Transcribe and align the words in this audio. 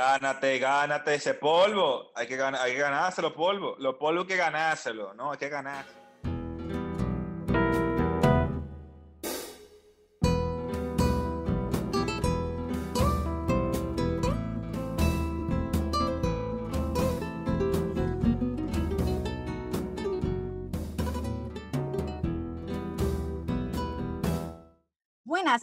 Gánate, 0.00 0.58
gánate 0.58 1.16
ese 1.16 1.34
polvo. 1.34 2.10
Hay 2.14 2.26
que, 2.26 2.40
hay 2.40 2.72
que 2.72 2.78
ganárselo, 2.78 3.34
polvo. 3.34 3.76
Los 3.78 3.96
polvos 3.96 4.22
hay 4.22 4.28
que 4.28 4.36
ganárselo, 4.36 5.12
¿no? 5.12 5.32
Hay 5.32 5.36
que 5.36 5.50
ganar. 5.50 5.84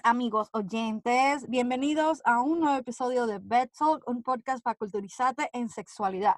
Amigos 0.04 0.50
oyentes, 0.52 1.48
bienvenidos 1.48 2.22
a 2.26 2.42
un 2.42 2.60
nuevo 2.60 2.78
episodio 2.78 3.26
de 3.26 3.40
Bed 3.40 3.70
Talk, 3.70 4.04
un 4.06 4.22
podcast 4.22 4.62
para 4.62 4.76
culturizarte 4.76 5.50
en 5.54 5.70
sexualidad. 5.70 6.36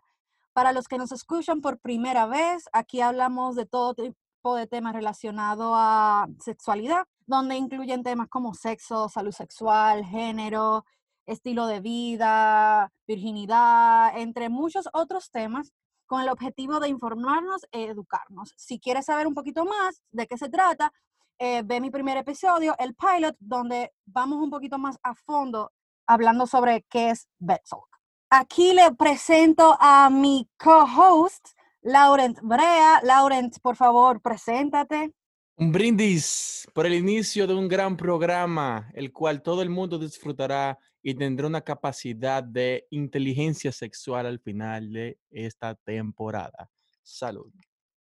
Para 0.53 0.71
los 0.71 0.87
que 0.87 0.99
nos 0.99 1.11
escuchan 1.11 1.59
por 1.59 1.79
primera 1.79 2.27
vez, 2.27 2.69
aquí 2.73 3.01
hablamos 3.01 3.55
de 3.55 3.65
todo 3.65 3.95
tipo 3.95 4.55
de 4.55 4.67
temas 4.67 4.93
relacionados 4.93 5.73
a 5.75 6.27
sexualidad, 6.39 7.07
donde 7.25 7.55
incluyen 7.55 8.03
temas 8.03 8.27
como 8.27 8.53
sexo, 8.53 9.09
salud 9.09 9.31
sexual, 9.31 10.05
género, 10.05 10.85
estilo 11.25 11.66
de 11.66 11.79
vida, 11.79 12.93
virginidad, 13.07 14.16
entre 14.16 14.49
muchos 14.49 14.88
otros 14.93 15.31
temas 15.31 15.73
con 16.05 16.21
el 16.21 16.29
objetivo 16.29 16.79
de 16.79 16.89
informarnos 16.89 17.66
e 17.71 17.85
educarnos. 17.85 18.53
Si 18.57 18.79
quieres 18.79 19.07
saber 19.07 19.25
un 19.25 19.33
poquito 19.33 19.66
más 19.66 20.03
de 20.11 20.27
qué 20.27 20.38
se 20.38 20.49
trata, 20.49 20.93
eh, 21.39 21.63
ve 21.63 21.79
mi 21.79 21.89
primer 21.89 22.17
episodio, 22.17 22.75
el 22.77 22.95
pilot, 22.95 23.35
donde 23.39 23.93
vamos 24.05 24.43
un 24.43 24.49
poquito 24.49 24.77
más 24.77 24.97
a 25.02 25.16
fondo 25.16 25.71
hablando 26.05 26.45
sobre 26.45 26.85
qué 26.89 27.11
es 27.11 27.27
Talk. 27.39 27.88
Aquí 28.30 28.73
le 28.73 28.91
presento 28.93 29.77
a 29.80 30.09
mi 30.09 30.49
co-host, 30.57 31.47
Laurent 31.81 32.39
Brea. 32.41 33.00
Laurent, 33.03 33.58
por 33.61 33.75
favor, 33.75 34.22
preséntate. 34.22 35.13
Un 35.55 35.72
brindis 35.72 36.67
por 36.73 36.86
el 36.86 36.94
inicio 36.94 37.47
de 37.47 37.53
un 37.53 37.67
gran 37.67 37.95
programa, 37.95 38.89
el 38.94 39.11
cual 39.11 39.41
todo 39.41 39.61
el 39.61 39.69
mundo 39.69 39.97
disfrutará 39.97 40.78
y 41.02 41.16
tendrá 41.16 41.47
una 41.47 41.61
capacidad 41.61 42.44
de 42.44 42.85
inteligencia 42.91 43.72
sexual 43.72 44.25
al 44.25 44.39
final 44.39 44.91
de 44.91 45.17
esta 45.31 45.75
temporada. 45.75 46.69
Salud. 47.02 47.52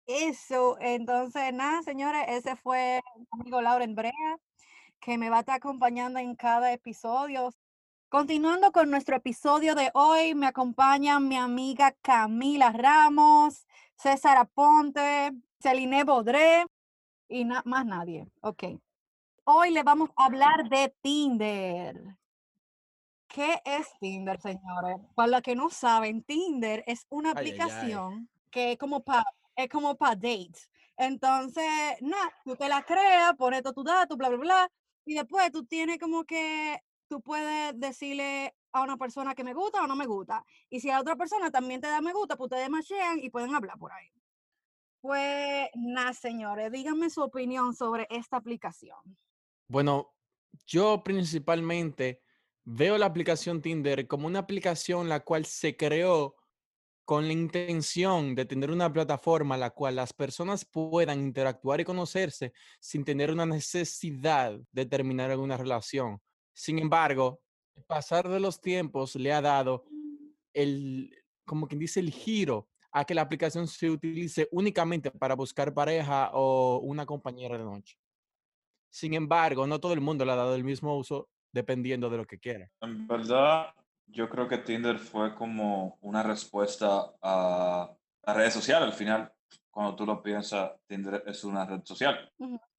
Eso, 0.08 0.78
entonces, 0.80 1.52
nada, 1.52 1.82
señores, 1.82 2.24
ese 2.28 2.56
fue 2.56 3.02
mi 3.14 3.26
amigo 3.30 3.60
Lauren 3.60 3.94
Brea, 3.94 4.38
que 5.00 5.18
me 5.18 5.28
va 5.28 5.36
a 5.36 5.40
estar 5.40 5.56
acompañando 5.56 6.18
en 6.18 6.34
cada 6.34 6.72
episodio. 6.72 7.52
Continuando 8.08 8.72
con 8.72 8.90
nuestro 8.90 9.16
episodio 9.16 9.74
de 9.74 9.90
hoy, 9.92 10.34
me 10.34 10.46
acompaña 10.46 11.20
mi 11.20 11.36
amiga 11.36 11.94
Camila 12.00 12.72
Ramos, 12.72 13.66
César 13.96 14.38
Aponte, 14.38 15.32
Celine 15.60 16.04
Bodré 16.04 16.64
y 17.28 17.44
más 17.44 17.84
nadie. 17.84 18.26
Ok. 18.40 18.64
Hoy 19.44 19.72
le 19.72 19.82
vamos 19.82 20.08
a 20.16 20.24
hablar 20.24 20.70
de 20.70 20.88
Tinder. 21.02 22.16
¿Qué 23.26 23.60
es 23.62 23.88
Tinder, 24.00 24.40
señores? 24.40 24.96
Para 25.14 25.28
los 25.28 25.42
que 25.42 25.54
no 25.54 25.68
saben, 25.68 26.22
Tinder 26.22 26.82
es 26.86 27.04
una 27.10 27.32
aplicación 27.32 28.30
que 28.50 28.72
es 28.72 28.78
como 28.78 29.04
para 29.04 29.26
es 29.58 29.68
como 29.68 29.96
para 29.96 30.14
dates. 30.14 30.70
Entonces, 30.96 31.64
nada, 32.00 32.32
tú 32.44 32.54
te 32.54 32.68
la 32.68 32.82
creas, 32.84 33.34
pones 33.36 33.62
todo 33.62 33.74
tu 33.74 33.82
dato, 33.82 34.16
bla, 34.16 34.28
bla, 34.28 34.38
bla, 34.38 34.72
y 35.04 35.14
después 35.14 35.50
tú 35.50 35.64
tienes 35.64 35.98
como 35.98 36.24
que, 36.24 36.80
tú 37.08 37.20
puedes 37.20 37.78
decirle 37.78 38.54
a 38.72 38.82
una 38.82 38.96
persona 38.96 39.34
que 39.34 39.42
me 39.42 39.54
gusta 39.54 39.82
o 39.82 39.86
no 39.88 39.96
me 39.96 40.06
gusta. 40.06 40.44
Y 40.70 40.78
si 40.78 40.90
a 40.90 41.00
otra 41.00 41.16
persona 41.16 41.50
también 41.50 41.80
te 41.80 41.88
da 41.88 42.00
me 42.00 42.12
gusta, 42.12 42.36
pues 42.36 42.52
ustedes 42.52 42.70
machean 42.70 43.18
y 43.20 43.30
pueden 43.30 43.54
hablar 43.54 43.78
por 43.78 43.92
ahí. 43.92 44.12
Pues 45.00 45.68
nada, 45.74 46.12
señores, 46.12 46.70
díganme 46.70 47.10
su 47.10 47.22
opinión 47.22 47.74
sobre 47.74 48.06
esta 48.10 48.36
aplicación. 48.36 48.98
Bueno, 49.66 50.14
yo 50.66 51.02
principalmente 51.02 52.22
veo 52.64 52.96
la 52.96 53.06
aplicación 53.06 53.60
Tinder 53.60 54.06
como 54.06 54.28
una 54.28 54.40
aplicación 54.40 55.08
la 55.08 55.20
cual 55.20 55.46
se 55.46 55.76
creó 55.76 56.36
con 57.08 57.26
la 57.26 57.32
intención 57.32 58.34
de 58.34 58.44
tener 58.44 58.70
una 58.70 58.92
plataforma 58.92 59.54
en 59.54 59.62
la 59.62 59.70
cual 59.70 59.96
las 59.96 60.12
personas 60.12 60.66
puedan 60.66 61.20
interactuar 61.20 61.80
y 61.80 61.84
conocerse 61.84 62.52
sin 62.80 63.02
tener 63.02 63.30
una 63.30 63.46
necesidad 63.46 64.60
de 64.72 64.84
terminar 64.84 65.30
en 65.30 65.40
una 65.40 65.56
relación. 65.56 66.20
Sin 66.52 66.78
embargo, 66.78 67.40
el 67.76 67.84
pasar 67.84 68.28
de 68.28 68.40
los 68.40 68.60
tiempos 68.60 69.14
le 69.14 69.32
ha 69.32 69.40
dado 69.40 69.86
el, 70.52 71.10
como 71.46 71.66
quien 71.66 71.78
dice, 71.78 72.00
el 72.00 72.10
giro 72.10 72.68
a 72.92 73.06
que 73.06 73.14
la 73.14 73.22
aplicación 73.22 73.66
se 73.68 73.88
utilice 73.88 74.46
únicamente 74.50 75.10
para 75.10 75.34
buscar 75.34 75.72
pareja 75.72 76.28
o 76.34 76.80
una 76.80 77.06
compañera 77.06 77.56
de 77.56 77.64
noche. 77.64 77.96
Sin 78.90 79.14
embargo, 79.14 79.66
no 79.66 79.80
todo 79.80 79.94
el 79.94 80.02
mundo 80.02 80.26
le 80.26 80.32
ha 80.32 80.36
dado 80.36 80.54
el 80.54 80.62
mismo 80.62 80.94
uso 80.94 81.30
dependiendo 81.54 82.10
de 82.10 82.18
lo 82.18 82.26
que 82.26 82.38
quiera. 82.38 82.70
En 82.82 83.06
verdad, 83.06 83.72
yo 84.10 84.28
creo 84.28 84.48
que 84.48 84.58
Tinder 84.58 84.98
fue 84.98 85.34
como 85.34 85.98
una 86.00 86.22
respuesta 86.22 87.12
a 87.22 87.90
las 88.26 88.36
redes 88.36 88.54
sociales 88.54 88.88
al 88.88 88.94
final. 88.94 89.32
Cuando 89.70 89.94
tú 89.94 90.04
lo 90.04 90.22
piensas, 90.22 90.72
Tinder 90.86 91.22
es 91.26 91.44
una 91.44 91.64
red 91.64 91.82
social. 91.84 92.30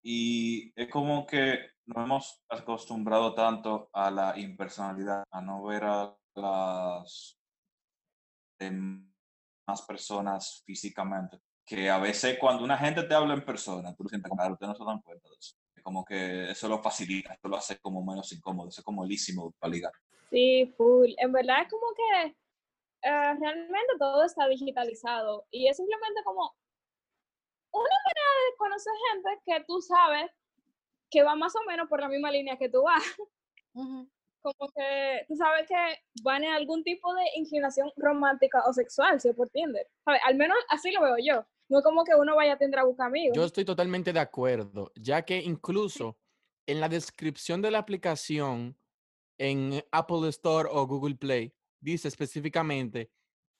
Y 0.02 0.72
es 0.74 0.88
como 0.90 1.26
que 1.26 1.58
nos 1.86 2.04
hemos 2.04 2.42
acostumbrado 2.48 3.34
tanto 3.34 3.88
a 3.92 4.10
la 4.10 4.38
impersonalidad, 4.38 5.24
a 5.30 5.40
no 5.40 5.64
ver 5.64 5.84
a 5.84 6.14
las 6.34 7.38
demás 8.58 9.82
personas 9.86 10.62
físicamente, 10.64 11.40
que 11.64 11.88
a 11.88 11.98
veces 11.98 12.38
cuando 12.38 12.64
una 12.64 12.76
gente 12.76 13.04
te 13.04 13.14
habla 13.14 13.34
en 13.34 13.44
persona, 13.44 13.94
tú 13.94 14.02
lo 14.04 14.08
sientes 14.08 14.28
como, 14.28 14.42
ustedes 14.42 14.68
no 14.68 14.74
se 14.74 14.84
dan 14.84 15.02
cuenta 15.02 15.28
de 15.28 15.36
eso. 15.36 15.56
Como 15.82 16.04
que 16.04 16.50
eso 16.50 16.68
lo 16.68 16.82
facilita, 16.82 17.34
eso 17.34 17.48
lo 17.48 17.56
hace 17.56 17.78
como 17.78 18.04
menos 18.04 18.32
incómodo, 18.32 18.68
eso 18.68 18.80
es 18.80 18.84
como 18.84 19.04
lísimo 19.04 19.52
para 19.58 19.72
ligar. 19.72 19.92
Sí, 20.30 20.72
full. 20.76 21.10
En 21.18 21.32
verdad 21.32 21.62
es 21.62 21.70
como 21.70 21.86
que 21.94 22.26
eh, 23.02 23.34
realmente 23.40 23.94
todo 23.98 24.24
está 24.24 24.46
digitalizado 24.48 25.46
y 25.50 25.68
es 25.68 25.76
simplemente 25.76 26.22
como 26.24 26.54
una 27.72 27.82
manera 27.84 28.28
de 28.50 28.56
conocer 28.56 28.92
gente 29.12 29.42
que 29.44 29.64
tú 29.64 29.80
sabes 29.80 30.30
que 31.10 31.22
va 31.22 31.34
más 31.34 31.54
o 31.56 31.64
menos 31.66 31.88
por 31.88 32.00
la 32.00 32.08
misma 32.08 32.30
línea 32.30 32.56
que 32.56 32.68
tú 32.68 32.82
vas. 32.82 33.02
Como 34.40 34.70
que 34.74 35.24
tú 35.26 35.34
sabes 35.34 35.66
que 35.68 35.74
van 36.22 36.44
en 36.44 36.52
algún 36.52 36.84
tipo 36.84 37.12
de 37.12 37.24
inclinación 37.34 37.90
romántica 37.96 38.62
o 38.66 38.72
sexual, 38.72 39.20
si 39.20 39.28
es 39.28 39.34
por 39.34 39.48
Tinder. 39.50 39.86
Al 40.04 40.36
menos 40.36 40.56
así 40.68 40.92
lo 40.92 41.02
veo 41.02 41.16
yo. 41.18 41.44
No 41.68 41.82
como 41.82 42.04
que 42.04 42.14
uno 42.14 42.36
vaya 42.36 42.52
a 42.54 42.56
Tinder 42.56 42.80
a 42.80 42.84
buscar 42.84 43.08
amigos. 43.08 43.36
Yo 43.36 43.44
estoy 43.44 43.64
totalmente 43.64 44.12
de 44.12 44.20
acuerdo, 44.20 44.92
ya 44.94 45.22
que 45.22 45.38
incluso 45.38 46.16
en 46.66 46.80
la 46.80 46.88
descripción 46.88 47.60
de 47.60 47.72
la 47.72 47.78
aplicación 47.78 48.77
en 49.38 49.82
Apple 49.92 50.28
Store 50.28 50.68
o 50.70 50.86
Google 50.86 51.16
Play 51.16 51.54
dice 51.80 52.08
específicamente 52.08 53.10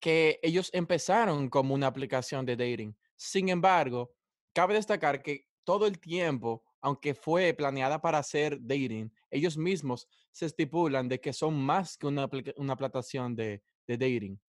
que 0.00 0.38
ellos 0.42 0.70
empezaron 0.72 1.48
como 1.48 1.74
una 1.74 1.86
aplicación 1.86 2.44
de 2.46 2.56
dating. 2.56 2.96
Sin 3.16 3.48
embargo, 3.48 4.14
cabe 4.52 4.74
destacar 4.74 5.22
que 5.22 5.46
todo 5.64 5.86
el 5.86 5.98
tiempo, 5.98 6.62
aunque 6.80 7.14
fue 7.14 7.52
planeada 7.52 8.00
para 8.00 8.18
hacer 8.18 8.58
dating, 8.60 9.12
ellos 9.30 9.56
mismos 9.56 10.08
se 10.30 10.46
estipulan 10.46 11.08
de 11.08 11.20
que 11.20 11.32
son 11.32 11.54
más 11.60 11.96
que 11.96 12.06
una, 12.06 12.28
una 12.56 12.72
aplicación 12.72 13.34
de, 13.34 13.62
dating. 13.86 14.40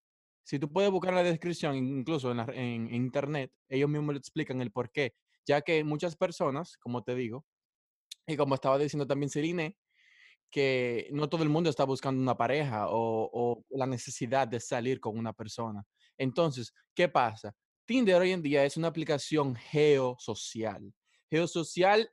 Si 0.43 0.59
tú 0.59 0.71
puedes 0.71 0.91
buscar 0.91 1.13
la 1.13 1.23
descripción, 1.23 1.75
incluso 1.75 2.31
en, 2.31 2.39
en, 2.39 2.93
internet, 2.93 3.51
ellos 3.69 3.89
mismos 3.89 4.13
le 4.13 4.19
explican 4.19 4.61
el 4.61 4.71
por 4.71 4.91
qué, 4.91 5.13
ya 5.45 5.61
que 5.61 5.83
muchas 5.83 6.15
personas, 6.15 6.77
como 6.77 7.03
te 7.03 7.15
digo, 7.15 7.45
y 8.27 8.37
como 8.37 8.55
estaba 8.55 8.77
diciendo 8.77 9.07
también 9.07 9.29
Serine, 9.29 9.77
que 10.49 11.07
no 11.11 11.29
todo 11.29 11.43
el 11.43 11.49
mundo 11.49 11.69
está 11.69 11.83
buscando 11.83 12.21
una 12.21 12.35
pareja 12.35 12.87
o, 12.89 13.63
la 13.69 13.85
necesidad 13.85 14.47
de 14.47 14.59
salir 14.59 14.99
con 14.99 15.17
una 15.17 15.33
persona. 15.33 15.85
Entonces, 16.17 16.73
¿qué 16.93 17.07
pasa? 17.07 17.53
Tinder 17.85 18.21
hoy 18.21 18.31
en 18.31 18.41
día 18.41 18.65
es 18.65 18.77
una 18.77 18.87
aplicación 18.87 19.55
geosocial. 19.55 20.93
Geosocial, 21.29 22.11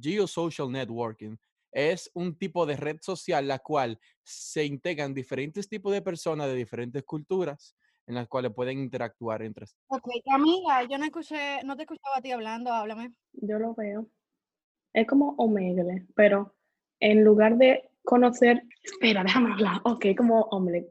geosocial 0.00 0.70
networking, 0.70 1.36
es 1.70 2.10
un 2.14 2.36
tipo 2.36 2.66
de 2.66 2.76
red 2.76 2.98
social 3.00 3.48
la 3.48 3.58
cual 3.58 3.98
se 4.22 4.64
integran 4.64 5.12
diferentes 5.12 5.68
tipos 5.68 5.92
de 5.92 6.02
personas 6.02 6.46
de 6.46 6.54
diferentes 6.54 7.02
culturas 7.04 7.76
en 8.06 8.14
las 8.14 8.28
cuales 8.28 8.52
pueden 8.54 8.78
interactuar 8.78 9.42
entre 9.42 9.66
sí. 9.66 9.76
Ok, 9.88 10.08
amiga, 10.32 10.82
yo 10.84 10.98
no 10.98 11.04
escuché, 11.04 11.62
no 11.64 11.76
te 11.76 11.82
escuchaba 11.82 12.18
a 12.18 12.22
ti 12.22 12.30
hablando, 12.30 12.72
háblame. 12.72 13.14
Yo 13.32 13.58
lo 13.58 13.74
veo. 13.74 14.08
Es 14.92 15.06
como 15.06 15.34
Omegle, 15.38 16.06
pero 16.14 16.54
en 17.04 17.22
lugar 17.22 17.58
de 17.58 17.90
conocer, 18.02 18.62
espera, 18.82 19.22
déjame 19.22 19.52
hablar, 19.52 19.80
ok, 19.84 20.06
como 20.16 20.40
hombre, 20.44 20.88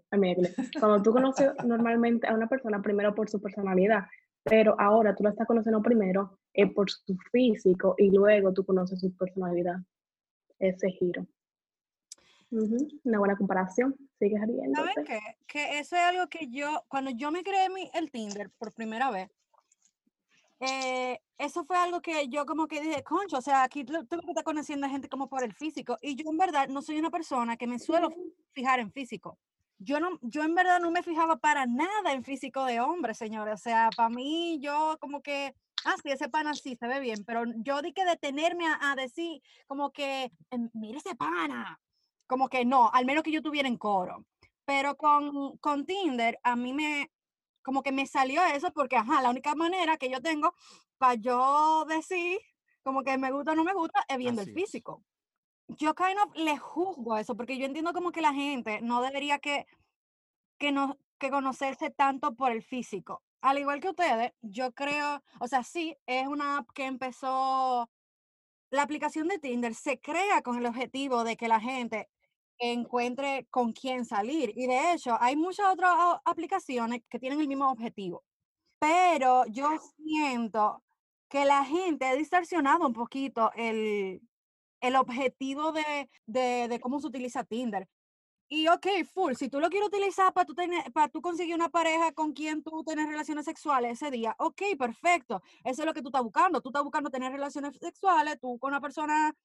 cuando 0.79 1.01
tú 1.01 1.11
conoces 1.11 1.51
normalmente 1.65 2.27
a 2.27 2.35
una 2.35 2.47
persona 2.47 2.83
primero 2.83 3.15
por 3.15 3.31
su 3.31 3.41
personalidad, 3.41 4.05
pero 4.43 4.79
ahora 4.79 5.15
tú 5.15 5.23
la 5.23 5.31
estás 5.31 5.47
conociendo 5.47 5.81
primero 5.81 6.37
eh, 6.53 6.71
por 6.71 6.91
su 6.91 7.17
físico 7.31 7.95
y 7.97 8.11
luego 8.11 8.53
tú 8.53 8.63
conoces 8.63 8.99
su 8.99 9.11
personalidad, 9.17 9.77
ese 10.59 10.91
giro. 10.91 11.25
Una 12.51 13.17
buena 13.17 13.35
comparación. 13.35 13.95
Sigues 14.19 14.39
riendo. 14.41 14.75
¿Saben 14.75 15.05
qué? 15.05 15.19
Que 15.47 15.79
eso 15.79 15.95
es 15.95 16.01
algo 16.03 16.27
que 16.27 16.47
yo, 16.51 16.83
cuando 16.87 17.09
yo 17.09 17.31
me 17.31 17.41
creé 17.41 17.69
mi, 17.71 17.89
el 17.95 18.11
Tinder 18.11 18.51
por 18.59 18.71
primera 18.71 19.09
vez, 19.09 19.31
eh, 20.65 21.19
eso 21.37 21.65
fue 21.65 21.77
algo 21.77 22.01
que 22.01 22.29
yo 22.29 22.45
como 22.45 22.67
que 22.67 22.81
dije, 22.81 23.03
concho, 23.03 23.37
o 23.37 23.41
sea, 23.41 23.63
aquí 23.63 23.83
tú 23.83 23.93
que 24.07 24.17
estás 24.29 24.45
conociendo 24.45 24.87
a 24.87 24.89
gente 24.89 25.09
como 25.09 25.27
por 25.27 25.43
el 25.43 25.53
físico. 25.53 25.97
Y 26.01 26.15
yo 26.15 26.29
en 26.29 26.37
verdad 26.37 26.69
no 26.69 26.81
soy 26.81 26.97
una 26.99 27.09
persona 27.09 27.57
que 27.57 27.67
me 27.67 27.79
suelo 27.79 28.09
fijar 28.53 28.79
en 28.79 28.89
físico. 28.89 29.37
Yo, 29.77 29.99
no, 29.99 30.17
yo 30.21 30.43
en 30.43 30.55
verdad 30.55 30.79
no 30.79 30.89
me 30.89 31.03
fijaba 31.03 31.35
para 31.35 31.65
nada 31.65 32.13
en 32.13 32.23
físico 32.23 32.63
de 32.63 32.79
hombre, 32.79 33.13
señores. 33.13 33.55
O 33.55 33.57
sea, 33.57 33.89
para 33.95 34.09
mí 34.09 34.59
yo 34.61 34.97
como 35.01 35.21
que, 35.21 35.53
ah, 35.83 35.95
sí, 36.01 36.11
ese 36.11 36.29
pana 36.29 36.53
sí 36.53 36.77
se 36.77 36.87
ve 36.87 37.01
bien, 37.01 37.25
pero 37.25 37.43
yo 37.57 37.81
di 37.81 37.91
que 37.91 38.05
detenerme 38.05 38.65
a, 38.65 38.95
decir 38.95 39.41
como 39.67 39.91
que, 39.91 40.31
em, 40.49 40.69
mire 40.73 40.99
ese 40.99 41.15
pana, 41.15 41.77
como 42.25 42.47
que 42.47 42.63
no, 42.63 42.89
al 42.93 43.05
menos 43.05 43.23
que 43.23 43.31
yo 43.31 43.41
tuviera 43.41 43.67
en 43.67 43.77
coro. 43.77 44.25
Pero 44.63 44.95
con, 44.95 45.57
con 45.57 45.85
Tinder 45.85 46.39
a 46.41 46.55
mí 46.55 46.71
me, 46.73 47.11
como 47.63 47.81
que 47.81 47.91
me 47.91 48.05
salió 48.05 48.43
eso 48.45 48.71
porque, 48.73 48.97
ajá, 48.97 49.21
la 49.21 49.29
única 49.29 49.55
manera 49.55 49.97
que 49.97 50.09
yo 50.09 50.21
tengo 50.21 50.53
para 50.97 51.15
yo 51.15 51.85
decir 51.85 52.39
como 52.83 53.03
que 53.03 53.17
me 53.17 53.31
gusta 53.31 53.53
o 53.53 53.55
no 53.55 53.63
me 53.63 53.73
gusta 53.73 54.05
es 54.07 54.17
viendo 54.17 54.41
el 54.41 54.53
físico. 54.53 55.03
Yo 55.69 55.95
kind 55.95 56.19
of 56.19 56.35
le 56.35 56.57
juzgo 56.57 57.17
eso 57.17 57.35
porque 57.35 57.57
yo 57.57 57.65
entiendo 57.65 57.93
como 57.93 58.11
que 58.11 58.21
la 58.21 58.33
gente 58.33 58.81
no 58.81 59.01
debería 59.01 59.39
que, 59.39 59.65
que, 60.59 60.71
no, 60.71 60.97
que 61.17 61.31
conocerse 61.31 61.89
tanto 61.89 62.35
por 62.35 62.51
el 62.51 62.61
físico. 62.61 63.23
Al 63.41 63.57
igual 63.57 63.79
que 63.79 63.89
ustedes, 63.89 64.33
yo 64.41 64.71
creo, 64.73 65.21
o 65.39 65.47
sea, 65.47 65.63
sí, 65.63 65.97
es 66.05 66.27
una 66.27 66.57
app 66.57 66.69
que 66.73 66.85
empezó, 66.85 67.89
la 68.69 68.83
aplicación 68.83 69.27
de 69.27 69.39
Tinder 69.39 69.73
se 69.73 69.99
crea 69.99 70.41
con 70.41 70.57
el 70.57 70.65
objetivo 70.65 71.23
de 71.23 71.35
que 71.35 71.47
la 71.47 71.59
gente 71.59 72.09
encuentre 72.59 73.47
con 73.49 73.73
quién 73.73 74.05
salir. 74.05 74.51
Y 74.55 74.67
de 74.67 74.93
hecho, 74.93 75.17
hay 75.19 75.35
muchas 75.35 75.67
otras 75.73 75.93
aplicaciones 76.25 77.01
que 77.09 77.19
tienen 77.19 77.39
el 77.41 77.47
mismo 77.47 77.69
objetivo. 77.69 78.23
Pero 78.79 79.45
yo 79.47 79.69
siento 79.97 80.83
que 81.29 81.45
la 81.45 81.65
gente 81.65 82.05
ha 82.05 82.15
distorsionado 82.15 82.85
un 82.85 82.93
poquito 82.93 83.51
el, 83.55 84.21
el 84.81 84.95
objetivo 84.95 85.71
de, 85.71 86.09
de, 86.25 86.67
de, 86.67 86.79
cómo 86.79 86.99
se 86.99 87.07
utiliza 87.07 87.43
Tinder. 87.43 87.87
Y 88.49 88.67
ok, 88.67 88.85
full, 89.11 89.33
si 89.33 89.49
tú 89.49 89.59
lo 89.59 89.69
quieres 89.69 89.87
utilizar 89.87 90.31
para 90.33 90.45
tú, 90.45 90.53
tener, 90.53 90.91
para 90.93 91.07
tú 91.07 91.21
conseguir 91.21 91.55
una 91.55 91.69
pareja 91.69 92.11
con 92.11 92.33
quien 92.33 92.61
tú 92.61 92.83
tienes 92.83 93.07
relaciones 93.07 93.45
sexuales 93.45 93.93
ese 93.93 94.11
día, 94.11 94.35
ok, 94.37 94.61
perfecto. 94.77 95.41
Eso 95.63 95.81
es 95.81 95.85
lo 95.87 95.93
que 95.93 96.01
tú 96.03 96.09
estás 96.09 96.21
buscando. 96.21 96.61
Tú 96.61 96.69
estás 96.69 96.83
buscando 96.83 97.09
tener 97.09 97.31
relaciones 97.31 97.75
sexuales, 97.79 98.37
tú 98.39 98.59
con 98.59 98.69
una 98.69 98.81
persona 98.81 99.35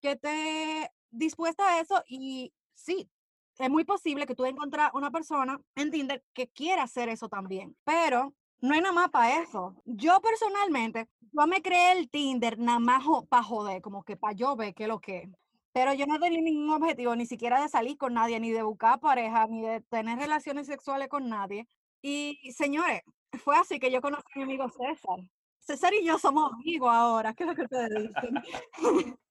que 0.00 0.12
esté 0.12 0.90
dispuesta 1.16 1.68
a 1.68 1.80
eso 1.80 2.02
y 2.08 2.52
sí, 2.74 3.10
es 3.58 3.70
muy 3.70 3.84
posible 3.84 4.26
que 4.26 4.34
tú 4.34 4.44
encuentres 4.44 4.88
una 4.92 5.10
persona 5.10 5.60
en 5.74 5.90
Tinder 5.90 6.22
que 6.32 6.48
quiera 6.48 6.82
hacer 6.82 7.08
eso 7.08 7.28
también, 7.28 7.76
pero 7.84 8.34
no 8.60 8.74
hay 8.74 8.80
nada 8.80 8.92
más 8.92 9.10
para 9.10 9.42
eso. 9.42 9.74
Yo 9.84 10.20
personalmente, 10.20 11.08
yo 11.20 11.46
me 11.46 11.62
creé 11.62 11.92
el 11.92 12.10
Tinder 12.10 12.58
nada 12.58 12.78
más 12.78 13.04
para 13.28 13.42
joder, 13.42 13.82
como 13.82 14.02
que 14.02 14.16
para 14.16 14.34
yo 14.34 14.56
ver 14.56 14.74
qué 14.74 14.84
es 14.84 14.88
lo 14.88 15.00
que 15.00 15.18
es. 15.18 15.30
Pero 15.72 15.92
yo 15.92 16.06
no 16.06 16.18
tenía 16.18 16.40
ningún 16.40 16.70
objetivo, 16.70 17.14
ni 17.16 17.26
siquiera 17.26 17.60
de 17.60 17.68
salir 17.68 17.98
con 17.98 18.14
nadie, 18.14 18.40
ni 18.40 18.50
de 18.50 18.62
buscar 18.62 18.98
pareja, 18.98 19.46
ni 19.46 19.60
de 19.60 19.82
tener 19.82 20.18
relaciones 20.18 20.66
sexuales 20.66 21.08
con 21.08 21.28
nadie. 21.28 21.68
Y 22.00 22.38
señores, 22.52 23.02
fue 23.32 23.56
así 23.56 23.78
que 23.78 23.90
yo 23.90 24.00
conocí 24.00 24.24
a 24.34 24.38
mi 24.38 24.44
amigo 24.44 24.68
César. 24.70 25.18
César 25.60 25.92
y 25.92 26.04
yo 26.04 26.18
somos 26.18 26.50
amigos 26.52 26.90
ahora, 26.90 27.34
¿qué 27.34 27.42
es 27.42 27.48
lo 27.48 27.54
que 27.54 27.62
ustedes 27.62 27.90
dicen? 27.90 28.42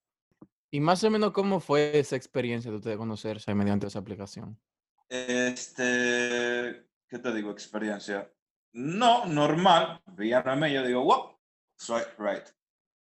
Y 0.71 0.79
más 0.79 1.03
o 1.03 1.09
menos, 1.09 1.31
¿cómo 1.31 1.59
fue 1.59 1.97
esa 1.97 2.15
experiencia 2.15 2.71
de 2.71 2.77
ustedes 2.77 2.97
conocerse 2.97 3.53
mediante 3.53 3.88
esa 3.88 4.00
aplicación? 4.00 4.59
Este, 5.07 6.88
¿qué 7.07 7.19
te 7.19 7.33
digo? 7.33 7.51
Experiencia. 7.51 8.31
No, 8.73 9.25
normal. 9.25 10.01
Vi 10.17 10.33
a 10.33 10.44
y 10.67 10.73
yo 10.73 10.85
digo, 10.85 11.03
wow, 11.03 11.38
soy 11.77 12.01
right. 12.17 12.44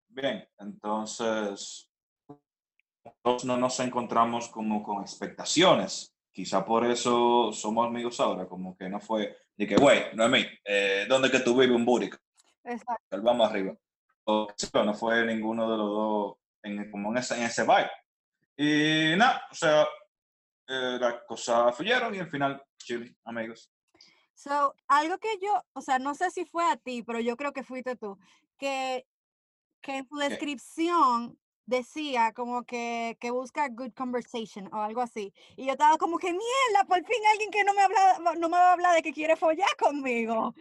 Bien, 0.10 0.46
entonces, 0.60 1.90
nosotros 3.06 3.46
no 3.46 3.58
nos 3.58 3.80
encontramos 3.80 4.50
como 4.50 4.84
con 4.84 5.02
expectaciones. 5.02 6.14
Quizá 6.34 6.66
por 6.66 6.86
eso 6.86 7.52
somos 7.54 7.88
amigos 7.88 8.20
ahora, 8.20 8.48
como 8.48 8.76
que 8.76 8.90
no 8.90 9.00
fue, 9.00 9.38
de 9.56 9.68
que, 9.68 9.76
güey, 9.76 10.16
Noemí, 10.16 10.46
eh, 10.66 11.06
¿dónde 11.08 11.30
que 11.30 11.40
tú 11.40 11.58
vives 11.58 11.76
un 11.76 11.86
búrico? 11.86 12.18
Exacto. 12.64 13.22
Vamos 13.22 13.50
arriba. 13.50 13.76
O, 14.26 14.48
no 14.86 14.94
fue 14.94 15.26
ninguno 15.26 15.72
de 15.72 15.78
los 15.78 15.90
dos 15.90 16.38
en, 16.64 16.92
como 16.92 17.12
en 17.12 17.18
ese, 17.18 17.36
en 17.36 17.44
ese 17.44 17.64
vibe. 17.64 17.92
Y 18.58 19.16
nada, 19.18 19.44
o 19.52 19.56
sea, 19.56 19.88
eh, 20.68 20.98
las 21.00 21.24
cosas 21.28 21.76
fluyeron 21.76 22.14
y 22.16 22.20
al 22.20 22.30
final, 22.30 22.64
chill, 22.78 23.16
amigos. 23.26 23.72
So, 24.34 24.76
algo 24.88 25.18
que 25.18 25.38
yo, 25.40 25.64
o 25.74 25.82
sea, 25.82 26.00
no 26.00 26.16
sé 26.16 26.32
si 26.32 26.46
fue 26.46 26.66
a 26.66 26.78
ti, 26.78 27.04
pero 27.04 27.20
yo 27.20 27.38
creo 27.38 27.54
que 27.54 27.64
fuiste 27.64 27.96
tú, 27.96 28.18
que, 28.58 29.06
que 29.82 29.98
en 29.98 30.08
tu 30.08 30.18
descripción 30.18 31.38
decía 31.66 32.34
como 32.34 32.64
que, 32.64 33.18
que 33.20 33.32
busca 33.32 33.70
good 33.70 33.94
conversation 33.94 34.68
o 34.74 34.82
algo 34.82 35.02
así. 35.02 35.34
Y 35.56 35.66
yo 35.66 35.74
estaba 35.74 35.98
como 35.98 36.18
que, 36.18 36.32
mierda, 36.32 36.86
por 36.88 37.06
fin 37.06 37.22
alguien 37.32 37.52
que 37.52 37.64
no 37.64 37.74
me, 37.74 37.82
habla, 37.82 38.36
no 38.38 38.50
me 38.50 38.58
va 38.58 38.70
a 38.70 38.74
hablar 38.74 38.96
de 38.96 39.02
que 39.02 39.14
quiere 39.14 39.36
follar 39.36 39.76
conmigo. 39.78 40.54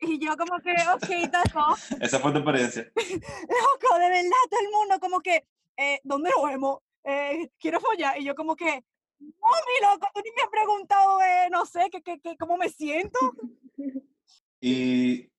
Y 0.00 0.18
yo 0.18 0.36
como 0.36 0.58
que, 0.60 0.72
ok, 0.72 1.30
taco. 1.30 1.74
Esa 2.00 2.20
fue 2.20 2.32
tu 2.32 2.38
experiencia. 2.38 2.82
Loco, 2.96 3.98
de 3.98 4.08
verdad, 4.08 4.30
todo 4.50 4.60
el 4.60 4.70
mundo 4.70 5.00
como 5.00 5.20
que, 5.20 5.46
eh, 5.76 6.00
¿dónde 6.04 6.30
nos 6.34 6.44
vemos? 6.44 6.78
Eh, 7.04 7.50
quiero 7.58 7.80
follar. 7.80 8.20
Y 8.20 8.24
yo 8.24 8.34
como 8.34 8.56
que, 8.56 8.84
no, 9.18 9.28
mi 9.28 9.86
loco, 9.86 10.06
tú 10.12 10.20
ni 10.22 10.30
me 10.32 10.42
has 10.42 10.50
preguntado, 10.50 11.20
eh, 11.22 11.48
no 11.50 11.64
sé, 11.64 11.88
que, 11.90 12.02
que, 12.02 12.20
que, 12.20 12.36
cómo 12.36 12.56
me 12.56 12.68
siento. 12.68 13.18
Y, 14.58 15.30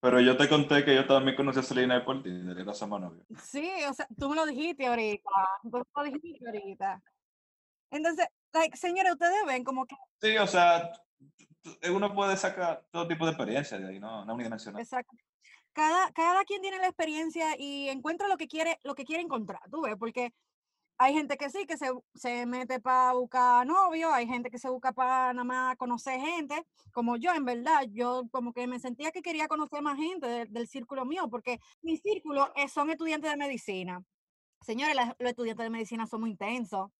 pero 0.00 0.20
yo 0.20 0.36
te 0.36 0.48
conté 0.48 0.84
que 0.84 0.94
yo 0.94 1.06
también 1.06 1.36
conocí 1.36 1.60
a 1.60 1.62
Selena 1.62 2.04
por 2.04 2.22
Tinder, 2.22 2.58
era 2.58 2.74
su 2.74 2.86
novio. 2.86 3.24
Sí, 3.42 3.70
o 3.88 3.92
sea, 3.92 4.08
tú 4.18 4.30
me 4.30 4.36
lo 4.36 4.46
dijiste 4.46 4.86
ahorita, 4.86 5.30
tú 5.62 5.70
me 5.70 5.84
lo 5.94 6.04
dijiste 6.04 6.46
ahorita. 6.46 7.02
Entonces, 7.90 8.26
like, 8.52 8.76
señores, 8.76 9.12
ustedes 9.12 9.44
ven 9.46 9.62
como 9.62 9.86
que... 9.86 9.94
Sí, 10.20 10.36
o 10.38 10.46
sea, 10.46 10.90
uno 11.90 12.14
puede 12.14 12.36
sacar 12.36 12.86
todo 12.90 13.08
tipo 13.08 13.24
de 13.24 13.32
experiencia 13.32 13.78
de 13.78 13.88
ahí, 13.88 14.00
¿no? 14.00 14.24
No 14.24 14.34
unidimensional. 14.34 14.80
Exacto. 14.80 15.16
Cada, 15.72 16.12
cada 16.12 16.44
quien 16.44 16.62
tiene 16.62 16.78
la 16.78 16.86
experiencia 16.86 17.56
y 17.58 17.88
encuentra 17.88 18.28
lo 18.28 18.36
que 18.36 18.46
quiere, 18.46 18.78
lo 18.84 18.94
que 18.94 19.04
quiere 19.04 19.22
encontrar, 19.22 19.60
tú 19.70 19.82
ves, 19.82 19.96
porque 19.98 20.32
hay 20.98 21.12
gente 21.12 21.36
que 21.36 21.50
sí, 21.50 21.66
que 21.66 21.76
se, 21.76 21.90
se 22.14 22.46
mete 22.46 22.80
para 22.80 23.12
buscar 23.14 23.66
novio, 23.66 24.12
hay 24.12 24.26
gente 24.26 24.50
que 24.50 24.58
se 24.58 24.68
busca 24.68 24.92
para 24.92 25.32
nada 25.32 25.44
más 25.44 25.76
conocer 25.76 26.20
gente, 26.20 26.64
como 26.92 27.16
yo, 27.16 27.32
en 27.34 27.44
verdad, 27.44 27.86
yo 27.90 28.22
como 28.30 28.52
que 28.52 28.66
me 28.66 28.78
sentía 28.78 29.10
que 29.10 29.22
quería 29.22 29.48
conocer 29.48 29.82
más 29.82 29.96
gente 29.96 30.46
del 30.46 30.68
círculo 30.68 31.04
mío, 31.04 31.28
porque 31.28 31.58
mi 31.82 31.96
círculo 31.96 32.52
son 32.72 32.90
estudiantes 32.90 33.30
de 33.30 33.36
medicina. 33.36 34.04
Señores, 34.60 34.96
los 35.18 35.30
estudiantes 35.30 35.64
de 35.64 35.70
medicina 35.70 36.06
son 36.06 36.20
muy 36.20 36.30
intensos. 36.30 36.90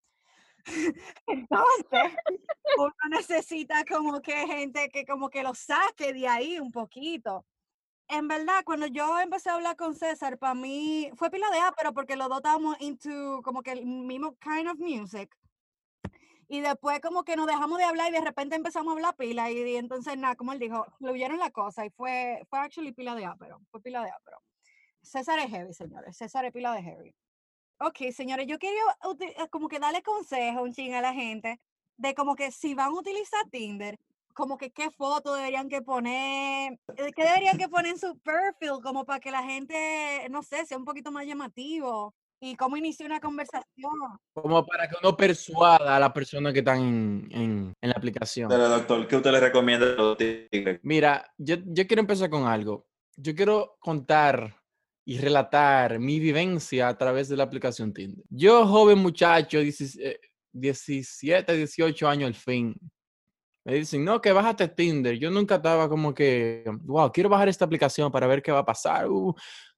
Entonces, 1.27 2.11
uno 2.77 2.93
necesita 3.09 3.83
como 3.85 4.21
que 4.21 4.47
gente 4.47 4.89
que 4.89 5.05
como 5.05 5.29
que 5.29 5.43
lo 5.43 5.53
saque 5.53 6.13
de 6.13 6.27
ahí 6.27 6.59
un 6.59 6.71
poquito. 6.71 7.45
En 8.07 8.27
verdad, 8.27 8.63
cuando 8.65 8.85
yo 8.87 9.19
empecé 9.19 9.49
a 9.49 9.55
hablar 9.55 9.75
con 9.75 9.95
César, 9.95 10.37
para 10.37 10.53
mí 10.53 11.09
fue 11.15 11.31
pila 11.31 11.49
de 11.51 11.59
A, 11.59 11.73
pero 11.75 11.93
porque 11.93 12.15
los 12.15 12.27
dos 12.29 12.37
estábamos 12.37 12.75
into 12.79 13.41
como 13.43 13.63
que 13.63 13.71
el 13.71 13.85
mismo 13.85 14.35
kind 14.37 14.67
of 14.67 14.77
music. 14.79 15.35
Y 16.47 16.61
después 16.61 16.99
como 17.01 17.23
que 17.23 17.35
nos 17.35 17.47
dejamos 17.47 17.79
de 17.79 17.85
hablar 17.85 18.09
y 18.11 18.13
de 18.13 18.21
repente 18.21 18.55
empezamos 18.55 18.91
a 18.91 18.95
hablar 18.95 19.15
pila 19.15 19.49
y, 19.49 19.75
entonces 19.77 20.15
nada, 20.17 20.35
como 20.35 20.53
él 20.53 20.59
dijo, 20.59 20.85
fluyeron 20.99 21.39
la 21.39 21.49
cosa 21.49 21.85
y 21.85 21.89
fue, 21.89 22.41
fue 22.49 22.59
actually 22.59 22.91
pila 22.91 23.15
de 23.15 23.25
A, 23.25 23.35
pero 23.35 23.59
fue 23.71 23.81
pila 23.81 24.03
de 24.03 24.11
A, 24.11 24.17
pero 24.23 24.37
César 25.01 25.39
es 25.39 25.49
heavy, 25.49 25.73
señores, 25.73 26.15
César 26.17 26.45
es 26.45 26.51
pila 26.51 26.73
de 26.73 26.83
heavy. 26.83 27.15
Ok, 27.79 28.11
señores, 28.13 28.47
yo 28.47 28.57
quería 28.57 28.81
eh, 29.19 29.47
como 29.49 29.67
que 29.67 29.79
darle 29.79 30.01
consejo 30.01 30.63
un 30.63 30.73
ching 30.73 30.93
a 30.93 31.01
la 31.01 31.13
gente 31.13 31.59
de 31.97 32.15
como 32.15 32.35
que 32.35 32.51
si 32.51 32.73
van 32.73 32.87
a 32.87 32.99
utilizar 32.99 33.49
Tinder, 33.49 33.99
como 34.33 34.57
que 34.57 34.71
qué 34.71 34.91
foto 34.91 35.35
deberían 35.35 35.67
que 35.67 35.81
poner, 35.81 36.79
eh, 36.95 37.11
qué 37.13 37.23
deberían 37.23 37.57
que 37.57 37.67
poner 37.67 37.91
en 37.91 37.99
su 37.99 38.17
perfil, 38.19 38.81
como 38.81 39.05
para 39.05 39.19
que 39.19 39.31
la 39.31 39.43
gente, 39.43 40.27
no 40.29 40.41
sé, 40.43 40.65
sea 40.65 40.77
un 40.77 40.85
poquito 40.85 41.11
más 41.11 41.25
llamativo 41.25 42.13
y 42.39 42.55
cómo 42.55 42.77
iniciar 42.77 43.09
una 43.09 43.19
conversación. 43.19 43.91
Como 44.33 44.65
para 44.65 44.87
que 44.87 44.95
uno 45.01 45.15
persuada 45.15 45.95
a 45.95 45.99
la 45.99 46.13
persona 46.13 46.53
que 46.53 46.59
están 46.59 46.79
en, 46.79 47.27
en, 47.31 47.73
en 47.81 47.89
la 47.89 47.95
aplicación. 47.95 48.49
Pero 48.49 48.69
doctor, 48.69 49.07
¿qué 49.07 49.15
usted 49.17 49.31
le 49.31 49.39
recomienda 49.39 49.95
Mira, 50.83 51.33
yo, 51.37 51.55
yo 51.65 51.87
quiero 51.87 52.01
empezar 52.01 52.29
con 52.29 52.45
algo. 52.47 52.85
Yo 53.17 53.33
quiero 53.33 53.77
contar 53.79 54.61
y 55.05 55.19
relatar 55.19 55.99
mi 55.99 56.19
vivencia 56.19 56.87
a 56.87 56.97
través 56.97 57.29
de 57.29 57.37
la 57.37 57.43
aplicación 57.43 57.93
Tinder. 57.93 58.25
Yo, 58.29 58.65
joven 58.65 58.97
muchacho, 58.97 59.59
17, 59.59 61.53
18 61.57 62.07
años 62.07 62.27
al 62.27 62.33
fin, 62.33 62.75
me 63.65 63.75
dicen, 63.75 64.03
no, 64.05 64.21
que 64.21 64.31
bájate 64.31 64.67
Tinder. 64.67 65.17
Yo 65.17 65.31
nunca 65.31 65.55
estaba 65.55 65.89
como 65.89 66.13
que, 66.13 66.63
wow, 66.81 67.11
quiero 67.11 67.29
bajar 67.29 67.49
esta 67.49 67.65
aplicación 67.65 68.11
para 68.11 68.27
ver 68.27 68.41
qué 68.41 68.51
va 68.51 68.59
a 68.59 68.65
pasar. 68.65 69.09
Uh, 69.09 69.33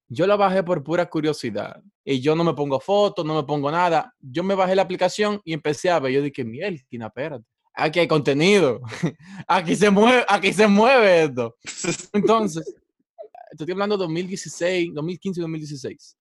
Yo 0.09 0.27
la 0.27 0.35
bajé 0.35 0.61
por 0.63 0.83
pura 0.83 1.09
curiosidad. 1.09 1.81
Y 2.03 2.21
yo 2.21 2.35
no 2.35 2.43
me 2.43 2.53
pongo 2.53 2.79
fotos, 2.79 3.25
no 3.25 3.35
me 3.35 3.43
pongo 3.43 3.69
nada. 3.71 4.13
Yo 4.19 4.43
me 4.43 4.55
bajé 4.55 4.75
la 4.75 4.81
aplicación 4.81 5.41
y 5.43 5.53
empecé 5.53 5.89
a 5.89 5.99
ver. 5.99 6.13
Yo 6.13 6.21
dije, 6.21 6.43
mierda, 6.43 6.77
espérate. 6.91 7.45
Aquí 7.73 7.99
hay 7.99 8.07
contenido. 8.07 8.81
Aquí 9.47 9.75
se 9.75 9.89
mueve, 9.89 10.25
aquí 10.27 10.51
se 10.51 10.67
mueve 10.67 11.23
esto. 11.23 11.55
Entonces, 12.13 12.75
estoy 13.63 13.73
hablando 13.73 13.97
de 13.97 14.03
2016, 14.03 14.93
2015 14.93 15.41
2016. 15.41 16.17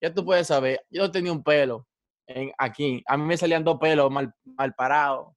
Ya 0.00 0.12
tú 0.12 0.24
puedes 0.24 0.46
saber, 0.46 0.84
yo 0.90 1.10
tenía 1.10 1.32
un 1.32 1.42
pelo 1.42 1.86
en, 2.26 2.52
aquí. 2.58 3.02
A 3.06 3.16
mí 3.16 3.24
me 3.24 3.36
salían 3.36 3.64
dos 3.64 3.78
pelos 3.80 4.10
mal, 4.10 4.32
mal 4.44 4.74
parados. 4.74 5.34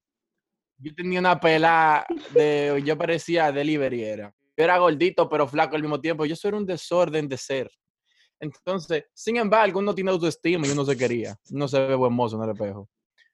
Yo 0.77 0.93
tenía 0.93 1.19
una 1.19 1.39
pela 1.39 2.05
de, 2.33 2.81
yo 2.85 2.97
parecía 2.97 3.51
delivery 3.51 4.03
era. 4.03 4.33
Yo 4.55 4.63
era 4.63 4.77
gordito 4.77 5.29
pero 5.29 5.47
flaco 5.47 5.75
al 5.75 5.81
mismo 5.81 5.99
tiempo. 5.99 6.25
Yo 6.25 6.35
soy 6.35 6.51
un 6.53 6.65
desorden 6.65 7.27
de 7.27 7.37
ser. 7.37 7.71
Entonces, 8.39 9.05
sin 9.13 9.37
embargo, 9.37 9.79
uno 9.79 9.95
tiene 9.95 10.11
autoestima 10.11 10.67
y 10.67 10.71
uno 10.71 10.85
se 10.85 10.95
quería. 10.95 11.35
Uno 11.51 11.67
se 11.67 11.79
ve 11.79 11.95
buen 11.95 12.13
mozo 12.13 12.37
en 12.37 12.43
el 12.43 12.55
espejo. 12.55 12.89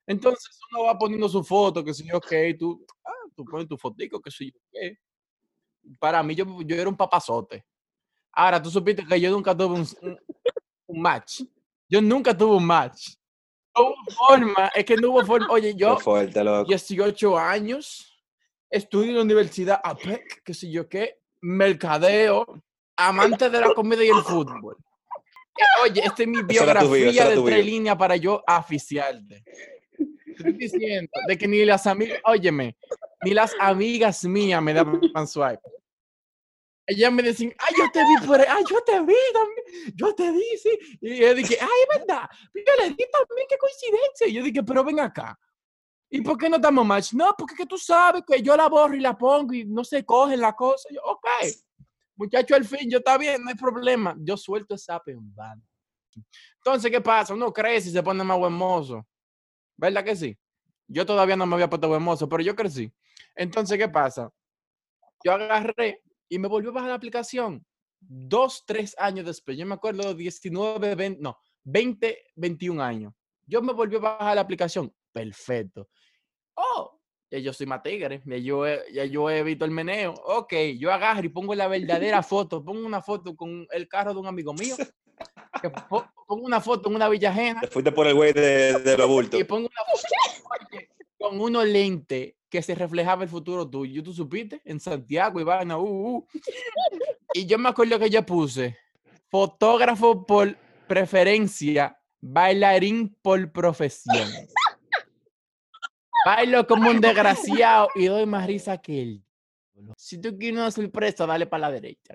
Entonces, 0.08 0.60
uno 0.72 0.86
va 0.86 0.98
poniendo 0.98 1.27
su 1.30 1.44
foto, 1.44 1.84
que 1.84 1.94
si 1.94 2.08
yo, 2.08 2.18
ok, 2.18 2.32
tú, 2.58 2.86
ah, 3.06 3.30
tú 3.36 3.46
pones 3.46 3.68
tu 3.68 3.77
fotico, 3.77 4.22
que 4.22 4.32
si 4.32 4.51
yo, 4.51 4.60
qué. 4.72 4.98
Para 6.00 6.24
mí, 6.24 6.36
yo, 6.36 6.46
yo 6.62 6.75
era 6.75 6.90
un 6.90 6.98
papazote. 6.98 7.66
Ahora, 8.32 8.62
tú 8.62 8.70
supiste 8.70 9.06
que 9.06 9.20
yo 9.20 9.32
nunca 9.32 9.56
tuve 9.56 9.75
un, 9.75 10.18
un 10.88 11.02
match. 11.02 11.42
Yo 11.88 12.02
nunca 12.02 12.36
tuve 12.36 12.56
un 12.56 12.66
match. 12.66 13.16
No 13.75 13.86
hubo 13.86 13.96
forma, 14.12 14.72
es 14.75 14.86
que 14.86 14.96
no 14.96 15.12
hubo 15.12 15.25
forma. 15.25 15.48
Oye, 15.50 15.74
yo, 15.75 15.98
fuerte, 16.00 16.42
18 16.68 17.38
años, 17.38 18.22
estudio 18.70 19.10
en 19.10 19.16
la 19.16 19.22
universidad 19.24 19.82
APEC, 19.84 20.44
qué 20.44 20.54
sé 20.54 20.70
yo 20.70 20.88
qué, 20.88 21.20
mercadeo, 21.42 22.46
amante 22.96 23.50
de 23.50 23.60
la 23.60 23.74
comida 23.74 24.04
y 24.04 24.10
el 24.10 24.24
fútbol. 24.24 24.78
Oye, 25.84 26.02
esta 26.04 26.24
es 26.24 26.28
mi 26.28 26.42
biografía 26.44 27.30
de 27.30 27.42
tres 27.42 27.66
líneas 27.66 27.96
para 27.96 28.16
yo 28.16 28.44
aficiarte. 28.46 29.44
Estoy 30.25 30.54
diciendo 30.54 31.12
de 31.28 31.38
que 31.38 31.48
ni 31.48 31.63
las 31.63 31.86
amigas, 31.86 32.20
óyeme, 32.25 32.75
ni 33.24 33.32
las 33.34 33.53
amigas 33.60 34.24
mías 34.25 34.62
me 34.62 34.74
daban 34.74 35.27
swipe. 35.27 35.62
Ellas 36.86 37.13
me 37.13 37.24
decían, 37.24 37.53
ay, 37.60 37.74
yo 37.77 37.92
te 37.92 38.00
vi 38.00 38.27
por 38.27 38.42
ahí, 38.42 38.48
ay, 38.50 38.63
yo 38.70 38.82
te 38.84 39.00
vi 39.00 39.15
también, 39.32 39.94
yo 39.96 40.13
te 40.13 40.32
vi, 40.32 40.58
sí. 40.62 40.98
Y 41.00 41.18
yo 41.18 41.34
dije, 41.34 41.58
ay, 41.62 41.98
verdad, 41.98 42.30
yo 42.53 42.74
le 42.80 42.89
di 42.89 43.06
también, 43.12 43.48
qué 43.48 43.58
coincidencia. 43.58 44.27
Y 44.27 44.34
yo 44.34 44.44
dije, 44.44 44.62
pero 44.63 44.84
ven 44.84 45.00
acá. 45.00 45.39
¿Y 46.10 46.22
por 46.22 46.38
qué 46.38 46.50
no 46.50 46.60
damos 46.60 46.86
match? 46.86 47.13
No, 47.13 47.34
porque 47.38 47.56
que 47.56 47.65
tú 47.65 47.77
sabes 47.77 48.24
que 48.27 48.42
yo 48.42 48.56
la 48.58 48.68
borro 48.68 48.96
y 48.96 49.00
la 49.00 49.18
pongo 49.18 49.53
y 49.53 49.65
no 49.65 49.84
se 49.84 50.03
coge 50.06 50.36
la 50.36 50.53
cosa. 50.53 50.89
Yo, 50.92 51.01
ok, 51.03 51.27
muchacho, 52.18 52.53
al 52.53 52.65
fin, 52.65 52.89
yo 52.89 52.98
está 52.98 53.18
bien, 53.18 53.42
no 53.42 53.50
hay 53.50 53.56
problema. 53.56 54.15
Yo 54.20 54.36
suelto 54.36 54.75
esa 54.75 55.00
pembada. 55.00 55.60
Entonces, 56.58 56.92
¿qué 56.92 57.01
pasa? 57.01 57.34
Uno 57.34 57.51
crece 57.51 57.89
y 57.89 57.94
se 57.94 58.03
pone 58.03 58.24
más 58.24 58.38
buen 58.38 58.53
mozo. 58.53 59.08
¿Verdad 59.77 60.03
que 60.03 60.15
sí? 60.15 60.38
Yo 60.88 61.06
todavía 61.06 61.36
no 61.36 61.46
me 61.46 61.56
había 61.56 61.70
puesto 61.70 61.88
buen 61.88 62.03
mozo, 62.03 62.30
pero 62.30 62.44
yo 62.44 62.56
crecí. 62.56 62.94
Entonces, 63.36 63.78
¿qué 63.78 63.90
pasa? 63.90 64.32
Yo 65.24 65.34
agarré 65.34 66.02
y 66.30 66.40
me 66.40 66.48
volvió 66.48 66.72
a 66.72 66.74
bajar 66.74 66.90
la 66.90 66.96
aplicación. 66.96 67.66
Dos, 68.00 68.63
tres 68.66 68.96
años 68.98 69.25
después, 69.25 69.58
yo 69.58 69.66
me 69.66 69.75
acuerdo 69.75 70.13
19, 70.13 70.96
20, 70.96 71.22
no, 71.22 71.38
20, 71.63 72.32
21 72.36 72.84
años. 72.84 73.13
Yo 73.46 73.62
me 73.62 73.74
volvió 73.74 74.00
a 74.00 74.18
bajar 74.18 74.36
la 74.36 74.42
aplicación. 74.42 74.94
Perfecto. 75.12 75.88
Oh, 76.56 77.00
ya 77.32 77.40
yo 77.40 77.54
soy 77.54 77.66
más 77.66 77.82
tigre, 77.82 78.22
ya 78.25 78.38
yo, 78.38 78.68
he, 78.68 78.82
ya 78.94 79.06
yo 79.06 79.30
he 79.30 79.42
visto 79.44 79.66
el 79.66 79.72
meneo. 79.72 80.13
Ok, 80.25 80.54
yo 80.78 80.92
agarro 80.92 81.25
y 81.25 81.30
pongo 81.30 81.56
la 81.56 81.68
verdadera 81.68 82.22
foto. 82.24 82.63
Pongo 82.63 82.86
una 82.86 83.02
foto 83.02 83.36
con 83.36 83.66
el 83.72 83.88
carro 83.88 84.13
de 84.13 84.20
un 84.20 84.28
amigo 84.28 84.54
mío. 84.54 84.75
pongo 85.90 86.44
una 86.44 86.62
foto 86.62 86.90
en 86.90 86.96
una 86.96 87.10
villa 87.10 87.30
ajena. 87.30 87.62
Te 87.62 87.68
fuiste 87.68 87.92
por 87.92 88.08
el 88.08 88.16
güey 88.16 88.34
de, 88.34 88.80
de 88.80 88.98
los 88.98 89.34
Y 89.34 89.44
pongo 89.46 89.68
una 89.68 89.86
foto 89.86 90.04
con 91.18 91.40
unos 91.40 91.66
lentes 91.66 92.34
que 92.53 92.62
se 92.62 92.75
reflejaba 92.75 93.24
el 93.24 93.29
futuro 93.29 93.67
tuyo. 93.67 94.03
¿Tú 94.03 94.13
supiste? 94.13 94.62
En 94.63 94.79
Santiago, 94.79 95.39
Ivana. 95.39 95.79
Uh, 95.79 96.17
uh. 96.17 96.27
Y 97.33 97.48
yo 97.48 97.57
me 97.57 97.69
acuerdo 97.69 97.98
que 97.98 98.12
yo 98.12 98.24
puse 98.24 98.77
fotógrafo 99.31 100.24
por 100.27 100.55
preferencia, 100.88 102.00
bailarín 102.22 103.17
por 103.24 103.51
profesión. 103.51 104.29
Bailo 106.24 106.67
como 106.67 106.91
un 106.91 107.01
desgraciado 107.01 107.89
y 107.95 108.05
doy 108.05 108.27
más 108.27 108.45
risa 108.45 108.77
que 108.77 109.01
él. 109.01 109.24
Si 109.98 110.22
tú 110.22 110.38
quieres 110.38 110.60
una 110.60 110.69
sorpresa, 110.69 111.25
dale 111.25 111.48
para 111.48 111.62
la 111.62 111.72
derecha. 111.72 112.13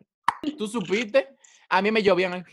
¿Tú 0.56 0.68
supiste? 0.68 1.30
A 1.68 1.82
mí 1.82 1.90
me 1.90 2.00
llovían. 2.00 2.46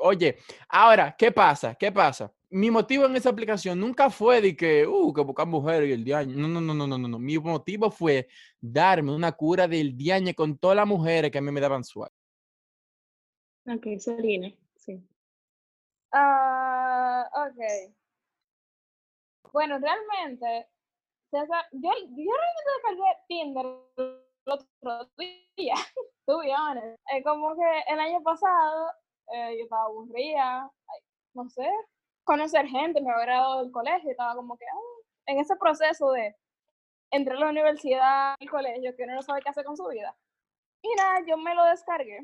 Oye, 0.00 0.36
ahora, 0.68 1.16
¿qué 1.16 1.32
pasa? 1.32 1.74
¿Qué 1.74 1.90
pasa? 1.90 2.30
Mi 2.50 2.70
motivo 2.70 3.06
en 3.06 3.16
esa 3.16 3.30
aplicación 3.30 3.78
nunca 3.78 4.10
fue 4.10 4.40
de 4.40 4.56
que, 4.56 4.86
uh, 4.86 5.12
que 5.12 5.22
buscar 5.22 5.46
mujeres 5.46 5.88
y 5.88 5.92
el 5.92 6.04
diaño. 6.04 6.36
No, 6.36 6.48
no, 6.48 6.60
no, 6.60 6.74
no, 6.74 6.86
no, 6.86 7.08
no. 7.08 7.18
Mi 7.18 7.38
motivo 7.38 7.90
fue 7.90 8.28
darme 8.60 9.14
una 9.14 9.32
cura 9.32 9.68
del 9.68 9.96
diaño 9.96 10.34
con 10.34 10.58
todas 10.58 10.76
las 10.76 10.86
mujeres 10.86 11.30
que 11.30 11.38
a 11.38 11.42
mí 11.42 11.52
me 11.52 11.60
daban 11.60 11.84
suave. 11.84 12.12
Ok, 13.66 13.86
Serine, 13.98 14.58
sí. 14.74 15.00
Ah, 16.12 17.28
ok. 17.34 17.92
Bueno, 19.52 19.78
realmente, 19.78 20.68
yo, 21.32 21.40
yo 21.72 21.90
realmente 22.02 22.70
descargué 22.74 23.16
Tinder 23.28 23.66
el 23.96 24.52
otro 24.52 25.10
día, 25.56 25.74
to 26.26 26.38
be 26.38 26.52
honest. 26.52 26.98
como 27.24 27.54
que 27.54 27.92
el 27.92 28.00
año 28.00 28.22
pasado 28.22 28.90
eh, 29.32 29.56
yo 29.58 29.64
estaba 29.64 29.84
aburrida, 29.84 30.70
no 31.34 31.48
sé, 31.48 31.68
conocer 32.30 32.64
gente, 32.68 33.00
me 33.00 33.10
había 33.10 33.24
graduado 33.24 33.64
del 33.64 33.72
colegio, 33.72 34.08
estaba 34.08 34.36
como 34.36 34.56
que 34.56 34.64
ah", 34.64 35.00
en 35.26 35.40
ese 35.40 35.56
proceso 35.56 36.12
de 36.12 36.36
entrar 37.10 37.36
a 37.38 37.40
la 37.40 37.50
universidad, 37.50 38.36
al 38.38 38.48
colegio, 38.48 38.94
que 38.94 39.02
uno 39.02 39.16
no 39.16 39.22
sabe 39.22 39.40
qué 39.42 39.48
hacer 39.48 39.64
con 39.64 39.76
su 39.76 39.88
vida. 39.88 40.16
Y 40.80 40.94
nada, 40.94 41.24
yo 41.26 41.36
me 41.36 41.56
lo 41.56 41.64
descargué. 41.64 42.20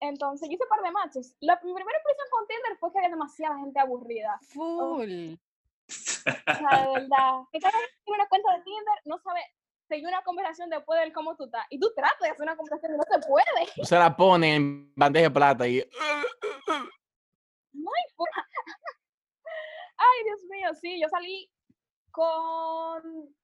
Entonces, 0.00 0.46
yo 0.46 0.54
hice 0.54 0.64
un 0.64 0.68
par 0.68 0.82
de 0.82 0.90
matches. 0.90 1.36
La, 1.40 1.54
mi 1.64 1.72
primera 1.72 1.98
impresión 1.98 2.28
con 2.30 2.46
Tinder 2.46 2.76
fue 2.78 2.92
que 2.92 2.98
había 2.98 3.10
demasiada 3.10 3.56
gente 3.56 3.80
aburrida. 3.80 4.38
Full. 4.52 5.32
O 5.32 6.54
sea, 6.58 6.82
de 6.82 6.92
verdad. 6.92 7.32
Que 7.50 7.60
cada 7.60 7.78
vez 7.78 7.88
tiene 8.04 8.18
una 8.20 8.28
cuenta 8.28 8.52
de 8.52 8.62
Tinder, 8.62 8.98
no 9.06 9.18
sabe 9.20 9.40
seguir 9.88 10.06
una 10.06 10.22
conversación 10.22 10.68
después 10.68 11.00
del 11.00 11.14
cómo 11.14 11.34
tú 11.34 11.44
estás. 11.44 11.64
Y 11.70 11.80
tú 11.80 11.90
tratas 11.96 12.20
de 12.20 12.28
hacer 12.28 12.42
una 12.42 12.56
conversación 12.56 12.94
y 12.94 12.98
no 12.98 13.04
se 13.04 13.26
puede. 13.26 13.86
Se 13.86 13.96
la 13.96 14.14
pone 14.14 14.54
en 14.54 14.92
bandeja 14.94 15.28
de 15.28 15.34
plata 15.34 15.66
y... 15.66 15.82
No 17.72 17.90
hay 17.90 18.14
forma. 18.14 18.46
Sí, 20.72 21.00
yo 21.00 21.08
salí 21.08 21.50
con 22.10 23.34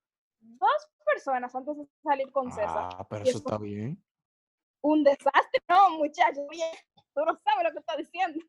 dos 0.41 0.89
personas 1.05 1.55
antes 1.55 1.77
de 1.77 1.87
salir 2.03 2.31
con 2.33 2.51
César. 2.51 2.89
Ah, 2.95 3.07
pero 3.09 3.25
eso 3.25 3.39
está 3.39 3.59
bien. 3.59 4.03
Un 4.83 5.05
desastre, 5.05 5.63
no, 5.69 5.99
muchachos, 5.99 6.45
tú 7.15 7.25
no 7.25 7.39
sabes 7.45 7.65
lo 7.65 7.73
que 7.73 7.79
estás 7.79 7.97
diciendo. 7.99 8.45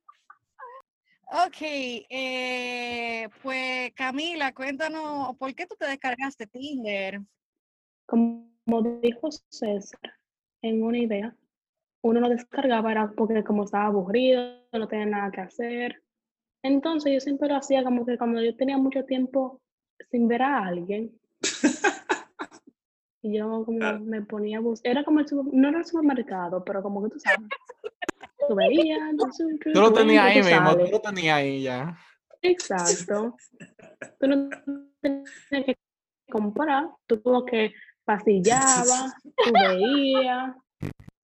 Ok, 1.34 1.62
eh, 1.62 3.30
pues 3.42 3.94
Camila, 3.94 4.54
cuéntanos, 4.54 5.36
¿por 5.38 5.56
qué 5.56 5.66
tú 5.66 5.76
te 5.76 5.88
descargaste 5.88 6.46
Tinder? 6.48 7.22
Como 8.06 8.82
dijo 9.02 9.30
César, 9.50 10.20
en 10.62 10.84
una 10.84 10.98
idea, 10.98 11.36
uno 12.02 12.20
lo 12.20 12.30
descargaba 12.30 12.92
era 12.92 13.12
porque 13.16 13.44
como 13.44 13.64
estaba 13.64 13.86
aburrido, 13.86 14.68
no 14.74 14.88
tenía 14.88 15.06
nada 15.06 15.32
que 15.32 15.42
hacer, 15.42 16.04
entonces 16.64 17.14
yo 17.14 17.20
siempre 17.20 17.48
lo 17.48 17.56
hacía 17.56 17.84
como 17.84 18.06
que 18.06 18.18
cuando 18.18 18.42
yo 18.42 18.56
tenía 18.56 18.78
mucho 18.78 19.04
tiempo 19.06 19.62
sin 20.10 20.28
ver 20.28 20.42
a 20.42 20.66
alguien, 20.66 21.12
y 23.22 23.38
yo 23.38 23.64
como 23.66 24.00
me 24.00 24.22
ponía 24.22 24.58
a 24.58 24.62
buscar, 24.62 24.92
era 24.92 25.04
como 25.04 25.20
el 25.20 25.26
no 25.52 25.70
era 25.70 25.80
el 25.80 25.86
supermercado, 25.86 26.64
pero 26.64 26.82
como 26.82 27.04
que 27.04 27.10
tú 27.10 27.20
sabes, 27.20 27.48
tú 28.48 28.56
veías, 28.56 29.00
tú 29.74 29.80
lo 29.80 29.94
tenías 29.94 30.26
ahí 30.26 30.42
mismo, 30.42 30.78
tú 30.78 30.92
lo 30.92 31.02
tenías 31.02 31.38
ahí 31.38 31.64
ya. 31.64 31.98
Exacto. 32.42 33.36
Tú 34.20 34.28
no 34.28 34.50
tenías 35.02 35.30
que 35.50 35.78
comprar, 36.30 36.90
tú 37.06 37.22
como 37.22 37.46
que 37.46 37.74
pasillabas, 38.04 39.14
tú 39.22 39.52
veías, 39.54 40.56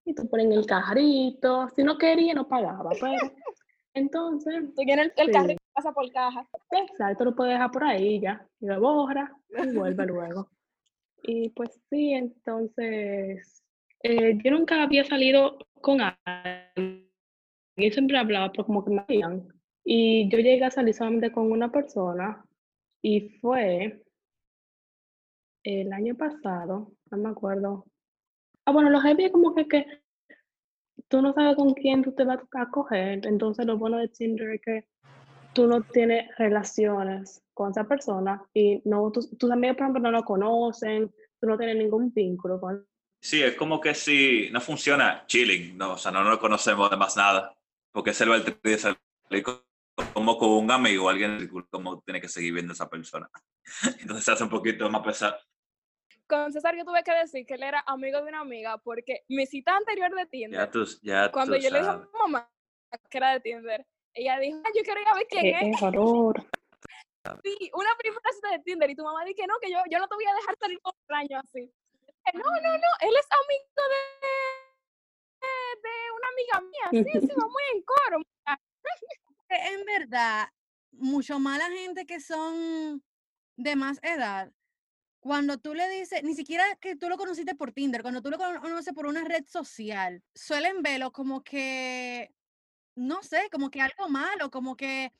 y 0.05 0.13
tú 0.13 0.29
en 0.37 0.51
el 0.53 0.65
carrito, 0.65 1.67
si 1.75 1.83
no 1.83 1.97
quería 1.97 2.33
no 2.33 2.47
pagaba, 2.47 2.91
pero 2.99 3.33
entonces. 3.97 4.73
Tú 4.75 4.81
tienes 4.83 5.11
el, 5.15 5.27
el 5.27 5.31
carrito 5.31 5.61
pasa 5.77 5.91
por 5.91 6.11
caja. 6.11 6.47
Exacto, 6.71 7.25
lo 7.25 7.35
puedes 7.35 7.53
dejar 7.53 7.71
por 7.71 7.83
ahí 7.83 8.19
ya. 8.19 8.47
Y 8.59 8.65
lo 8.65 8.79
borra 8.79 9.31
y 9.49 9.75
vuelve 9.75 10.05
luego. 10.07 10.49
Y 11.23 11.49
pues 11.49 11.79
sí, 11.89 12.13
entonces. 12.13 13.63
Eh, 14.03 14.37
yo 14.43 14.51
nunca 14.51 14.83
había 14.83 15.03
salido 15.03 15.57
con 15.81 15.99
alguien. 16.01 17.07
Yo 17.75 17.91
siempre 17.91 18.17
hablaba, 18.17 18.51
pero 18.51 18.65
como 18.65 18.83
que 18.83 18.91
me 18.91 19.01
habían. 19.01 19.47
Y 19.83 20.29
yo 20.29 20.39
llegué 20.39 20.65
a 20.65 20.71
salir 20.71 20.93
solamente 20.93 21.31
con 21.31 21.51
una 21.51 21.71
persona. 21.71 22.43
Y 23.01 23.29
fue 23.39 24.03
el 25.63 25.93
año 25.93 26.15
pasado, 26.15 26.91
no 27.11 27.17
me 27.17 27.29
acuerdo. 27.29 27.85
Ah, 28.65 28.71
bueno, 28.71 28.89
los 28.89 29.05
había 29.05 29.31
como 29.31 29.53
que, 29.53 29.67
que 29.67 29.85
tú 31.07 31.21
no 31.21 31.33
sabes 31.33 31.55
con 31.55 31.73
quién 31.73 32.03
tú 32.03 32.11
te 32.13 32.23
vas 32.23 32.39
a 32.53 32.69
coger. 32.69 33.25
Entonces 33.25 33.65
lo 33.65 33.77
bueno 33.77 33.97
de 33.97 34.07
Tinder 34.09 34.49
es 34.51 34.61
que 34.61 34.87
tú 35.53 35.67
no 35.67 35.83
tienes 35.83 36.29
relaciones 36.37 37.41
con 37.53 37.71
esa 37.71 37.85
persona 37.85 38.43
y 38.53 38.81
no, 38.85 39.11
tus, 39.11 39.35
tus 39.37 39.49
amigos, 39.49 39.77
por 39.77 39.85
ejemplo, 39.85 40.01
no 40.03 40.11
lo 40.11 40.23
conocen, 40.23 41.11
tú 41.39 41.47
no 41.47 41.57
tienes 41.57 41.77
ningún 41.77 42.13
vínculo 42.13 42.59
con 42.59 42.85
Sí, 43.19 43.41
es 43.41 43.55
como 43.55 43.81
que 43.81 43.95
si 43.95 44.49
no 44.51 44.61
funciona 44.61 45.25
chilling, 45.25 45.77
no, 45.77 45.93
o 45.93 45.97
sea, 45.97 46.11
no 46.11 46.23
nos 46.23 46.37
conocemos 46.37 46.89
de 46.89 46.97
más 46.97 47.17
nada, 47.17 47.57
porque 47.91 48.11
es 48.11 48.21
el 48.21 48.43
de 48.61 48.77
salir 48.77 49.43
como 50.13 50.37
con 50.37 50.49
un 50.51 50.71
amigo 50.71 51.09
alguien, 51.09 51.49
como 51.69 51.99
tiene 52.01 52.21
que 52.21 52.29
seguir 52.29 52.53
viendo 52.53 52.71
a 52.71 52.75
esa 52.75 52.89
persona. 52.89 53.29
Entonces 53.99 54.23
se 54.23 54.31
hace 54.31 54.43
un 54.43 54.49
poquito 54.49 54.89
más 54.89 55.01
pesado. 55.01 55.35
Con 56.27 56.51
César 56.51 56.75
yo 56.75 56.83
tuve 56.83 57.03
que 57.03 57.13
decir 57.13 57.45
que 57.45 57.53
él 57.53 57.63
era 57.63 57.83
amigo 57.87 58.21
de 58.21 58.27
una 58.27 58.41
amiga 58.41 58.77
porque 58.79 59.23
mi 59.29 59.45
cita 59.45 59.75
anterior 59.77 60.13
de 60.13 60.25
Tinder, 60.25 60.59
Ya 60.59 60.69
tú, 60.71 60.85
ya 61.01 61.31
cuando 61.31 61.55
tú 61.55 61.61
yo 61.61 61.69
le 61.69 61.79
dije 61.79 61.89
a 61.91 62.09
mamá 62.19 62.49
que 63.09 63.17
era 63.17 63.31
de 63.33 63.39
Tinder, 63.39 63.85
ella 64.13 64.39
dijo, 64.39 64.61
"Ay, 64.65 64.71
yo 64.75 64.83
quiero 64.83 65.01
ir 65.01 65.07
a 65.07 65.13
ver 65.13 65.27
quién 65.29 65.43
qué 65.43 65.69
es. 65.71 65.81
horror. 65.81 66.45
Sí, 67.43 67.69
una 67.73 67.89
primera 67.97 68.21
cita 68.33 68.51
de 68.51 68.59
Tinder 68.59 68.89
y 68.89 68.95
tu 68.95 69.03
mamá 69.03 69.23
dice 69.25 69.35
que 69.41 69.47
no, 69.47 69.55
que 69.61 69.69
yo, 69.71 69.79
yo 69.89 69.99
no 69.99 70.07
te 70.07 70.15
voy 70.15 70.25
a 70.25 70.33
dejar 70.35 70.55
salir 70.59 70.79
por 70.79 70.93
un 71.09 71.15
año 71.15 71.39
así. 71.39 71.61
Dije, 71.61 72.13
No, 72.33 72.43
no, 72.43 72.77
no, 72.77 72.87
él 73.01 73.13
es 73.19 73.27
amigo 73.31 73.83
de, 73.93 75.47
de, 75.47 75.89
de 75.89 76.11
una 76.15 76.27
amiga 76.29 76.61
mía. 76.61 77.03
Sí, 77.03 77.19
sí, 77.27 77.33
vamos 77.37 77.61
en 77.73 77.83
coro. 77.83 78.21
que 79.49 79.55
en 79.55 79.85
verdad, 79.85 80.47
mucho 80.91 81.39
más 81.39 81.57
la 81.57 81.69
gente 81.69 82.05
que 82.05 82.19
son 82.21 83.03
de 83.57 83.75
más 83.75 83.99
edad, 84.03 84.51
cuando 85.19 85.57
tú 85.57 85.73
le 85.73 85.89
dices, 85.89 86.23
ni 86.23 86.35
siquiera 86.35 86.63
que 86.79 86.95
tú 86.95 87.09
lo 87.09 87.17
conociste 87.17 87.55
por 87.55 87.71
Tinder, 87.71 88.01
cuando 88.01 88.21
tú 88.21 88.29
lo 88.29 88.37
cono- 88.37 88.61
conoces 88.61 88.93
por 88.93 89.07
una 89.07 89.23
red 89.23 89.45
social, 89.45 90.23
suelen 90.33 90.81
verlo 90.81 91.11
como 91.11 91.43
que, 91.43 92.33
no 92.95 93.23
sé, 93.23 93.49
como 93.51 93.69
que 93.69 93.81
algo 93.81 94.09
malo, 94.09 94.49
como 94.49 94.75
que 94.75 95.11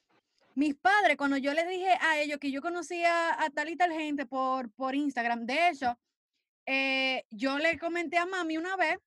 mis 0.55 0.75
padres, 0.75 1.17
cuando 1.17 1.37
yo 1.37 1.53
les 1.53 1.67
dije 1.67 1.89
a 2.01 2.19
ellos 2.19 2.39
que 2.39 2.51
yo 2.51 2.61
conocía 2.61 3.41
a 3.43 3.49
tal 3.49 3.69
y 3.69 3.75
tal 3.75 3.91
gente 3.91 4.25
por, 4.25 4.71
por 4.71 4.95
Instagram, 4.95 5.45
de 5.45 5.69
hecho, 5.69 5.99
eh, 6.65 7.25
yo 7.29 7.57
le 7.59 7.77
comenté 7.77 8.17
a 8.17 8.25
mami 8.25 8.57
una 8.57 8.75
vez, 8.75 8.97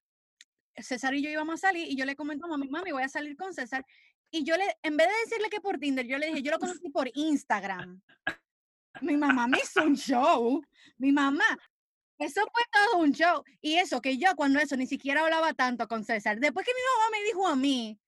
César 0.76 1.14
y 1.14 1.22
yo 1.22 1.30
íbamos 1.30 1.54
a 1.54 1.68
salir, 1.68 1.88
y 1.88 1.96
yo 1.96 2.04
le 2.04 2.16
comenté 2.16 2.44
a 2.44 2.48
mami, 2.48 2.68
mami, 2.68 2.92
voy 2.92 3.02
a 3.02 3.08
salir 3.08 3.36
con 3.36 3.52
César. 3.52 3.84
Y 4.30 4.44
yo 4.44 4.56
le, 4.56 4.78
en 4.82 4.96
vez 4.96 5.08
de 5.08 5.14
decirle 5.24 5.50
que 5.50 5.60
por 5.60 5.78
Tinder, 5.78 6.06
yo 6.06 6.16
le 6.16 6.28
dije, 6.28 6.42
yo 6.42 6.52
lo 6.52 6.60
conocí 6.60 6.88
por 6.90 7.10
Instagram. 7.14 8.00
Mi 9.00 9.16
mamá 9.16 9.46
me 9.46 9.58
hizo 9.58 9.82
un 9.82 9.96
show. 9.96 10.62
Mi 10.98 11.12
mamá. 11.12 11.58
Eso 12.18 12.42
fue 12.52 12.62
todo 12.70 13.02
un 13.02 13.12
show. 13.12 13.42
Y 13.60 13.76
eso, 13.76 14.00
que 14.00 14.18
yo 14.18 14.34
cuando 14.36 14.58
eso 14.58 14.76
ni 14.76 14.86
siquiera 14.86 15.22
hablaba 15.22 15.54
tanto 15.54 15.88
con 15.88 16.04
César. 16.04 16.38
Después 16.38 16.66
que 16.66 16.72
mi 16.74 16.80
mamá 16.80 17.10
me 17.10 17.24
dijo 17.24 17.48
a 17.48 17.56
mí, 17.56 17.98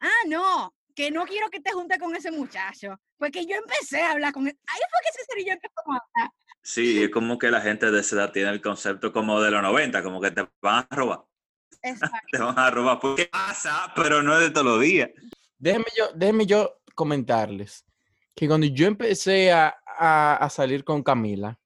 ah, 0.00 0.28
no, 0.28 0.74
que 0.94 1.10
no 1.10 1.24
quiero 1.24 1.48
que 1.48 1.60
te 1.60 1.72
junte 1.72 1.98
con 1.98 2.14
ese 2.14 2.30
muchacho. 2.30 3.00
Porque 3.16 3.46
yo 3.46 3.56
empecé 3.56 4.02
a 4.02 4.12
hablar 4.12 4.32
con 4.32 4.46
él. 4.46 4.58
Ahí 4.66 4.80
fue 4.90 5.00
que 5.02 5.18
César 5.18 5.38
y 5.38 5.46
yo 5.46 5.52
empezamos 5.52 5.96
a 5.96 6.20
hablar. 6.20 6.30
Sí, 6.62 7.04
es 7.04 7.10
como 7.10 7.38
que 7.38 7.50
la 7.50 7.60
gente 7.60 7.90
de 7.92 8.00
esa 8.00 8.16
edad 8.16 8.32
tiene 8.32 8.50
el 8.50 8.60
concepto 8.60 9.12
como 9.12 9.40
de 9.40 9.52
los 9.52 9.62
90, 9.62 10.02
como 10.02 10.20
que 10.20 10.32
te 10.32 10.48
van 10.60 10.84
a 10.90 10.96
robar, 10.96 11.24
Exacto. 11.82 12.18
te 12.32 12.38
van 12.38 12.58
a 12.58 12.70
robar. 12.70 12.98
Porque 12.98 13.26
pasa, 13.26 13.92
pero 13.94 14.20
no 14.20 14.34
es 14.34 14.40
de 14.40 14.50
todos 14.50 14.66
los 14.66 14.80
días. 14.80 15.10
Déjenme 15.58 15.86
yo, 15.96 16.10
déjenme 16.14 16.44
yo 16.44 16.80
comentarles 16.94 17.86
que 18.34 18.48
cuando 18.48 18.66
yo 18.66 18.86
empecé 18.86 19.52
a, 19.52 19.76
a- 19.98 20.36
a 20.36 20.50
salir 20.50 20.84
con 20.84 21.02
Camila, 21.02 21.58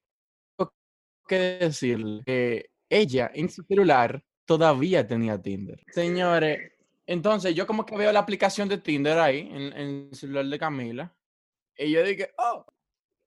tengo 0.57 0.73
que 1.27 1.35
decirle 1.59 2.23
que 2.25 2.69
ella 2.89 3.31
en 3.33 3.49
su 3.49 3.63
celular 3.63 4.23
todavía 4.45 5.05
tenía 5.07 5.41
Tinder. 5.41 5.81
Señores, 5.91 6.71
entonces 7.05 7.55
yo 7.55 7.65
como 7.67 7.85
que 7.85 7.95
veo 7.97 8.11
la 8.11 8.19
aplicación 8.19 8.67
de 8.69 8.77
Tinder 8.77 9.17
ahí 9.19 9.39
en, 9.51 9.61
en 9.73 10.07
el 10.09 10.15
celular 10.15 10.45
de 10.45 10.59
Camila 10.59 11.15
y 11.77 11.91
yo 11.91 12.03
dije, 12.03 12.31
oh, 12.37 12.65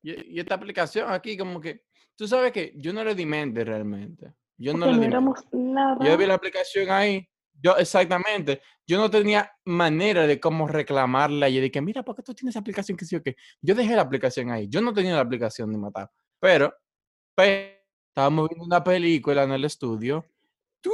y, 0.02 0.34
y 0.36 0.40
esta 0.40 0.54
aplicación 0.54 1.10
aquí 1.10 1.36
como 1.36 1.60
que, 1.60 1.84
tú 2.14 2.28
sabes 2.28 2.52
que 2.52 2.72
yo 2.76 2.92
no 2.92 3.02
le 3.04 3.14
di 3.14 3.24
mente 3.26 3.64
realmente. 3.64 4.32
Yo 4.56 4.72
no 4.74 4.86
Porque 4.86 5.00
le 5.00 5.08
no 5.08 5.18
di 5.20 5.24
mente. 5.26 5.56
nada. 5.56 6.04
Yo 6.04 6.16
vi 6.16 6.26
la 6.26 6.34
aplicación 6.34 6.90
ahí. 6.90 7.26
Yo, 7.62 7.76
exactamente. 7.76 8.60
Yo 8.86 8.98
no 8.98 9.10
tenía 9.10 9.50
manera 9.64 10.26
de 10.26 10.38
cómo 10.38 10.68
reclamarla. 10.68 11.48
Y 11.48 11.54
yo 11.54 11.62
dije, 11.62 11.80
mira, 11.80 12.02
¿por 12.02 12.14
qué 12.14 12.22
tú 12.22 12.34
tienes 12.34 12.52
esa 12.52 12.60
aplicación 12.60 12.96
que 12.96 13.04
sí 13.04 13.16
o 13.16 13.22
qué? 13.22 13.36
Yo 13.62 13.74
dejé 13.74 13.96
la 13.96 14.02
aplicación 14.02 14.50
ahí. 14.50 14.68
Yo 14.68 14.80
no 14.80 14.92
tenía 14.92 15.14
la 15.14 15.20
aplicación 15.20 15.70
ni 15.70 15.78
matar. 15.78 16.10
Pero, 16.38 16.74
pero, 17.34 17.74
estábamos 18.08 18.48
viendo 18.48 18.64
una 18.66 18.84
película 18.84 19.44
en 19.44 19.52
el 19.52 19.64
estudio. 19.64 20.24
Tú 20.80 20.92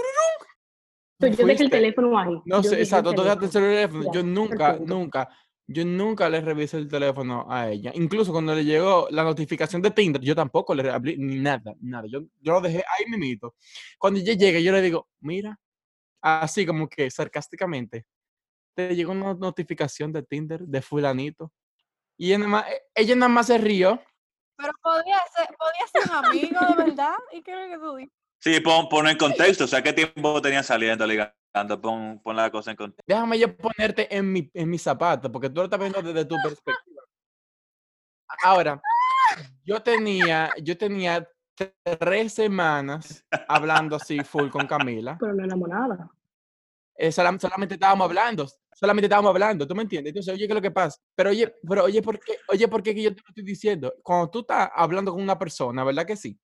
Yo 1.18 1.46
dejé 1.46 1.64
el 1.64 1.70
teléfono 1.70 2.18
ahí. 2.18 2.40
No 2.44 2.62
sé, 2.62 2.78
exacto, 2.78 3.12
tú 3.12 3.22
dejaste 3.22 3.46
el 3.46 3.50
teléfono. 3.50 4.04
Ya, 4.04 4.12
Yo 4.12 4.22
nunca, 4.22 4.76
punto. 4.76 4.94
nunca, 4.94 5.28
yo 5.66 5.84
nunca 5.84 6.30
le 6.30 6.40
revisé 6.40 6.78
el 6.78 6.88
teléfono 6.88 7.46
a 7.48 7.70
ella. 7.70 7.92
Incluso 7.94 8.32
cuando 8.32 8.54
le 8.54 8.64
llegó 8.64 9.08
la 9.10 9.22
notificación 9.22 9.82
de 9.82 9.90
Tinder, 9.90 10.22
yo 10.22 10.34
tampoco 10.34 10.74
le 10.74 10.88
abrí 10.88 11.16
nada, 11.18 11.74
nada. 11.80 12.06
Yo, 12.08 12.22
yo 12.40 12.52
lo 12.52 12.60
dejé 12.60 12.78
ahí 12.78 13.10
mismito. 13.10 13.54
Cuando 13.98 14.20
ella 14.20 14.34
llega, 14.34 14.60
yo 14.60 14.72
le 14.72 14.82
digo, 14.82 15.08
mira, 15.20 15.58
así 16.22 16.66
como 16.66 16.88
que 16.88 17.10
sarcásticamente, 17.10 18.06
te 18.76 18.94
llegó 18.94 19.12
una 19.12 19.34
notificación 19.34 20.12
de 20.12 20.22
Tinder 20.22 20.60
de 20.60 20.82
fulanito. 20.82 21.52
Y 22.18 22.28
ella 22.28 22.38
nada 22.38 22.50
más, 22.50 22.68
e- 22.70 22.82
ella 22.94 23.16
nada 23.16 23.28
más 23.28 23.46
se 23.46 23.58
rió. 23.58 24.00
Pero 24.56 24.72
podía 24.82 25.18
ser, 25.34 25.48
podía 25.56 25.86
ser 25.92 26.10
un 26.10 26.24
amigo, 26.24 26.60
de 26.76 26.84
verdad. 26.84 27.14
¿Y 27.32 27.42
qué 27.42 27.52
es 27.52 27.58
lo 27.58 27.74
que 27.74 27.78
tú 27.84 27.96
dices? 27.96 28.14
Sí, 28.42 28.60
pon, 28.60 28.88
pon 28.88 29.06
en 29.08 29.18
contexto, 29.18 29.64
o 29.64 29.66
sea, 29.66 29.82
¿qué 29.82 29.92
tiempo 29.92 30.40
tenían 30.40 30.64
saliendo, 30.64 31.06
ligando? 31.06 31.80
Pon, 31.80 32.20
pon 32.22 32.36
la 32.36 32.50
cosa 32.50 32.70
en 32.70 32.76
contexto. 32.76 33.04
Déjame 33.06 33.38
yo 33.38 33.54
ponerte 33.56 34.14
en 34.14 34.32
mi, 34.32 34.50
en 34.54 34.70
mis 34.70 34.82
zapatos, 34.82 35.30
porque 35.30 35.48
tú 35.50 35.56
lo 35.56 35.64
estás 35.64 35.78
viendo 35.80 36.00
desde 36.00 36.24
tu 36.24 36.36
perspectiva. 36.42 37.02
Ahora, 38.42 38.80
yo 39.64 39.82
tenía, 39.82 40.50
yo 40.62 40.76
tenía 40.78 41.28
tres 41.98 42.32
semanas 42.34 43.24
hablando 43.48 43.96
así 43.96 44.22
full 44.24 44.48
con 44.48 44.66
Camila. 44.66 45.16
Pero 45.20 45.32
no. 45.34 46.12
Eh, 46.96 47.10
solam- 47.10 47.38
solamente 47.40 47.74
estábamos 47.74 48.04
hablando, 48.04 48.46
solamente 48.74 49.06
estábamos 49.06 49.30
hablando, 49.30 49.66
¿tú 49.66 49.74
me 49.74 49.82
entiendes? 49.82 50.10
Entonces, 50.10 50.34
oye, 50.34 50.46
¿qué 50.46 50.52
es 50.52 50.54
lo 50.54 50.60
que 50.60 50.70
pasa? 50.70 51.00
Pero 51.14 51.30
oye, 51.30 51.54
pero 51.66 51.84
oye, 51.84 52.02
¿por 52.02 52.18
qué? 52.20 52.34
Oye, 52.48 52.68
¿por 52.68 52.82
qué 52.82 52.94
que 52.94 53.02
yo 53.02 53.14
te 53.14 53.22
lo 53.22 53.28
estoy 53.28 53.44
diciendo? 53.44 53.94
Cuando 54.02 54.28
tú 54.28 54.40
estás 54.40 54.70
hablando 54.74 55.12
con 55.12 55.22
una 55.22 55.38
persona, 55.38 55.82
¿verdad 55.82 56.04
que 56.04 56.16
sí? 56.16 56.38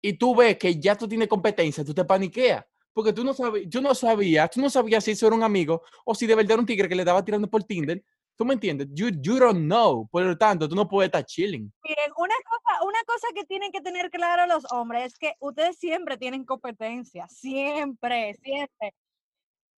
Y 0.00 0.14
tú 0.14 0.34
ves 0.34 0.56
que 0.56 0.78
ya 0.80 0.96
tú 0.96 1.06
tienes 1.06 1.28
competencia, 1.28 1.84
tú 1.84 1.94
te 1.94 2.04
paniqueas. 2.04 2.64
Porque 2.94 3.12
tú 3.12 3.24
no 3.24 3.32
sabías, 3.32 3.66
yo 3.68 3.80
no 3.80 3.94
sabía, 3.94 4.48
tú 4.48 4.60
no 4.60 4.68
sabías 4.68 5.04
si 5.04 5.12
eso 5.12 5.26
era 5.26 5.36
un 5.36 5.42
amigo 5.42 5.82
o 6.04 6.14
si 6.14 6.26
de 6.26 6.34
verdad 6.34 6.52
era 6.52 6.60
un 6.60 6.66
tigre 6.66 6.88
que 6.88 6.94
le 6.94 7.02
estaba 7.02 7.24
tirando 7.24 7.48
por 7.48 7.64
Tinder. 7.64 8.02
¿Tú 8.36 8.44
me 8.44 8.54
entiendes? 8.54 8.88
You, 8.92 9.10
you 9.20 9.38
don't 9.38 9.64
know. 9.66 10.08
Por 10.08 10.22
lo 10.24 10.36
tanto, 10.36 10.68
tú 10.68 10.74
no 10.74 10.88
puedes 10.88 11.08
estar 11.08 11.24
chilling. 11.24 11.72
Miren, 11.84 12.12
una 12.16 12.34
cosa, 12.44 12.84
una 12.84 13.02
cosa 13.04 13.28
que 13.34 13.44
tienen 13.44 13.70
que 13.70 13.80
tener 13.80 14.10
claro 14.10 14.46
los 14.46 14.64
hombres 14.72 15.06
es 15.06 15.18
que 15.18 15.34
ustedes 15.40 15.78
siempre 15.78 16.16
tienen 16.16 16.44
competencia, 16.44 17.28
siempre, 17.28 18.34
siempre. 18.42 18.94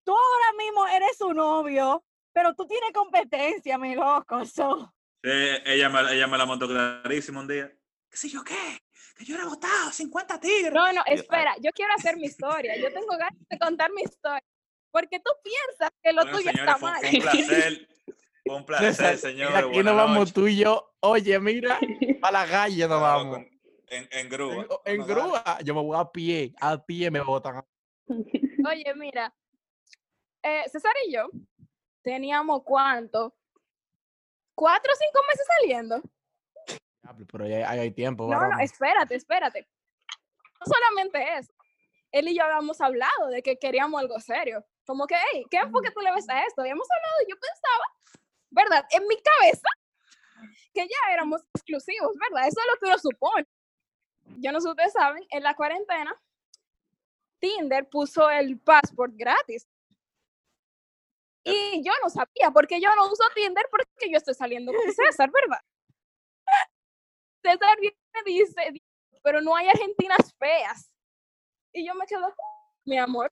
Tú 0.05 0.12
ahora 0.12 0.57
mismo 0.59 0.87
eres 0.87 1.17
su 1.19 1.33
novio, 1.33 2.05
pero 2.33 2.55
tú 2.55 2.67
tienes 2.67 2.93
competencia, 2.93 3.77
mi 3.79 3.95
loco. 3.95 4.45
so. 4.47 4.95
Sí, 5.23 5.31
ella, 5.64 5.88
me, 5.88 6.01
ella 6.14 6.27
me 6.27 6.38
la 6.38 6.47
montó 6.47 6.69
clarísimo 6.69 7.40
un 7.40 7.49
día. 7.49 7.73
¿Qué 8.11 8.17
sé 8.17 8.29
yo 8.29 8.45
qué? 8.45 8.79
Que 9.17 9.25
yo 9.25 9.37
era 9.37 9.47
votado, 9.47 9.90
50 9.90 10.40
tigres. 10.40 10.73
No, 10.73 10.85
no, 10.87 10.93
Y 10.93 10.95
yo, 10.95 11.03
"Ay, 11.07 11.14
espera, 11.14 11.55
yo 11.61 11.71
quiero 11.73 11.93
hacer 11.95 12.17
mi 12.17 12.25
historia. 12.25 12.77
Yo 12.77 12.93
tengo 12.93 13.17
ganas 13.17 13.38
de 13.49 13.59
contar 13.59 13.90
mi 13.93 14.03
historia. 14.03 14.43
Porque 14.90 15.19
tú 15.19 15.31
piensas 15.43 15.90
que 16.03 16.12
lo 16.12 16.23
bueno, 16.23 16.38
tuyo 16.38 16.51
señores, 16.51 16.69
está 16.69 16.79
fue, 16.79 16.90
mal. 16.90 17.01
fue 17.01 17.11
un 17.11 17.21
placer. 17.23 17.88
Un 18.46 18.64
placer, 18.66 19.18
señores. 19.18 19.57
aquí 19.57 19.83
nos 19.83 19.96
vamos 19.96 20.16
noches. 20.18 20.35
tú 20.35 20.46
y 20.46 20.57
yo. 20.59 20.94
Oye, 21.00 21.38
mira, 21.40 21.78
a 22.22 22.30
la 22.33 22.46
calle 22.46 22.87
nos 22.88 22.98
Claro, 22.98 23.02
vamos. 23.18 23.35
con- 23.37 23.61
En, 23.88 24.09
en 24.11 24.28
grúa. 24.28 24.66
En, 24.85 25.00
en 25.00 25.07
grúa, 25.07 25.59
yo 25.62 25.74
me 25.74 25.80
voy 25.83 25.96
a 25.98 26.04
pie, 26.11 26.54
a 26.61 26.76
pie 26.85 27.11
me 27.11 27.20
botan. 27.20 27.62
Oye, 28.09 28.94
mira, 28.96 29.33
eh, 30.42 30.64
César 30.70 30.94
y 31.07 31.12
yo 31.12 31.28
teníamos 32.02 32.62
cuánto? 32.64 33.35
¿Cuatro 34.54 34.92
o 34.92 34.96
cinco 34.96 35.20
meses 35.28 35.46
saliendo? 35.61 36.02
Pero 37.30 37.46
ya 37.46 37.68
hay, 37.70 37.80
hay 37.80 37.90
tiempo. 37.90 38.26
No, 38.30 38.40
no, 38.48 38.59
espérate, 38.61 39.14
espérate. 39.14 39.66
No 40.61 40.66
solamente 40.72 41.38
eso. 41.38 41.52
Él 42.12 42.28
y 42.28 42.37
yo 42.37 42.44
habíamos 42.44 42.80
hablado 42.80 43.28
de 43.30 43.42
que 43.42 43.59
queríamos 43.59 44.00
algo 44.00 44.18
serio. 44.20 44.64
Como 44.87 45.07
que, 45.07 45.14
hey, 45.33 45.44
¿qué 45.50 45.59
enfoque 45.59 45.90
tú 45.90 46.00
le 46.00 46.12
ves 46.12 46.28
a 46.28 46.44
esto? 46.44 46.61
Habíamos 46.62 46.87
hablado 46.90 47.14
y 47.26 47.30
yo 47.30 47.37
pensaba, 47.38 47.85
¿verdad? 48.55 48.87
En 48.90 49.07
mi 49.07 49.17
cabeza, 49.21 49.69
que 50.73 50.87
ya 50.87 51.12
éramos 51.12 51.43
exclusivos, 51.55 52.17
¿verdad? 52.19 52.49
Eso 52.49 52.61
es 52.61 52.67
lo 52.67 52.79
que 52.79 52.87
uno 52.87 52.99
supone. 52.99 53.47
Yo 54.38 54.53
no 54.53 54.61
sé 54.61 54.67
si 54.67 54.71
ustedes 54.71 54.93
saben, 54.93 55.25
en 55.31 55.43
la 55.43 55.55
cuarentena, 55.55 56.19
Tinder 57.40 57.88
puso 57.88 58.31
el 58.31 58.59
passport 58.59 59.12
gratis. 59.14 59.69
Y 61.45 61.83
yo 61.85 61.93
no 62.03 62.09
sabía, 62.09 62.51
porque 62.53 62.81
yo 62.81 62.95
no 62.97 63.07
uso 63.07 63.25
Tinder 63.35 63.67
porque 63.71 64.11
yo 64.11 64.17
estoy 64.17 64.35
saliendo 64.35 64.73
con 64.73 64.93
César, 64.93 65.31
¿verdad? 65.31 65.61
César 67.43 67.77
me 67.81 68.23
dice, 68.25 68.83
pero 69.23 69.43
no 69.43 69.55
hay 69.55 69.69
argentinas 69.69 70.35
feas. 70.38 70.90
Y 71.73 71.87
yo 71.87 71.95
me 71.95 72.07
quedo, 72.07 72.33
mi 72.85 72.97
amor, 72.97 73.31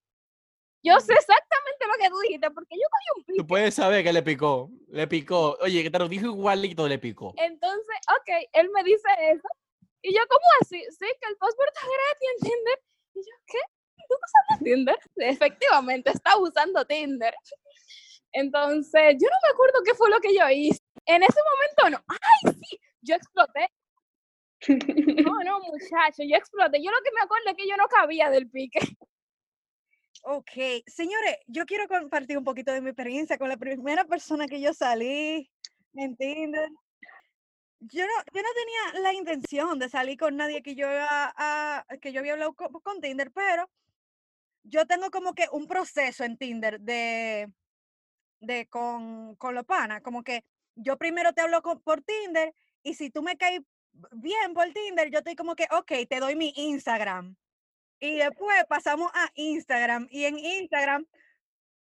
yo 0.82 0.98
sé 1.00 1.12
exactamente 1.12 1.86
lo 1.86 1.94
que 2.00 2.08
tú 2.08 2.18
dijiste, 2.20 2.50
porque 2.50 2.74
yo 2.74 2.86
cogí 2.90 3.18
un 3.18 3.24
pique. 3.24 3.38
Tú 3.38 3.46
puedes 3.46 3.74
saber 3.74 4.02
que 4.04 4.12
le 4.12 4.22
picó, 4.22 4.70
le 4.88 5.06
picó. 5.06 5.56
Oye, 5.60 5.82
que 5.82 5.90
te 5.90 5.98
lo 5.98 6.08
dijo 6.08 6.26
igualito, 6.26 6.88
le 6.88 6.98
picó. 6.98 7.34
Entonces, 7.36 7.96
ok, 8.08 8.48
él 8.52 8.70
me 8.74 8.82
dice 8.82 9.08
eso. 9.30 9.48
Y 10.02 10.12
yo, 10.12 10.20
¿cómo 10.28 10.44
así? 10.60 10.82
Sí, 10.90 11.06
que 11.20 11.28
el 11.28 11.36
password 11.36 11.68
está 11.72 11.86
gratis 11.86 12.28
en 12.30 12.50
Tinder. 12.50 12.78
Y 13.14 13.20
yo, 13.20 13.36
¿qué? 13.46 13.58
¿Tú 14.08 14.14
estás 14.14 14.30
usando 14.34 14.64
Tinder? 14.64 14.98
Efectivamente, 15.16 16.10
está 16.10 16.36
usando 16.36 16.84
Tinder. 16.84 17.34
Entonces, 18.32 19.16
yo 19.20 19.28
no 19.28 19.36
me 19.46 19.52
acuerdo 19.52 19.82
qué 19.84 19.94
fue 19.94 20.10
lo 20.10 20.18
que 20.20 20.34
yo 20.34 20.48
hice. 20.48 20.80
En 21.06 21.22
ese 21.22 21.38
momento, 21.52 21.90
no. 21.90 22.04
¡Ay, 22.08 22.54
sí! 22.54 22.80
Yo 23.02 23.14
exploté. 23.14 23.68
No, 25.26 25.42
no, 25.44 25.60
muchacho, 25.60 26.22
yo 26.22 26.36
exploté. 26.36 26.82
Yo 26.82 26.90
lo 26.90 27.02
que 27.02 27.10
me 27.12 27.20
acuerdo 27.20 27.50
es 27.50 27.56
que 27.56 27.68
yo 27.68 27.76
no 27.76 27.86
cabía 27.88 28.30
del 28.30 28.48
pique. 28.48 28.78
Ok, 30.20 30.50
señores, 30.86 31.38
yo 31.46 31.64
quiero 31.66 31.88
compartir 31.88 32.38
un 32.38 32.44
poquito 32.44 32.72
de 32.72 32.80
mi 32.80 32.90
experiencia 32.90 33.38
con 33.38 33.48
la 33.48 33.56
primera 33.56 34.04
persona 34.04 34.46
que 34.46 34.60
yo 34.60 34.72
salí 34.74 35.50
en 35.94 36.16
Tinder. 36.16 36.68
Yo 37.80 38.04
no, 38.06 38.12
yo 38.32 38.42
no 38.42 38.48
tenía 38.54 39.02
la 39.02 39.12
intención 39.12 39.78
de 39.78 39.88
salir 39.88 40.16
con 40.18 40.36
nadie 40.36 40.62
que 40.62 40.76
yo, 40.76 40.86
a, 40.88 41.84
que 42.00 42.12
yo 42.12 42.20
había 42.20 42.34
hablado 42.34 42.54
con, 42.54 43.00
Tinder, 43.00 43.32
pero 43.32 43.68
yo 44.62 44.86
tengo 44.86 45.10
como 45.10 45.34
que 45.34 45.46
un 45.50 45.66
proceso 45.66 46.22
en 46.22 46.36
Tinder 46.38 46.80
de, 46.80 47.52
de 48.40 48.68
con, 48.68 49.34
con 49.36 49.54
los 49.56 49.64
panas, 49.64 50.02
como 50.02 50.22
que 50.22 50.44
yo 50.76 50.96
primero 50.98 51.32
te 51.32 51.40
hablo 51.40 51.62
por 51.62 52.02
Tinder 52.02 52.54
y 52.84 52.94
si 52.94 53.10
tú 53.10 53.22
me 53.22 53.36
caes 53.36 53.62
bien 54.12 54.54
por 54.54 54.72
Tinder, 54.72 55.10
yo 55.10 55.18
estoy 55.18 55.34
como 55.34 55.56
que, 55.56 55.66
ok, 55.70 56.08
te 56.08 56.20
doy 56.20 56.36
mi 56.36 56.52
Instagram. 56.56 57.36
Y 58.02 58.16
después 58.16 58.64
pasamos 58.68 59.12
a 59.14 59.30
Instagram 59.36 60.08
y 60.10 60.24
en 60.24 60.36
Instagram 60.36 61.06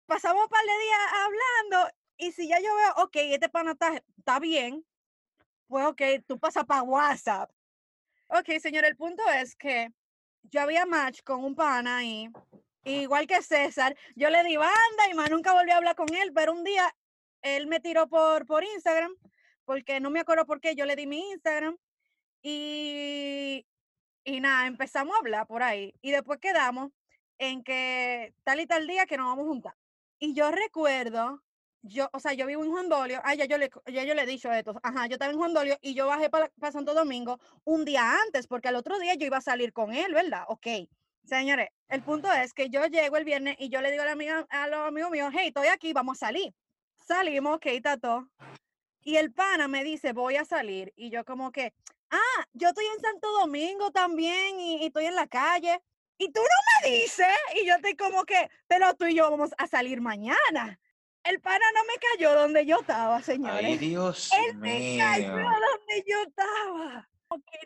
pasamos 0.08 0.42
un 0.42 0.50
par 0.50 0.66
de 0.66 0.72
días 0.72 1.00
hablando 1.14 1.96
y 2.18 2.32
si 2.32 2.48
ya 2.48 2.60
yo 2.60 2.76
veo, 2.76 3.04
ok, 3.04 3.16
este 3.16 3.48
pana 3.48 3.78
está, 4.18 4.40
bien, 4.40 4.84
pues 5.68 5.86
ok, 5.86 6.02
tú 6.26 6.40
pasas 6.40 6.66
para 6.66 6.82
WhatsApp. 6.82 7.52
Ok, 8.28 8.60
señor, 8.60 8.86
el 8.86 8.96
punto 8.96 9.22
es 9.30 9.56
que 9.56 9.94
yo 10.42 10.62
había 10.62 10.88
match 10.88 11.22
con 11.22 11.44
un 11.44 11.54
pana 11.54 11.98
ahí, 11.98 12.28
igual 12.86 13.28
que 13.28 13.44
César, 13.44 13.96
yo 14.16 14.32
le 14.32 14.44
di 14.44 14.58
banda 14.58 15.10
y 15.12 15.14
más 15.14 15.30
nunca 15.30 15.54
volví 15.54 15.70
a 15.70 15.78
hablar 15.78 15.96
con 15.96 16.12
él, 16.12 16.34
pero 16.34 16.54
un 16.54 16.64
día 16.64 16.92
él 17.44 17.68
me 17.68 17.80
tiró 17.82 18.08
por, 18.08 18.48
por 18.48 18.64
Instagram, 18.64 19.16
porque 19.64 20.00
no 20.00 20.10
me 20.10 20.22
acuerdo 20.22 20.48
por 20.48 20.60
qué, 20.60 20.74
yo 20.74 20.88
le 20.88 20.96
di 20.96 21.06
mi 21.06 21.30
Instagram 21.34 21.78
y, 22.42 23.64
y 24.24 24.40
nada, 24.40 24.68
empezamos 24.68 25.16
a 25.16 25.20
hablar 25.20 25.48
por 25.48 25.64
ahí 25.64 25.94
y 26.02 26.12
después 26.12 26.40
quedamos 26.40 26.92
en 27.38 27.64
que 27.64 28.34
tal 28.44 28.60
y 28.60 28.68
tal 28.68 28.88
día 28.88 29.06
que 29.06 29.18
nos 29.18 29.28
vamos 29.28 29.46
a 29.46 29.50
juntar. 29.50 29.76
Y 30.20 30.34
yo 30.34 30.52
recuerdo, 30.52 31.42
yo, 31.82 32.10
o 32.12 32.20
sea, 32.20 32.34
yo 32.34 32.46
vivo 32.46 32.64
en 32.64 32.72
Juan 32.72 32.90
Dolio, 32.90 33.22
ah, 33.24 33.36
ya 33.36 33.46
yo 33.46 33.58
le, 33.58 33.70
ya 33.88 34.04
yo 34.04 34.14
le 34.14 34.24
he 34.24 34.26
dicho 34.26 34.52
esto, 34.52 34.80
ajá, 34.84 35.08
yo 35.08 35.14
estaba 35.14 35.32
en 35.32 35.38
Juan 35.38 35.54
Dolio 35.54 35.78
y 35.82 35.94
yo 35.94 36.08
bajé 36.08 36.30
para, 36.30 36.52
Santo 36.72 36.94
Domingo 36.94 37.40
un 37.64 37.86
día 37.86 38.20
antes, 38.26 38.48
porque 38.48 38.68
al 38.68 38.76
otro 38.76 39.00
día 39.00 39.16
yo 39.16 39.26
iba 39.26 39.38
a 39.38 39.42
salir 39.42 39.72
con 39.74 39.94
él, 39.94 40.14
¿verdad? 40.14 40.44
Ok. 40.48 40.68
Señores, 41.24 41.70
el 41.90 42.02
punto 42.02 42.32
es 42.32 42.54
que 42.54 42.70
yo 42.70 42.86
llego 42.88 43.16
el 43.18 43.24
viernes 43.24 43.56
y 43.60 43.70
yo 43.70 43.82
le 43.82 43.92
digo 43.92 44.04
a, 44.04 44.08
la 44.08 44.14
amiga, 44.14 44.48
a 44.50 44.68
los 44.68 44.80
amigos 44.80 45.12
míos, 45.12 45.32
hey, 45.34 45.48
estoy 45.50 45.68
aquí, 45.68 45.94
vamos 45.94 46.18
a 46.18 46.28
salir. 46.28 46.54
Salimos, 46.96 47.58
ok, 47.58 47.68
tato. 47.84 48.28
Y 49.02 49.18
el 49.18 49.32
pana 49.32 49.68
me 49.68 49.84
dice, 49.84 50.12
voy 50.12 50.36
a 50.36 50.46
salir. 50.46 50.92
Y 50.96 51.10
yo 51.10 51.24
como 51.26 51.52
que, 51.52 51.74
ah, 52.12 52.46
yo 52.54 52.70
estoy 52.70 52.86
en 52.86 53.02
Santo 53.02 53.32
Domingo 53.40 53.92
también 53.92 54.60
y, 54.60 54.86
estoy 54.86 55.06
en 55.06 55.16
la 55.16 55.28
calle. 55.28 55.80
Y 56.18 56.32
tú 56.32 56.42
no 56.42 56.90
me 56.90 56.92
dices. 56.92 57.28
Y 57.56 57.66
yo 57.66 57.76
estoy 57.76 57.96
como 57.96 58.26
que, 58.26 58.50
pero 58.68 58.94
tú 58.96 59.06
y 59.06 59.16
yo 59.16 59.30
vamos 59.30 59.52
a 59.58 59.68
salir 59.68 60.02
mañana. 60.02 60.80
El 61.24 61.40
pana 61.42 61.66
no 61.74 61.82
me 61.84 61.94
cayó 62.00 62.34
donde 62.34 62.66
yo 62.66 62.80
estaba, 62.80 63.22
señores. 63.22 63.64
Ay, 63.64 63.78
Dios 63.78 64.30
Él 64.48 64.58
me 64.58 64.98
cayó 64.98 65.34
donde 65.34 66.04
yo 66.08 66.22
estaba. 66.28 67.10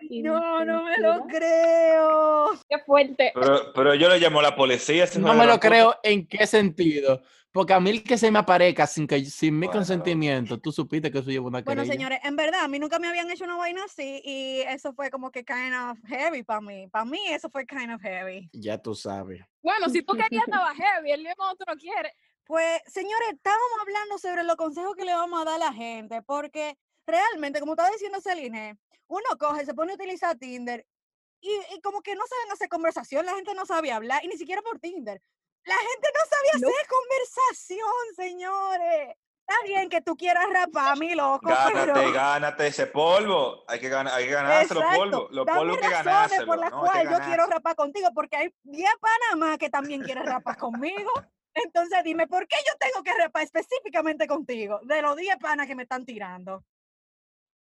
No, 0.09 0.65
no 0.65 0.83
me 0.83 0.97
lo 0.97 1.25
creo. 1.27 2.51
Qué 2.67 2.79
fuerte. 2.85 3.31
Pero, 3.33 3.71
pero 3.73 3.95
yo 3.95 4.09
le 4.09 4.19
llamo 4.19 4.39
a 4.39 4.43
la 4.43 4.55
policía. 4.55 5.07
No 5.17 5.33
me 5.33 5.45
lo 5.45 5.59
creo 5.59 5.95
en 6.03 6.27
qué 6.27 6.45
sentido. 6.45 7.21
Porque 7.53 7.71
a 7.71 7.79
mí 7.79 7.91
el 7.91 8.03
que 8.03 8.17
se 8.17 8.31
me 8.31 8.39
aparezca 8.39 8.87
sin, 8.87 9.05
que, 9.05 9.23
sin 9.25 9.59
mi 9.59 9.67
consentimiento, 9.67 10.59
tú 10.59 10.71
supiste 10.71 11.11
que 11.11 11.19
eso 11.19 11.29
lleva 11.29 11.45
una 11.45 11.61
querella. 11.61 11.83
Bueno, 11.83 11.93
señores, 11.93 12.19
en 12.23 12.35
verdad, 12.35 12.63
a 12.63 12.67
mí 12.67 12.79
nunca 12.79 12.97
me 12.97 13.07
habían 13.07 13.29
hecho 13.29 13.43
una 13.43 13.57
vaina 13.57 13.83
así 13.85 14.23
y 14.25 14.61
eso 14.61 14.91
fue 14.93 15.11
como 15.11 15.29
que 15.29 15.45
kind 15.45 15.71
of 15.71 15.99
heavy 16.07 16.41
para 16.41 16.61
mí. 16.61 16.87
Para 16.87 17.05
mí 17.05 17.19
eso 17.29 17.51
fue 17.51 17.67
kind 17.67 17.91
of 17.93 18.01
heavy. 18.01 18.49
Ya 18.53 18.79
tú 18.79 18.95
sabes. 18.95 19.45
Bueno, 19.61 19.87
si 19.89 20.01
tú 20.01 20.13
querías 20.13 20.45
estaba 20.47 20.73
heavy, 20.73 21.11
el 21.11 21.27
tú 21.37 21.63
no 21.67 21.75
quieres. 21.75 22.11
Pues, 22.43 22.81
señores, 22.87 23.29
estábamos 23.33 23.79
hablando 23.81 24.17
sobre 24.17 24.43
los 24.43 24.55
consejos 24.55 24.95
que 24.95 25.05
le 25.05 25.13
vamos 25.13 25.39
a 25.39 25.45
dar 25.45 25.55
a 25.61 25.65
la 25.65 25.73
gente, 25.73 26.23
porque 26.23 26.75
realmente, 27.05 27.59
como 27.59 27.73
estaba 27.73 27.91
diciendo 27.91 28.19
Celine, 28.19 28.79
uno 29.07 29.25
coge, 29.39 29.63
se 29.63 29.75
pone 29.75 29.91
a 29.91 29.95
utilizar 29.95 30.35
Tinder 30.39 30.87
y, 31.39 31.51
y, 31.75 31.81
como 31.81 32.01
que 32.01 32.15
no 32.15 32.23
saben 32.27 32.51
hacer 32.51 32.67
conversación, 32.67 33.27
la 33.27 33.35
gente 33.35 33.53
no 33.53 33.67
sabe 33.67 33.91
hablar, 33.91 34.25
y 34.25 34.27
ni 34.27 34.37
siquiera 34.37 34.63
por 34.63 34.79
Tinder. 34.79 35.21
La 35.65 35.75
gente 35.75 36.07
no 36.13 36.19
sabía 36.29 36.69
hacer 36.69 36.87
conversación, 36.87 38.15
señores. 38.15 39.17
Está 39.45 39.61
bien 39.65 39.89
que 39.89 40.01
tú 40.01 40.15
quieras 40.15 40.45
rapar, 40.51 40.97
mi 40.97 41.13
loco. 41.15 41.49
Gánate, 41.49 42.11
gánate 42.11 42.67
ese 42.67 42.87
polvo. 42.87 43.63
Hay 43.67 43.79
que, 43.79 43.89
ganar, 43.89 44.13
hay 44.13 44.25
que 44.25 44.31
ganarse 44.31 44.73
los 44.73 44.83
polvos. 44.83 45.31
Los 45.31 45.45
polvos 45.45 45.77
que 45.77 45.89
ganarse. 45.89 46.45
por 46.45 46.57
las 46.57 46.71
cuales 46.71 47.11
yo 47.11 47.19
quiero 47.25 47.45
rapar 47.47 47.75
contigo, 47.75 48.09
porque 48.13 48.37
hay 48.37 48.53
10 48.63 48.89
Panamá 48.99 49.57
que 49.57 49.69
también 49.69 50.01
quieren 50.01 50.25
rapar 50.25 50.57
conmigo. 50.57 51.11
Entonces 51.53 52.03
dime, 52.03 52.25
¿por 52.27 52.47
qué 52.47 52.55
yo 52.65 52.73
tengo 52.79 53.03
que 53.03 53.13
rapar 53.13 53.43
específicamente 53.43 54.27
contigo? 54.27 54.79
De 54.83 55.01
los 55.01 55.15
10 55.15 55.37
panas 55.37 55.67
que 55.67 55.75
me 55.75 55.83
están 55.83 56.05
tirando. 56.05 56.63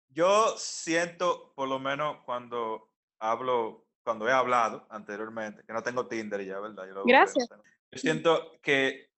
Yo 0.09 0.57
siento, 0.59 1.53
por 1.55 1.69
lo 1.69 1.79
menos 1.79 2.19
cuando 2.25 2.91
hablo, 3.21 3.87
cuando 4.03 4.29
he 4.29 4.33
hablado 4.33 4.87
anteriormente, 4.91 5.63
que 5.65 5.73
no 5.73 5.83
tengo 5.83 6.09
Tinder 6.09 6.45
ya, 6.45 6.59
¿verdad? 6.59 6.85
Gracias. 7.07 7.49
Yo 7.93 7.99
siento 7.99 8.61
que, 8.63 9.11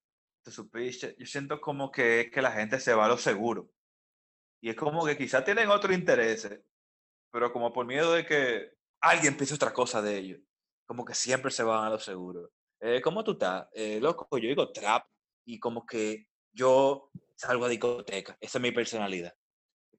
te 0.42 0.50
supiste, 0.50 1.14
yo 1.18 1.26
siento 1.26 1.60
como 1.60 1.90
que 1.90 2.22
es 2.22 2.30
que 2.30 2.42
la 2.42 2.52
gente 2.52 2.80
se 2.80 2.94
va 2.94 3.06
a 3.06 3.08
lo 3.08 3.18
seguro. 3.18 3.70
Y 4.60 4.70
es 4.70 4.76
como 4.76 5.04
que 5.04 5.16
quizás 5.16 5.44
tienen 5.44 5.68
otro 5.70 5.92
interés, 5.92 6.48
pero 7.30 7.52
como 7.52 7.72
por 7.72 7.86
miedo 7.86 8.12
de 8.12 8.24
que 8.24 8.72
alguien 9.00 9.36
piense 9.36 9.54
otra 9.54 9.72
cosa 9.72 10.00
de 10.00 10.16
ellos, 10.16 10.40
como 10.86 11.04
que 11.04 11.14
siempre 11.14 11.50
se 11.50 11.62
van 11.62 11.84
a 11.84 11.90
lo 11.90 11.98
seguro. 11.98 12.50
Eh, 12.80 13.00
¿Cómo 13.00 13.22
tú 13.22 13.32
estás? 13.32 13.68
Eh, 13.72 14.00
loco, 14.00 14.26
yo 14.38 14.48
digo 14.48 14.72
trap 14.72 15.06
y 15.44 15.58
como 15.58 15.84
que 15.86 16.28
yo 16.52 17.10
salgo 17.36 17.64
a 17.64 17.68
discoteca. 17.68 18.36
Esa 18.40 18.58
es 18.58 18.62
mi 18.62 18.72
personalidad. 18.72 19.34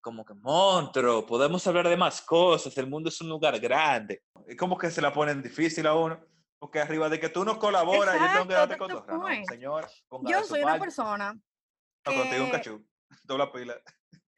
Como 0.01 0.25
que, 0.25 0.33
monstruo, 0.33 1.25
podemos 1.25 1.65
hablar 1.65 1.87
de 1.87 1.95
más 1.95 2.21
cosas, 2.21 2.77
el 2.77 2.87
mundo 2.87 3.09
es 3.09 3.21
un 3.21 3.29
lugar 3.29 3.57
grande. 3.59 4.23
Es 4.45 4.57
como 4.57 4.77
que 4.77 4.91
se 4.91 5.01
la 5.01 5.13
ponen 5.13 5.41
difícil 5.41 5.87
a 5.87 5.93
uno. 5.95 6.19
Porque 6.63 6.79
arriba 6.79 7.09
de 7.09 7.19
que 7.19 7.27
tú 7.27 7.43
no 7.43 7.59
colaboras, 7.59 8.17
yo 8.17 8.25
tengo 8.31 8.47
que 8.47 8.53
darte 8.53 8.77
cotorra. 8.77 9.17
No, 9.17 9.27
señor, 9.49 9.85
yo 10.21 10.45
soy 10.45 10.63
una 10.63 10.79
persona. 10.79 11.33
No, 12.05 12.13
contigo 12.15 12.45
un 12.45 12.51
cachú. 12.51 12.87
Dobla 13.25 13.51
pila. 13.51 13.75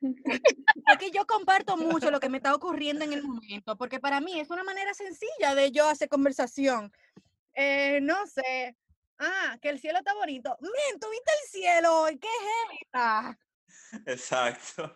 Aquí 0.88 1.11
yo 1.11 1.27
comparto 1.27 1.77
mucho 1.77 2.09
lo 2.09 2.19
que 2.19 2.29
me 2.29 2.38
está 2.38 2.55
ocurriendo 2.55 3.05
en 3.05 3.13
el 3.13 3.21
momento, 3.21 3.77
porque 3.77 3.99
para 3.99 4.21
mí 4.21 4.39
es 4.39 4.49
una 4.49 4.63
manera 4.63 4.91
sencilla 4.95 5.53
de 5.53 5.71
yo 5.71 5.88
hacer 5.88 6.09
conversación. 6.09 6.91
Eh, 7.53 7.99
no 8.01 8.25
sé. 8.25 8.75
Ah, 9.19 9.59
que 9.61 9.69
el 9.69 9.79
cielo 9.79 9.99
está 9.99 10.15
bonito. 10.15 10.57
Miren, 10.61 10.99
¿tuviste 10.99 11.31
el 11.31 11.49
cielo? 11.51 12.07
¿Qué 12.19 12.27
es 12.27 12.81
esta? 12.81 13.38
Exacto. 14.07 14.95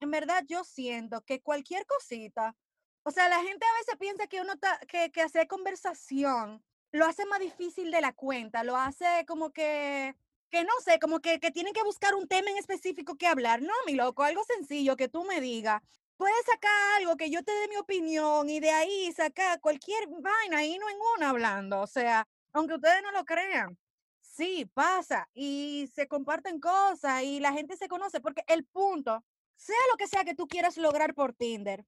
En 0.00 0.10
verdad, 0.10 0.42
yo 0.48 0.64
siento 0.64 1.20
que 1.20 1.42
cualquier 1.42 1.84
cosita 1.84 2.56
o 3.04 3.10
sea, 3.10 3.28
la 3.28 3.42
gente 3.42 3.64
a 3.64 3.78
veces 3.78 3.96
piensa 3.98 4.26
que 4.26 4.40
uno 4.40 4.54
que, 4.88 5.10
que 5.12 5.22
hacer 5.22 5.46
conversación 5.46 6.62
lo 6.94 7.06
hace 7.06 7.26
más 7.26 7.40
difícil 7.40 7.90
de 7.90 8.00
la 8.00 8.12
cuenta, 8.12 8.64
lo 8.64 8.76
hace 8.76 9.24
como 9.26 9.52
que, 9.52 10.14
que 10.48 10.62
no 10.64 10.72
sé, 10.84 10.98
como 11.00 11.20
que, 11.20 11.40
que 11.40 11.50
tienen 11.50 11.74
que 11.74 11.82
buscar 11.82 12.14
un 12.14 12.28
tema 12.28 12.50
en 12.50 12.56
específico 12.56 13.16
que 13.16 13.26
hablar. 13.26 13.60
No, 13.62 13.72
mi 13.86 13.94
loco, 13.94 14.22
algo 14.22 14.44
sencillo 14.44 14.96
que 14.96 15.08
tú 15.08 15.24
me 15.24 15.40
digas. 15.40 15.82
Puedes 16.16 16.46
sacar 16.46 16.70
algo 16.98 17.16
que 17.16 17.30
yo 17.30 17.42
te 17.42 17.50
dé 17.52 17.68
mi 17.68 17.76
opinión 17.76 18.48
y 18.48 18.60
de 18.60 18.70
ahí 18.70 19.12
sacar 19.12 19.60
cualquier 19.60 20.06
vaina 20.08 20.64
y 20.64 20.78
no 20.78 20.88
en 20.88 20.96
una 21.16 21.30
hablando. 21.30 21.80
O 21.80 21.86
sea, 21.88 22.26
aunque 22.52 22.74
ustedes 22.74 23.02
no 23.02 23.10
lo 23.10 23.24
crean, 23.24 23.76
sí, 24.20 24.64
pasa 24.72 25.28
y 25.34 25.90
se 25.94 26.06
comparten 26.06 26.60
cosas 26.60 27.24
y 27.24 27.40
la 27.40 27.52
gente 27.52 27.76
se 27.76 27.88
conoce 27.88 28.20
porque 28.20 28.44
el 28.46 28.64
punto, 28.64 29.24
sea 29.56 29.76
lo 29.90 29.96
que 29.96 30.06
sea 30.06 30.24
que 30.24 30.34
tú 30.34 30.46
quieras 30.46 30.76
lograr 30.76 31.14
por 31.14 31.32
Tinder, 31.34 31.84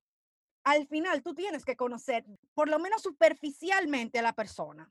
al 0.66 0.88
final 0.88 1.22
tú 1.22 1.32
tienes 1.32 1.64
que 1.64 1.76
conocer 1.76 2.24
por 2.52 2.68
lo 2.68 2.80
menos 2.80 3.00
superficialmente 3.00 4.18
a 4.18 4.22
la 4.22 4.32
persona. 4.32 4.90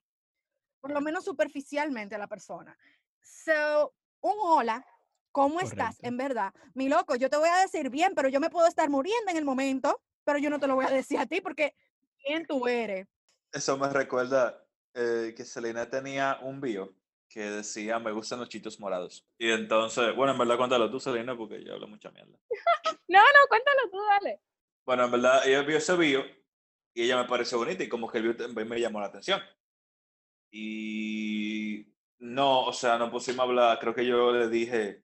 Por 0.79 0.91
lo 0.91 1.01
menos 1.01 1.25
superficialmente 1.25 2.15
a 2.15 2.17
la 2.17 2.27
persona. 2.27 2.77
So, 3.21 3.93
un 4.21 4.35
hola, 4.39 4.85
¿cómo 5.33 5.59
estás? 5.59 6.01
En 6.01 6.15
verdad, 6.15 6.53
mi 6.75 6.87
loco, 6.87 7.15
yo 7.15 7.29
te 7.29 7.35
voy 7.35 7.49
a 7.49 7.57
decir 7.57 7.89
bien, 7.89 8.13
pero 8.15 8.29
yo 8.29 8.39
me 8.39 8.49
puedo 8.49 8.67
estar 8.67 8.89
muriendo 8.89 9.29
en 9.31 9.35
el 9.35 9.43
momento, 9.43 10.01
pero 10.23 10.39
yo 10.39 10.49
no 10.49 10.61
te 10.61 10.67
lo 10.67 10.75
voy 10.75 10.85
a 10.85 10.91
decir 10.91 11.19
a 11.19 11.25
ti 11.25 11.41
porque 11.41 11.75
¿quién 12.23 12.45
tú 12.45 12.67
eres? 12.67 13.05
Eso 13.51 13.77
me 13.77 13.89
recuerda 13.89 14.65
eh, 14.93 15.33
que 15.35 15.43
Selena 15.43 15.89
tenía 15.89 16.39
un 16.41 16.61
bio 16.61 16.95
que 17.27 17.41
decía, 17.41 17.99
me 17.99 18.13
gustan 18.13 18.39
los 18.39 18.47
chitos 18.47 18.79
morados. 18.79 19.27
Y 19.37 19.51
entonces, 19.51 20.15
bueno, 20.15 20.31
en 20.31 20.37
verdad 20.37 20.55
cuéntalo 20.55 20.89
tú, 20.89 21.01
Selena, 21.01 21.35
porque 21.35 21.61
yo 21.65 21.73
hablo 21.73 21.89
mucha 21.89 22.11
mierda. 22.11 22.39
no, 23.09 23.19
no, 23.19 23.47
cuéntalo 23.49 23.89
tú, 23.91 23.97
dale. 24.09 24.41
Bueno, 24.85 25.05
en 25.05 25.11
verdad, 25.11 25.47
ella 25.47 25.61
vio 25.63 25.77
ese 25.77 25.95
video 25.95 26.23
y 26.93 27.03
ella 27.03 27.17
me 27.17 27.27
pareció 27.27 27.57
bonita 27.57 27.83
y 27.83 27.89
como 27.89 28.07
que 28.09 28.19
el 28.19 28.33
video 28.33 28.49
me 28.49 28.79
llamó 28.79 28.99
la 28.99 29.07
atención. 29.07 29.41
Y 30.51 31.87
no, 32.19 32.65
o 32.65 32.73
sea, 32.73 32.97
no 32.97 33.11
pusimos 33.11 33.39
a 33.39 33.43
hablar, 33.43 33.79
creo 33.79 33.95
que 33.95 34.05
yo 34.05 34.31
le 34.31 34.47
dije, 34.47 35.03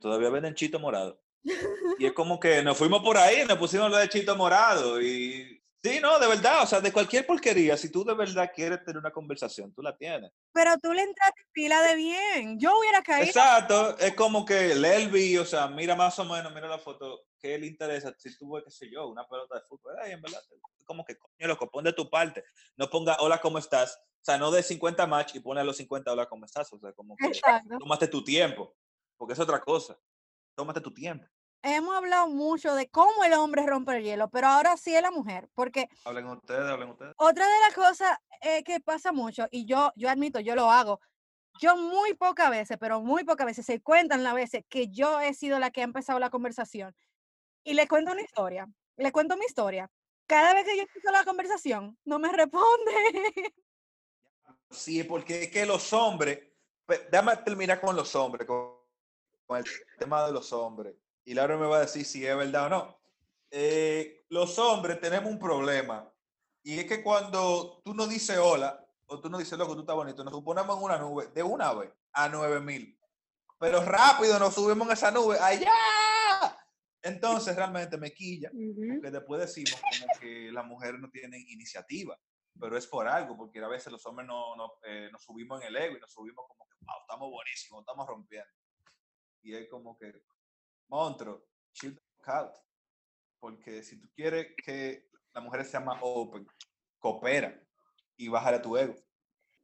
todavía 0.00 0.30
venden 0.30 0.54
chito 0.54 0.78
morado. 0.78 1.20
Y 1.98 2.06
es 2.06 2.12
como 2.12 2.40
que 2.40 2.60
nos 2.62 2.76
fuimos 2.76 3.02
por 3.02 3.16
ahí, 3.16 3.44
nos 3.46 3.58
pusimos 3.58 3.82
a 3.82 3.86
hablar 3.86 4.02
de 4.02 4.08
chito 4.08 4.34
morado 4.34 5.00
y 5.00 5.64
Sí, 5.84 6.00
no, 6.00 6.18
de 6.18 6.26
verdad, 6.26 6.62
o 6.62 6.66
sea, 6.66 6.80
de 6.80 6.90
cualquier 6.90 7.26
porquería, 7.26 7.76
si 7.76 7.92
tú 7.92 8.02
de 8.06 8.14
verdad 8.14 8.50
quieres 8.54 8.82
tener 8.82 8.96
una 8.96 9.10
conversación, 9.10 9.70
tú 9.74 9.82
la 9.82 9.94
tienes. 9.94 10.32
Pero 10.50 10.78
tú 10.78 10.94
le 10.94 11.02
entraste 11.02 11.42
pila 11.52 11.82
de 11.82 11.94
bien, 11.94 12.58
yo 12.58 12.78
hubiera 12.78 13.02
caído. 13.02 13.26
Exacto, 13.26 13.98
es 13.98 14.14
como 14.14 14.46
que 14.46 14.74
Lelvi, 14.74 15.36
o 15.36 15.44
sea, 15.44 15.66
mira 15.66 15.94
más 15.94 16.18
o 16.18 16.24
menos, 16.24 16.54
mira 16.54 16.68
la 16.68 16.78
foto, 16.78 17.26
¿qué 17.44 17.58
le 17.58 17.66
interesa? 17.66 18.14
Si 18.16 18.38
tú 18.38 18.58
qué 18.64 18.70
sé 18.70 18.90
yo, 18.90 19.06
una 19.06 19.28
pelota 19.28 19.56
de 19.56 19.60
fútbol, 19.68 19.94
ay, 20.00 20.12
en 20.12 20.22
verdad, 20.22 20.40
como 20.86 21.04
que 21.04 21.18
coño, 21.18 21.46
loco, 21.46 21.70
pon 21.70 21.84
de 21.84 21.92
tu 21.92 22.08
parte, 22.08 22.42
no 22.76 22.88
ponga 22.88 23.18
hola, 23.20 23.38
¿cómo 23.38 23.58
estás? 23.58 23.96
O 23.96 24.24
sea, 24.24 24.38
no 24.38 24.50
de 24.50 24.62
50 24.62 25.06
match 25.06 25.34
y 25.34 25.40
pone 25.40 25.60
a 25.60 25.64
los 25.64 25.76
50 25.76 26.10
hola, 26.10 26.26
¿cómo 26.26 26.46
estás? 26.46 26.72
O 26.72 26.78
sea, 26.78 26.94
como 26.94 27.14
que 27.16 27.30
tómate 27.78 28.08
tu 28.08 28.24
tiempo, 28.24 28.74
porque 29.18 29.34
es 29.34 29.38
otra 29.38 29.60
cosa, 29.60 29.98
tómate 30.56 30.80
tu 30.80 30.92
tiempo 30.92 31.26
hemos 31.66 31.96
hablado 31.96 32.28
mucho 32.28 32.74
de 32.74 32.90
cómo 32.90 33.24
el 33.24 33.32
hombre 33.32 33.64
rompe 33.64 33.96
el 33.96 34.04
hielo, 34.04 34.28
pero 34.28 34.48
ahora 34.48 34.76
sí 34.76 34.94
es 34.94 35.00
la 35.00 35.10
mujer, 35.10 35.48
porque... 35.54 35.88
Hablen 36.04 36.26
ustedes, 36.26 36.60
hablen 36.60 36.90
ustedes. 36.90 37.14
Otra 37.16 37.46
de 37.46 37.60
las 37.60 37.74
cosas 37.74 38.18
eh, 38.42 38.62
que 38.64 38.80
pasa 38.80 39.12
mucho, 39.12 39.46
y 39.50 39.64
yo, 39.64 39.90
yo 39.96 40.10
admito, 40.10 40.40
yo 40.40 40.54
lo 40.54 40.70
hago, 40.70 41.00
yo 41.58 41.74
muy 41.78 42.12
pocas 42.12 42.50
veces, 42.50 42.76
pero 42.78 43.00
muy 43.00 43.24
pocas 43.24 43.46
veces, 43.46 43.64
se 43.64 43.80
cuentan 43.80 44.22
las 44.22 44.34
veces 44.34 44.62
que 44.68 44.88
yo 44.88 45.20
he 45.20 45.32
sido 45.32 45.58
la 45.58 45.70
que 45.70 45.80
ha 45.80 45.84
empezado 45.84 46.18
la 46.18 46.28
conversación. 46.28 46.94
Y 47.64 47.74
le 47.74 47.88
cuento 47.88 48.12
una 48.12 48.22
historia, 48.22 48.68
le 48.96 49.12
cuento 49.12 49.36
mi 49.36 49.46
historia. 49.46 49.90
Cada 50.26 50.54
vez 50.54 50.64
que 50.64 50.76
yo 50.76 50.82
empiezo 50.82 51.10
la 51.10 51.24
conversación, 51.24 51.98
no 52.04 52.18
me 52.18 52.30
responde. 52.36 53.52
Sí, 54.70 55.04
porque 55.04 55.44
es 55.44 55.50
que 55.50 55.66
los 55.66 55.92
hombres, 55.92 56.38
pues, 56.86 57.02
déjame 57.10 57.36
terminar 57.38 57.80
con 57.80 57.96
los 57.96 58.14
hombres, 58.14 58.46
con 58.46 58.78
el 59.50 59.64
tema 59.98 60.26
de 60.26 60.32
los 60.32 60.52
hombres 60.52 60.94
y 61.24 61.34
Laura 61.34 61.56
me 61.56 61.66
va 61.66 61.78
a 61.78 61.80
decir 61.80 62.04
si 62.04 62.26
es 62.26 62.36
verdad 62.36 62.66
o 62.66 62.68
no. 62.68 62.98
Eh, 63.50 64.24
los 64.28 64.58
hombres 64.58 65.00
tenemos 65.00 65.30
un 65.30 65.38
problema 65.38 66.10
y 66.62 66.78
es 66.78 66.86
que 66.86 67.02
cuando 67.02 67.80
tú 67.84 67.94
nos 67.94 68.08
dices 68.08 68.36
hola 68.38 68.84
o 69.06 69.20
tú 69.20 69.28
nos 69.28 69.38
dices 69.38 69.58
loco, 69.58 69.74
tú 69.74 69.80
estás 69.80 69.96
bonito, 69.96 70.24
nos 70.24 70.42
ponemos 70.42 70.76
en 70.76 70.82
una 70.82 70.98
nube 70.98 71.28
de 71.28 71.42
una 71.42 71.72
vez 71.72 71.90
a 72.12 72.28
9000. 72.28 72.98
Pero 73.58 73.82
rápido 73.84 74.38
nos 74.38 74.54
subimos 74.54 74.86
en 74.88 74.92
esa 74.92 75.10
nube, 75.10 75.38
allá. 75.38 75.72
Entonces 77.04 77.54
realmente 77.54 77.98
me 77.98 78.14
quilla, 78.14 78.50
porque 78.50 79.10
después 79.10 79.42
decimos 79.42 79.78
como 79.78 80.06
que 80.18 80.50
las 80.50 80.64
mujeres 80.64 80.98
no 80.98 81.10
tienen 81.10 81.44
iniciativa, 81.48 82.18
pero 82.58 82.78
es 82.78 82.86
por 82.86 83.06
algo, 83.06 83.36
porque 83.36 83.62
a 83.62 83.68
veces 83.68 83.92
los 83.92 84.04
hombres 84.06 84.26
no, 84.26 84.56
no 84.56 84.72
eh, 84.86 85.10
nos 85.12 85.22
subimos 85.22 85.60
en 85.60 85.68
el 85.68 85.76
ego 85.76 85.98
y 85.98 86.00
nos 86.00 86.10
subimos 86.10 86.46
como 86.48 86.66
que, 86.66 86.76
wow, 86.80 87.02
estamos 87.02 87.30
buenísimos, 87.30 87.80
estamos 87.80 88.06
rompiendo. 88.08 88.50
Y 89.42 89.54
es 89.54 89.68
como 89.68 89.98
que, 89.98 90.14
Montro, 90.88 91.46
chill 91.74 92.00
out. 92.24 92.54
Porque 93.38 93.82
si 93.82 94.00
tú 94.00 94.08
quieres 94.14 94.54
que 94.64 95.10
la 95.34 95.42
mujer 95.42 95.66
sea 95.66 95.80
más 95.80 95.98
open, 96.00 96.46
coopera 96.98 97.62
y 98.16 98.28
bájale 98.28 98.60
tu 98.60 98.78
ego. 98.78 98.94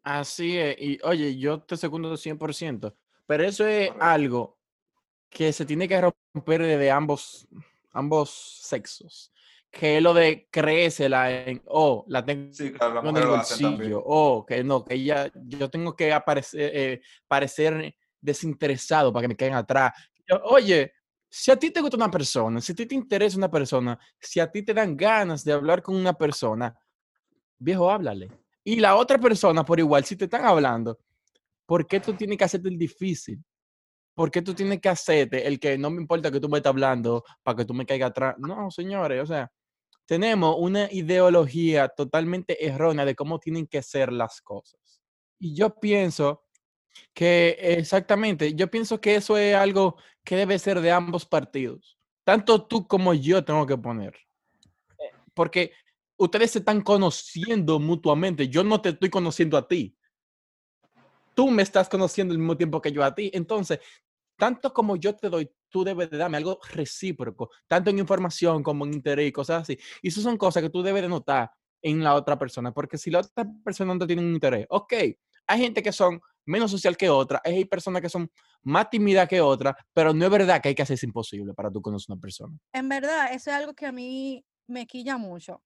Así 0.02 0.58
es. 0.58 0.76
Y 0.78 0.98
oye, 1.04 1.38
yo 1.38 1.62
te 1.62 1.78
segundo 1.78 2.12
100%. 2.12 2.94
Pero 3.24 3.44
eso 3.44 3.66
es 3.66 3.90
algo 3.98 4.58
que 5.30 5.54
se 5.54 5.64
tiene 5.64 5.88
que 5.88 5.98
romper 5.98 6.19
de 6.32 6.90
ambos, 6.90 7.48
ambos 7.92 8.30
sexos. 8.62 9.32
Que 9.70 9.98
es 9.98 10.02
lo 10.02 10.12
de 10.12 10.48
creérsela 10.50 11.30
en, 11.30 11.62
oh, 11.66 12.04
la 12.08 12.24
tengo 12.24 12.50
en 12.58 13.16
el 13.16 13.26
bolsillo, 13.26 14.02
oh, 14.04 14.44
que 14.44 14.64
no, 14.64 14.84
que 14.84 14.94
ella, 14.94 15.30
yo 15.46 15.70
tengo 15.70 15.94
que 15.94 16.12
aparecer, 16.12 16.72
eh, 16.74 17.00
parecer 17.28 17.94
desinteresado 18.20 19.12
para 19.12 19.22
que 19.22 19.28
me 19.28 19.36
caigan 19.36 19.58
atrás. 19.58 19.92
oye, 20.42 20.92
si 21.28 21.52
a 21.52 21.56
ti 21.56 21.70
te 21.70 21.80
gusta 21.80 21.96
una 21.96 22.10
persona, 22.10 22.60
si 22.60 22.72
a 22.72 22.74
ti 22.74 22.84
te 22.86 22.96
interesa 22.96 23.36
una 23.36 23.50
persona, 23.50 23.96
si 24.18 24.40
a 24.40 24.50
ti 24.50 24.64
te 24.64 24.74
dan 24.74 24.96
ganas 24.96 25.44
de 25.44 25.52
hablar 25.52 25.82
con 25.82 25.94
una 25.94 26.14
persona, 26.14 26.76
viejo, 27.56 27.88
háblale. 27.88 28.28
Y 28.64 28.76
la 28.80 28.96
otra 28.96 29.18
persona, 29.18 29.64
por 29.64 29.78
igual, 29.78 30.04
si 30.04 30.16
te 30.16 30.24
están 30.24 30.44
hablando, 30.44 30.98
¿por 31.64 31.86
qué 31.86 32.00
tú 32.00 32.12
tienes 32.14 32.36
que 32.36 32.44
hacerte 32.44 32.68
el 32.68 32.76
difícil? 32.76 33.40
¿Por 34.14 34.30
qué 34.30 34.42
tú 34.42 34.54
tienes 34.54 34.80
que 34.80 34.88
hacerte 34.88 35.46
el 35.46 35.58
que 35.58 35.78
no 35.78 35.90
me 35.90 36.00
importa 36.00 36.30
que 36.30 36.40
tú 36.40 36.48
me 36.48 36.58
estés 36.58 36.70
hablando 36.70 37.24
para 37.42 37.56
que 37.56 37.64
tú 37.64 37.74
me 37.74 37.86
caigas 37.86 38.10
atrás? 38.10 38.34
No, 38.38 38.70
señores, 38.70 39.22
o 39.22 39.26
sea, 39.26 39.50
tenemos 40.06 40.56
una 40.58 40.92
ideología 40.92 41.88
totalmente 41.88 42.66
errónea 42.66 43.04
de 43.04 43.14
cómo 43.14 43.38
tienen 43.38 43.66
que 43.66 43.82
ser 43.82 44.12
las 44.12 44.40
cosas. 44.40 45.00
Y 45.38 45.54
yo 45.54 45.74
pienso 45.78 46.44
que 47.14 47.56
exactamente, 47.60 48.54
yo 48.54 48.70
pienso 48.70 49.00
que 49.00 49.14
eso 49.14 49.36
es 49.38 49.54
algo 49.54 49.96
que 50.24 50.36
debe 50.36 50.58
ser 50.58 50.80
de 50.80 50.90
ambos 50.90 51.26
partidos. 51.26 51.98
Tanto 52.24 52.66
tú 52.66 52.86
como 52.86 53.14
yo 53.14 53.44
tengo 53.44 53.66
que 53.66 53.78
poner. 53.78 54.14
Eh, 54.98 55.12
porque 55.34 55.72
ustedes 56.16 56.50
se 56.50 56.58
están 56.58 56.82
conociendo 56.82 57.78
mutuamente. 57.78 58.48
Yo 58.48 58.62
no 58.62 58.80
te 58.80 58.90
estoy 58.90 59.10
conociendo 59.10 59.56
a 59.56 59.66
ti. 59.66 59.96
Tú 61.40 61.50
me 61.50 61.62
estás 61.62 61.88
conociendo 61.88 62.32
al 62.32 62.38
mismo 62.38 62.54
tiempo 62.54 62.82
que 62.82 62.92
yo 62.92 63.02
a 63.02 63.14
ti. 63.14 63.30
Entonces, 63.32 63.78
tanto 64.36 64.74
como 64.74 64.96
yo 64.96 65.16
te 65.16 65.30
doy, 65.30 65.50
tú 65.70 65.84
debes 65.84 66.10
de 66.10 66.18
darme 66.18 66.36
algo 66.36 66.60
recíproco, 66.70 67.48
tanto 67.66 67.88
en 67.88 67.98
información 67.98 68.62
como 68.62 68.84
en 68.84 68.92
interés 68.92 69.26
y 69.26 69.32
cosas 69.32 69.62
así. 69.62 69.78
Y 70.02 70.08
eso 70.08 70.20
son 70.20 70.36
cosas 70.36 70.62
que 70.62 70.68
tú 70.68 70.82
debes 70.82 71.00
de 71.00 71.08
notar 71.08 71.50
en 71.80 72.04
la 72.04 72.14
otra 72.14 72.38
persona, 72.38 72.74
porque 72.74 72.98
si 72.98 73.10
la 73.10 73.20
otra 73.20 73.46
persona 73.64 73.94
no 73.94 74.06
tiene 74.06 74.20
un 74.20 74.34
interés, 74.34 74.66
ok, 74.68 74.92
hay 75.46 75.58
gente 75.58 75.82
que 75.82 75.92
son 75.92 76.20
menos 76.44 76.70
social 76.70 76.94
que 76.94 77.08
otra, 77.08 77.40
hay 77.42 77.64
personas 77.64 78.02
que 78.02 78.10
son 78.10 78.30
más 78.62 78.90
tímidas 78.90 79.26
que 79.26 79.40
otras, 79.40 79.74
pero 79.94 80.12
no 80.12 80.26
es 80.26 80.30
verdad 80.30 80.60
que 80.60 80.68
hay 80.68 80.74
que 80.74 80.82
hacerse 80.82 81.06
imposible 81.06 81.54
para 81.54 81.70
tú 81.70 81.80
conocer 81.80 82.10
a 82.10 82.14
una 82.14 82.20
persona. 82.20 82.58
En 82.74 82.86
verdad, 82.86 83.32
eso 83.32 83.48
es 83.48 83.56
algo 83.56 83.72
que 83.72 83.86
a 83.86 83.92
mí 83.92 84.44
me 84.66 84.86
quilla 84.86 85.16
mucho. 85.16 85.62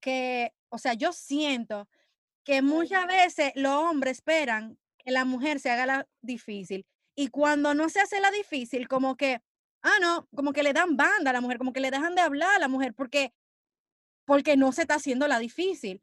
Que, 0.00 0.52
o 0.68 0.76
sea, 0.76 0.92
yo 0.92 1.14
siento 1.14 1.88
que 2.44 2.60
muchas 2.62 3.06
veces 3.06 3.52
los 3.54 3.72
hombres 3.72 4.18
esperan 4.18 4.78
que 5.04 5.12
la 5.12 5.24
mujer 5.24 5.60
se 5.60 5.70
haga 5.70 5.86
la 5.86 6.08
difícil. 6.22 6.86
Y 7.14 7.28
cuando 7.28 7.74
no 7.74 7.88
se 7.88 8.00
hace 8.00 8.20
la 8.20 8.30
difícil, 8.30 8.88
como 8.88 9.16
que, 9.16 9.40
ah, 9.82 9.98
no, 10.00 10.28
como 10.34 10.52
que 10.52 10.62
le 10.62 10.72
dan 10.72 10.96
banda 10.96 11.30
a 11.30 11.32
la 11.32 11.40
mujer, 11.40 11.58
como 11.58 11.72
que 11.72 11.80
le 11.80 11.90
dejan 11.90 12.14
de 12.14 12.22
hablar 12.22 12.56
a 12.56 12.58
la 12.58 12.68
mujer 12.68 12.94
porque, 12.94 13.32
porque 14.24 14.56
no 14.56 14.72
se 14.72 14.82
está 14.82 14.94
haciendo 14.94 15.28
la 15.28 15.38
difícil. 15.38 16.02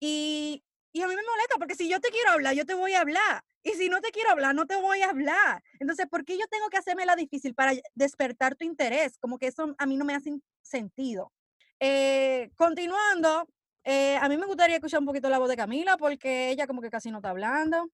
Y 0.00 0.64
y 0.96 1.02
a 1.02 1.08
mí 1.08 1.14
me 1.14 1.22
molesta 1.30 1.56
porque 1.58 1.74
si 1.74 1.90
yo 1.90 2.00
te 2.00 2.08
quiero 2.08 2.30
hablar, 2.30 2.54
yo 2.54 2.64
te 2.64 2.72
voy 2.72 2.94
a 2.94 3.02
hablar. 3.02 3.44
Y 3.62 3.72
si 3.72 3.90
no 3.90 4.00
te 4.00 4.10
quiero 4.12 4.30
hablar, 4.30 4.54
no 4.54 4.66
te 4.66 4.76
voy 4.76 5.02
a 5.02 5.10
hablar. 5.10 5.62
Entonces, 5.78 6.06
¿por 6.06 6.24
qué 6.24 6.38
yo 6.38 6.46
tengo 6.50 6.70
que 6.70 6.78
hacerme 6.78 7.04
la 7.04 7.14
difícil 7.14 7.54
para 7.54 7.72
despertar 7.94 8.54
tu 8.54 8.64
interés? 8.64 9.18
Como 9.18 9.36
que 9.36 9.48
eso 9.48 9.74
a 9.76 9.84
mí 9.84 9.98
no 9.98 10.06
me 10.06 10.14
hace 10.14 10.32
sentido. 10.62 11.34
Eh, 11.80 12.50
continuando, 12.56 13.46
eh, 13.84 14.16
a 14.16 14.26
mí 14.30 14.38
me 14.38 14.46
gustaría 14.46 14.76
escuchar 14.76 15.00
un 15.00 15.06
poquito 15.06 15.28
la 15.28 15.38
voz 15.38 15.50
de 15.50 15.56
Camila 15.58 15.98
porque 15.98 16.48
ella 16.48 16.66
como 16.66 16.80
que 16.80 16.88
casi 16.88 17.10
no 17.10 17.18
está 17.18 17.28
hablando. 17.28 17.90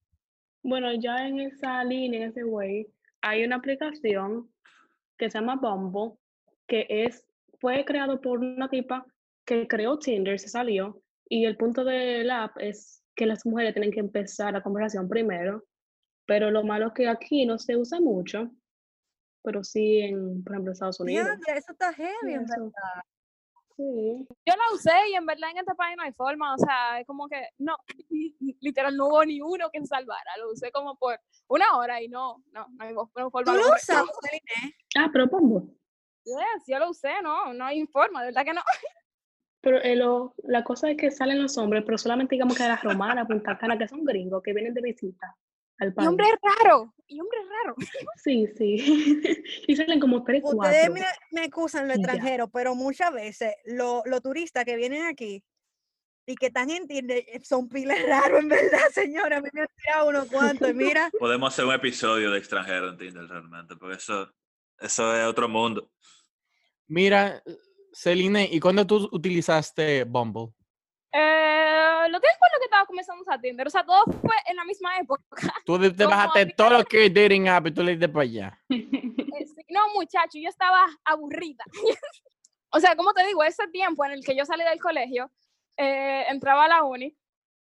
Bueno, 0.63 0.93
ya 0.95 1.27
en 1.27 1.41
esa 1.41 1.83
línea, 1.85 2.23
en 2.23 2.31
ese 2.31 2.45
way, 2.45 2.87
hay 3.21 3.45
una 3.45 3.57
aplicación 3.57 4.49
que 5.19 5.31
se 5.31 5.39
llama 5.39 5.57
Bumble, 5.57 6.19
que 6.67 6.87
es, 6.89 7.27
fue 7.61 7.85
creado 7.85 8.21
por 8.21 8.39
una 8.39 8.69
tipa 8.69 9.05
que 9.45 9.67
creó 9.67 9.99
Tinder, 9.99 10.39
se 10.39 10.49
salió, 10.49 11.03
y 11.29 11.45
el 11.45 11.57
punto 11.57 11.85
del 11.85 12.31
app 12.31 12.57
es 12.59 13.03
que 13.15 13.27
las 13.27 13.45
mujeres 13.45 13.75
tienen 13.75 13.91
que 13.91 14.01
empezar 14.01 14.53
la 14.53 14.63
conversación 14.63 15.09
primero, 15.09 15.65
pero 16.27 16.51
lo 16.51 16.63
malo 16.63 16.89
es 16.89 16.93
que 16.93 17.09
aquí 17.09 17.45
no 17.47 17.59
se 17.59 17.77
usa 17.77 18.01
mucho, 18.01 18.51
pero 19.43 19.65
sí 19.65 20.01
en, 20.01 20.43
por 20.45 20.53
ejemplo, 20.53 20.73
Estados 20.73 21.01
Unidos. 21.01 21.29
eso 21.49 21.73
está 21.73 21.93
heavy, 21.93 22.35
en 22.35 22.47
verdad. 22.47 23.03
Sí. 23.77 24.27
Yo 24.47 24.55
la 24.57 24.75
usé 24.75 24.93
y 25.11 25.15
en 25.15 25.27
verdad 25.27 25.51
en 25.51 25.59
este 25.59 25.75
país 25.75 25.97
no 25.97 26.03
hay 26.03 26.13
forma, 26.13 26.55
o 26.55 26.59
sea, 26.59 27.01
es 27.01 27.07
como 27.07 27.29
que 27.29 27.49
no, 27.59 27.77
literal 28.61 28.97
no 28.97 29.09
hubo 29.09 29.25
ni 29.25 29.41
uno 29.41 29.71
que 29.71 29.85
salvara, 29.85 30.37
lo 30.39 30.53
usé 30.53 30.71
como 30.71 30.97
por 30.97 31.19
una 31.49 31.77
hora 31.77 32.03
y 32.03 32.09
no, 32.09 32.43
no, 32.53 32.67
no 32.69 32.85
hay, 32.85 32.95
forma. 32.95 33.45
¿Tú 33.45 33.53
lo 33.53 33.75
usas, 33.75 34.05
Ah, 34.99 35.09
pero 35.13 35.29
pongo. 35.29 35.63
Yes, 36.25 36.65
yo 36.67 36.79
lo 36.79 36.91
usé, 36.91 37.11
no, 37.23 37.53
no 37.53 37.65
hay 37.65 37.87
forma, 37.87 38.21
de 38.21 38.27
verdad 38.27 38.45
que 38.45 38.55
no. 38.55 38.63
Pero 39.65 39.81
eh, 39.81 39.95
lo, 39.95 40.35
la 40.43 40.65
cosa 40.65 40.91
es 40.91 40.97
que 40.97 41.13
salen 41.13 41.41
los 41.41 41.57
hombres, 41.57 41.85
pero 41.87 41.97
solamente 41.97 42.35
digamos 42.35 42.57
que 42.57 42.65
las 42.65 42.83
romanas, 42.83 43.29
Punta 43.29 43.57
Cana, 43.57 43.79
que 43.79 43.87
son 43.87 44.05
gringos, 44.05 44.43
que 44.43 44.53
vienen 44.53 44.75
de 44.75 44.83
visita 44.83 45.37
al. 45.79 45.95
Y 45.97 46.07
hombre 46.07 46.27
raro, 46.43 46.95
y 47.07 47.21
hombre 47.21 47.39
raro. 47.49 47.75
Sí, 48.23 48.47
sí. 48.57 48.77
y 49.69 49.77
salen 49.77 50.01
como 50.01 50.25
tres, 50.25 50.43
Ustedes 50.45 50.91
me, 50.91 51.03
me 51.31 51.45
acusan 51.45 51.89
lo 51.89 51.95
extranjero, 51.95 52.49
pero 52.49 52.75
muchas 52.75 53.13
veces 53.13 53.55
los 53.65 54.23
turistas 54.23 54.65
que 54.65 54.77
vienen 54.77 55.03
aquí 55.03 55.43
y 56.27 56.37
que 56.37 56.47
están 56.47 56.71
en 56.71 56.87
Tinder 56.87 57.25
eh, 57.27 57.41
son 57.43 57.69
piles 57.69 57.99
raros, 58.09 58.41
en 58.41 58.49
verdad, 58.49 58.89
señora. 58.93 59.39
A 59.39 59.41
mí 59.41 59.49
me 59.53 59.63
han 59.63 59.69
tirado 59.77 60.09
unos 60.09 60.27
cuantos, 60.27 60.75
mira. 60.75 61.11
Podemos 61.19 61.53
hacer 61.53 61.65
un 61.65 61.75
episodio 61.75 62.31
de 62.31 62.39
extranjero 62.39 62.91
en 62.91 62.97
Tinder 62.97 63.27
realmente, 63.27 63.77
porque 63.77 63.97
eso, 63.97 64.33
eso 64.79 65.17
es 65.17 65.27
otro 65.27 65.49
mundo. 65.49 65.91
Mira, 66.87 67.43
Celine, 67.93 68.49
¿y 68.51 68.61
cuándo 68.61 68.87
tú 68.87 69.09
utilizaste 69.13 70.05
Bumble? 70.05 70.53
Eh, 71.13 71.43
lo 72.03 72.07
en 72.07 72.13
lo 72.13 72.21
que 72.21 72.65
estaba 72.65 72.87
comenzando 72.87 73.25
a 73.27 73.41
Tinder. 73.41 73.67
O 73.67 73.71
sea, 73.71 73.85
todo 73.85 74.05
fue 74.05 74.35
en 74.49 74.57
la 74.57 74.65
misma. 74.65 74.82
Tú 75.65 75.79
te 75.79 75.91
te 75.91 76.07
bajaste 76.07 76.47
todo 76.47 76.71
lo 76.71 76.85
que 76.85 77.07
es 77.07 77.15
dating 77.15 77.49
app 77.49 77.67
y 77.67 77.71
tú 77.73 77.83
le 77.83 77.93
diste 77.93 78.09
para 78.09 78.23
allá. 78.23 78.59
No, 79.69 79.81
muchacho, 79.95 80.39
yo 80.39 80.51
estaba 80.51 80.87
aburrida. 81.03 81.65
o 82.71 82.79
sea, 82.79 82.95
como 82.95 83.15
te 83.15 83.25
digo, 83.27 83.43
ese 83.43 83.67
tiempo 83.69 84.05
en 84.05 84.13
el 84.13 84.23
que 84.23 84.37
yo 84.37 84.45
salí 84.45 84.63
del 84.65 84.79
colegio, 84.79 85.31
eh, 85.79 86.27
entraba 86.29 86.67
a 86.67 86.69
la 86.69 86.85
uni. 86.85 87.17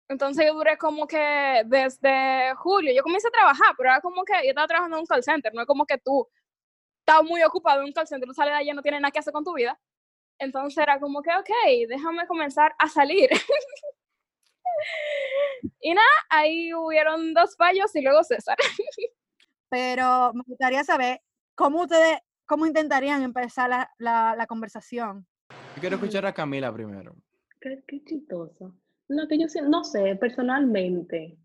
Entonces 0.08 0.46
yo 0.46 0.54
duré 0.54 0.78
como 0.78 1.08
que 1.08 1.62
desde 1.66 2.54
julio, 2.54 2.94
yo 2.94 3.02
comencé 3.02 3.26
a 3.26 3.32
trabajar, 3.32 3.74
pero 3.76 3.90
era 3.90 4.00
como 4.00 4.22
que 4.24 4.32
yo 4.44 4.50
estaba 4.50 4.68
trabajando 4.68 4.96
en 4.96 5.00
un 5.00 5.06
call 5.06 5.24
center, 5.24 5.52
no 5.52 5.62
es 5.62 5.66
como 5.66 5.84
que 5.84 5.98
tú 5.98 6.26
estás 7.00 7.22
muy 7.24 7.42
ocupado 7.42 7.80
en 7.80 7.86
un 7.86 7.92
call 7.92 8.06
center, 8.06 8.28
tú 8.28 8.32
sales 8.34 8.52
de 8.52 8.58
allá 8.58 8.72
y 8.72 8.76
no 8.76 8.82
tienes 8.82 9.00
nada 9.00 9.10
que 9.10 9.18
hacer 9.18 9.32
con 9.32 9.44
tu 9.44 9.54
vida. 9.54 9.78
Entonces 10.38 10.78
era 10.78 11.00
como 11.00 11.20
que, 11.20 11.30
ok, 11.30 11.88
déjame 11.88 12.26
comenzar 12.26 12.74
a 12.78 12.88
salir. 12.88 13.28
y 15.80 15.94
nada, 15.94 16.06
ahí 16.30 16.72
hubieron 16.74 17.34
dos 17.34 17.56
fallos 17.56 17.94
y 17.94 18.02
luego 18.02 18.22
César. 18.24 18.56
Pero 19.70 20.32
me 20.34 20.42
gustaría 20.46 20.82
saber 20.84 21.20
cómo 21.54 21.82
ustedes, 21.82 22.18
cómo 22.46 22.66
intentarían 22.66 23.22
empezar 23.22 23.68
la, 23.68 23.90
la, 23.98 24.34
la 24.36 24.46
conversación. 24.46 25.26
Yo 25.74 25.80
quiero 25.80 25.96
escuchar 25.96 26.24
a 26.26 26.32
Camila 26.32 26.72
primero. 26.72 27.14
Qué, 27.60 27.82
qué 27.86 28.02
chistoso. 28.04 28.74
No, 29.08 29.26
que 29.28 29.38
yo 29.38 29.48
sí- 29.48 29.60
no 29.62 29.84
sé, 29.84 30.16
personalmente. 30.16 31.36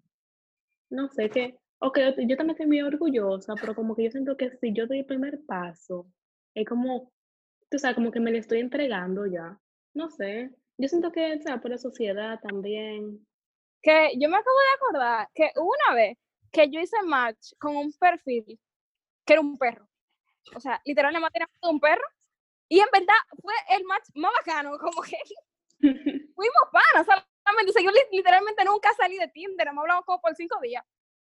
No 0.89 1.09
sé, 1.09 1.29
que, 1.29 1.57
ok, 1.79 1.97
yo, 1.97 2.21
yo 2.27 2.37
también 2.37 2.51
estoy 2.51 2.67
muy 2.67 2.81
orgullosa, 2.81 3.55
pero 3.59 3.73
como 3.73 3.95
que 3.95 4.03
yo 4.03 4.11
siento 4.11 4.37
que 4.37 4.51
si 4.57 4.73
yo 4.73 4.85
doy 4.85 4.99
el 4.99 5.05
primer 5.05 5.43
paso, 5.45 6.07
es 6.53 6.67
como, 6.67 7.11
tú 7.69 7.79
sabes, 7.79 7.95
como 7.95 8.11
que 8.11 8.19
me 8.19 8.31
le 8.31 8.39
estoy 8.39 8.59
entregando 8.59 9.25
ya. 9.25 9.57
No 9.93 10.09
sé, 10.09 10.51
yo 10.77 10.87
siento 10.87 11.11
que, 11.11 11.35
o 11.35 11.41
sea, 11.41 11.59
por 11.61 11.71
la 11.71 11.77
sociedad 11.77 12.39
también. 12.41 13.25
que 13.81 14.11
yo 14.17 14.29
me 14.29 14.37
acabo 14.37 14.57
de 14.59 14.75
acordar 14.75 15.29
que 15.33 15.51
hubo 15.57 15.71
una 15.87 15.95
vez 15.95 16.17
que 16.51 16.69
yo 16.69 16.79
hice 16.79 17.01
match 17.03 17.53
con 17.59 17.75
un 17.75 17.91
perfil 17.93 18.59
que 19.25 19.33
era 19.33 19.41
un 19.41 19.57
perro. 19.57 19.87
O 20.55 20.59
sea, 20.59 20.81
literalmente 20.85 21.29
era 21.33 21.49
un 21.63 21.79
perro. 21.79 22.03
Y 22.69 22.79
en 22.79 22.87
verdad 22.91 23.15
fue 23.41 23.53
el 23.69 23.83
match 23.85 24.09
más 24.15 24.31
bacano, 24.39 24.77
como 24.79 25.01
que 25.01 25.17
fuimos 26.35 26.63
panas, 26.71 27.05
solamente. 27.05 27.69
O 27.69 27.73
sea, 27.73 27.83
yo 27.83 27.91
li- 27.91 28.17
literalmente 28.17 28.63
nunca 28.65 28.89
salí 28.93 29.17
de 29.17 29.27
Tinder, 29.29 29.71
me 29.73 29.79
hablamos 29.81 30.05
como 30.05 30.21
por 30.21 30.35
cinco 30.35 30.59
días. 30.61 30.83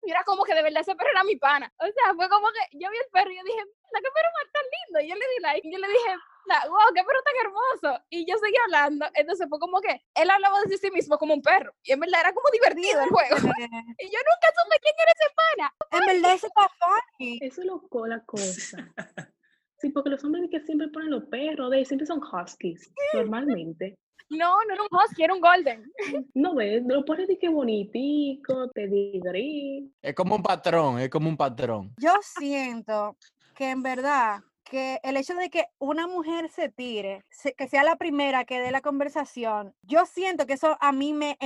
Y 0.03 0.11
era 0.11 0.23
como 0.23 0.43
que 0.43 0.53
de 0.53 0.61
verdad 0.63 0.81
ese 0.81 0.95
perro 0.95 1.09
era 1.11 1.23
mi 1.23 1.35
pana. 1.37 1.71
O 1.79 1.85
sea, 1.85 2.13
fue 2.15 2.29
como 2.29 2.47
que 2.47 2.77
yo 2.77 2.89
vi 2.89 2.97
el 2.97 3.09
perro 3.11 3.31
y 3.31 3.37
yo 3.37 3.43
dije, 3.43 3.59
la 3.91 3.99
qué 3.99 4.09
perro 4.13 4.29
más 4.33 4.51
tan 4.53 4.63
lindo. 4.75 4.99
Y 5.01 5.09
yo 5.09 5.15
le 5.15 5.25
di 5.35 5.41
like 5.41 5.67
y 5.67 5.71
yo 5.71 5.79
le 5.79 5.87
dije, 5.87 6.11
la, 6.47 6.63
wow, 6.69 6.93
qué 6.95 7.03
perro 7.03 7.19
tan 7.23 7.45
hermoso. 7.45 8.03
Y 8.09 8.25
yo 8.29 8.37
seguí 8.37 8.55
hablando. 8.65 9.05
Entonces 9.13 9.47
fue 9.49 9.59
como 9.59 9.79
que 9.81 10.01
él 10.15 10.29
hablaba 10.29 10.61
de 10.63 10.77
sí 10.77 10.89
mismo 10.91 11.17
como 11.17 11.33
un 11.33 11.41
perro. 11.41 11.73
Y 11.83 11.91
en 11.91 11.99
verdad 11.99 12.21
era 12.21 12.33
como 12.33 12.49
divertido 12.51 13.01
el 13.01 13.09
juego. 13.09 13.35
Y 13.99 14.05
yo 14.09 14.19
nunca 14.19 14.47
supe 14.55 14.79
quién 14.81 14.95
era 15.01 15.11
ese 15.15 15.29
pana. 15.35 15.73
en 15.91 16.05
verdad 16.21 16.35
eso 16.35 16.47
está 16.47 16.67
funny. 16.79 17.39
Eso 17.41 17.61
es 17.61 17.67
lo, 17.67 17.81
co- 17.87 18.07
la 18.07 18.23
cosa. 18.25 18.77
Sí, 19.79 19.91
porque 19.91 20.09
los 20.09 20.23
hombres 20.23 20.49
que 20.49 20.59
siempre 20.61 20.87
ponen 20.87 21.11
los 21.11 21.25
perros, 21.25 21.69
de 21.69 21.85
siempre 21.85 22.07
son 22.07 22.19
huskies, 22.19 22.91
normalmente. 23.13 23.95
No, 24.27 24.55
no 24.65 24.73
era 24.73 24.81
un 24.81 24.89
husky, 24.91 25.23
era 25.23 25.35
un 25.35 25.39
golden. 25.39 25.91
No 26.33 26.55
ves, 26.55 26.81
lo 26.87 27.05
pones 27.05 27.27
de 27.27 27.37
que 27.37 27.47
bonitico, 27.47 28.71
te 28.71 28.87
gris. 28.87 29.91
Es 30.01 30.15
como 30.15 30.35
un 30.35 30.41
patrón, 30.41 30.99
es 30.99 31.09
como 31.11 31.29
un 31.29 31.37
patrón. 31.37 31.93
Yo 31.99 32.11
siento 32.23 33.17
que 33.55 33.69
en 33.69 33.83
verdad 33.83 34.39
que 34.69 34.99
el 35.03 35.17
hecho 35.17 35.33
de 35.35 35.49
que 35.49 35.67
una 35.79 36.07
mujer 36.07 36.49
se 36.49 36.69
tire, 36.69 37.25
que 37.57 37.67
sea 37.67 37.83
la 37.83 37.95
primera 37.95 38.45
que 38.45 38.59
dé 38.59 38.71
la 38.71 38.81
conversación, 38.81 39.73
yo 39.81 40.05
siento 40.05 40.45
que 40.45 40.53
eso 40.53 40.77
a 40.79 40.91
mí 40.91 41.13
me 41.13 41.37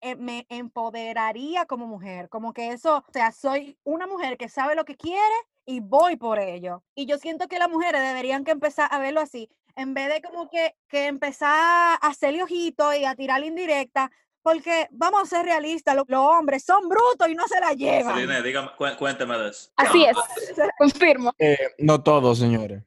eh, 0.00 0.16
me 0.16 0.46
empoderaría 0.50 1.64
como 1.66 1.86
mujer, 1.86 2.28
como 2.28 2.52
que 2.52 2.72
eso, 2.72 2.98
o 2.98 3.12
sea, 3.12 3.32
soy 3.32 3.78
una 3.84 4.06
mujer 4.06 4.36
que 4.36 4.48
sabe 4.48 4.74
lo 4.74 4.84
que 4.84 4.96
quiere 4.96 5.34
y 5.64 5.80
voy 5.80 6.16
por 6.16 6.38
ello. 6.38 6.84
Y 6.94 7.06
yo 7.06 7.16
siento 7.18 7.48
que 7.48 7.58
las 7.58 7.70
mujeres 7.70 8.02
deberían 8.02 8.44
que 8.44 8.50
empezar 8.50 8.88
a 8.90 8.98
verlo 8.98 9.20
así, 9.20 9.48
en 9.76 9.94
vez 9.94 10.12
de 10.12 10.20
como 10.20 10.50
que, 10.50 10.76
que 10.88 11.06
empezar 11.06 11.50
a 11.50 11.94
hacerle 11.94 12.42
ojito 12.42 12.94
y 12.94 13.06
a 13.06 13.14
tirarle 13.14 13.46
indirecta, 13.46 14.10
porque 14.44 14.88
vamos 14.92 15.22
a 15.22 15.26
ser 15.26 15.46
realistas, 15.46 15.96
lo- 15.96 16.04
los 16.06 16.20
hombres 16.20 16.62
son 16.64 16.86
brutos 16.86 17.26
y 17.28 17.34
no 17.34 17.48
se 17.48 17.58
la 17.58 17.72
llevan. 17.72 18.14
Celine, 18.14 18.42
dígame, 18.42 18.68
cué- 18.76 18.94
cuéntame 18.96 19.38
de 19.38 19.48
eso. 19.48 19.70
Así 19.74 20.04
es, 20.04 20.14
confirmo. 20.78 21.32
Eh, 21.38 21.56
no 21.78 22.02
todos, 22.02 22.38
señores. 22.38 22.82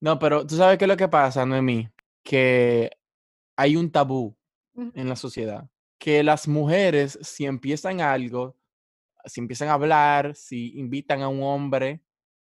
No, 0.00 0.18
pero 0.18 0.46
tú 0.46 0.56
sabes 0.56 0.78
qué 0.78 0.86
es 0.86 0.88
lo 0.88 0.96
que 0.96 1.06
pasa, 1.08 1.44
Noemí, 1.44 1.86
que 2.24 2.90
hay 3.56 3.76
un 3.76 3.92
tabú 3.92 4.34
en 4.74 5.06
la 5.08 5.16
sociedad, 5.16 5.68
que 5.98 6.22
las 6.22 6.48
mujeres 6.48 7.18
si 7.22 7.44
empiezan 7.44 8.00
algo, 8.00 8.56
si 9.26 9.40
empiezan 9.40 9.68
a 9.68 9.74
hablar, 9.74 10.34
si 10.34 10.72
invitan 10.78 11.20
a 11.20 11.28
un 11.28 11.42
hombre, 11.42 12.00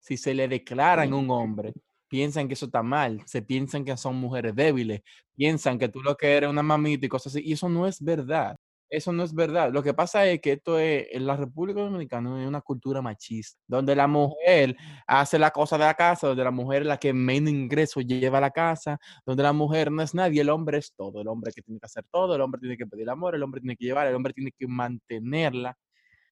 si 0.01 0.17
se 0.17 0.35
le 0.35 0.49
declaran 0.49 1.15
un 1.15 1.31
hombre, 1.31 1.73
piensan 2.09 2.49
que 2.49 2.55
eso 2.55 2.67
está 2.67 2.83
mal, 2.83 3.23
se 3.27 3.43
piensan 3.43 3.85
que 3.85 3.97
son 3.97 4.17
mujeres 4.17 4.55
débiles, 4.55 5.03
piensan 5.37 5.79
que 5.79 5.89
tú 5.89 6.03
lo 6.03 6.17
que 6.17 6.37
eres 6.37 6.51
una 6.51 6.63
mamita 6.63 7.07
y 7.07 7.09
cosas 7.09 7.35
así, 7.35 7.45
y 7.47 7.53
eso 7.53 7.69
no 7.69 7.87
es 7.87 8.03
verdad. 8.03 8.57
Eso 8.91 9.13
no 9.13 9.23
es 9.23 9.35
verdad. 9.35 9.71
Lo 9.71 9.83
que 9.83 9.93
pasa 9.93 10.27
es 10.27 10.41
que 10.41 10.53
esto 10.53 10.79
es, 10.79 11.09
en 11.11 11.27
la 11.27 11.37
República 11.37 11.81
Dominicana 11.81 12.43
es 12.43 12.49
una 12.49 12.63
cultura 12.63 13.03
machista, 13.03 13.61
donde 13.67 13.95
la 13.95 14.07
mujer 14.07 14.77
hace 15.07 15.39
la 15.39 15.51
cosa 15.51 15.77
de 15.77 15.85
la 15.85 15.93
casa, 15.95 16.29
donde 16.29 16.43
la 16.43 16.51
mujer 16.51 16.83
es 16.83 16.89
la 16.89 16.97
que 16.97 17.13
menos 17.13 17.51
ingresos 17.51 18.07
lleva 18.07 18.39
a 18.39 18.41
la 18.41 18.51
casa, 18.51 18.99
donde 19.27 19.43
la 19.43 19.53
mujer 19.53 19.93
no 19.93 20.03
es 20.03 20.15
nadie, 20.15 20.41
el 20.41 20.49
hombre 20.49 20.79
es 20.79 20.95
todo, 20.97 21.21
el 21.21 21.29
hombre 21.29 21.53
que 21.55 21.61
tiene 21.61 21.79
que 21.79 21.87
hacer 21.87 22.05
todo, 22.11 22.35
el 22.35 22.41
hombre 22.41 22.61
tiene 22.61 22.79
que 22.79 22.87
pedir 22.87 23.11
amor, 23.11 23.35
el 23.35 23.43
hombre 23.43 23.61
tiene 23.61 23.77
que 23.77 23.85
llevar, 23.85 24.07
el 24.07 24.15
hombre 24.15 24.33
tiene 24.33 24.53
que 24.59 24.67
mantenerla. 24.67 25.77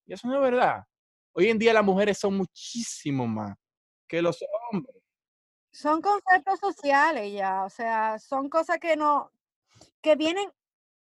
Y 0.07 0.15
eso 0.15 0.27
no 0.29 0.37
es 0.37 0.41
verdad. 0.41 0.85
Hoy 1.35 1.49
en 1.49 1.59
día 1.59 1.75
las 1.75 1.85
mujeres 1.85 2.19
son 2.19 2.37
muchísimo 2.39 3.27
más 3.27 3.55
que 4.09 4.23
los 4.23 4.39
hombres. 4.73 4.96
Son 5.77 6.01
conceptos 6.01 6.59
sociales 6.59 7.33
ya, 7.35 7.65
o 7.65 7.71
sea, 7.71 8.19
son 8.19 8.49
cosas 8.49 8.79
que 8.79 8.97
no, 8.97 9.31
que 10.01 10.17
vienen 10.17 10.51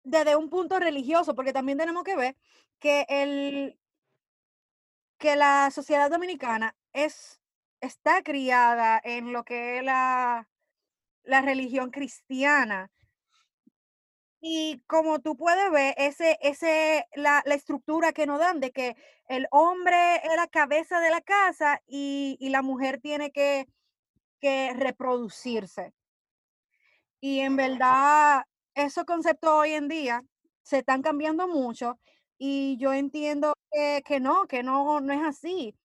desde 0.05 0.37
un 0.37 0.51
punto 0.51 0.79
religioso, 0.79 1.35
porque 1.35 1.55
también 1.55 1.79
tenemos 1.79 2.05
que 2.05 2.17
ver 2.17 2.37
que 2.79 3.07
el, 3.09 3.79
que 5.19 5.35
la 5.37 5.71
sociedad 5.71 6.11
dominicana 6.11 6.77
es, 6.93 7.41
está 7.81 8.23
criada 8.23 9.01
en 9.03 9.33
lo 9.33 9.45
que 9.45 9.79
es 9.79 9.85
la, 9.85 10.47
la 11.23 11.41
religión 11.41 11.91
cristiana. 11.91 12.91
Y 14.43 14.83
como 14.87 15.21
tú 15.21 15.37
puedes 15.39 15.71
ver, 15.71 15.95
ese, 15.97 16.39
ese, 16.43 17.07
la, 17.15 17.43
la 17.47 17.55
estructura 17.55 18.13
que 18.13 18.27
nos 18.27 18.39
dan 18.39 18.61
de 18.61 18.73
que 18.73 18.95
el 19.27 19.47
hombre 19.53 20.17
es 20.17 20.37
la 20.37 20.49
cabeza 20.49 21.01
de 21.01 21.11
la 21.11 21.23
casa 21.23 21.81
y, 21.87 22.37
y 22.41 22.51
la 22.51 22.61
mujer 22.61 23.01
tiene 23.01 23.33
que, 23.33 23.67
que 24.41 24.73
reproducirse. 24.75 25.93
Y 27.21 27.41
en 27.41 27.57
verdad, 27.57 28.45
esos 28.75 29.05
conceptos 29.05 29.51
hoy 29.51 29.73
en 29.73 29.89
día 29.89 30.25
se 30.63 30.79
están 30.79 31.03
cambiando 31.03 31.49
mucho 31.49 31.99
y 32.39 32.77
yo 32.79 32.93
entiendo 32.93 33.53
que, 33.71 34.03
que 34.05 34.21
no, 34.21 34.47
que 34.47 34.63
no, 34.63 35.01
no 35.01 35.13
es 35.13 35.23
así. 35.23 35.77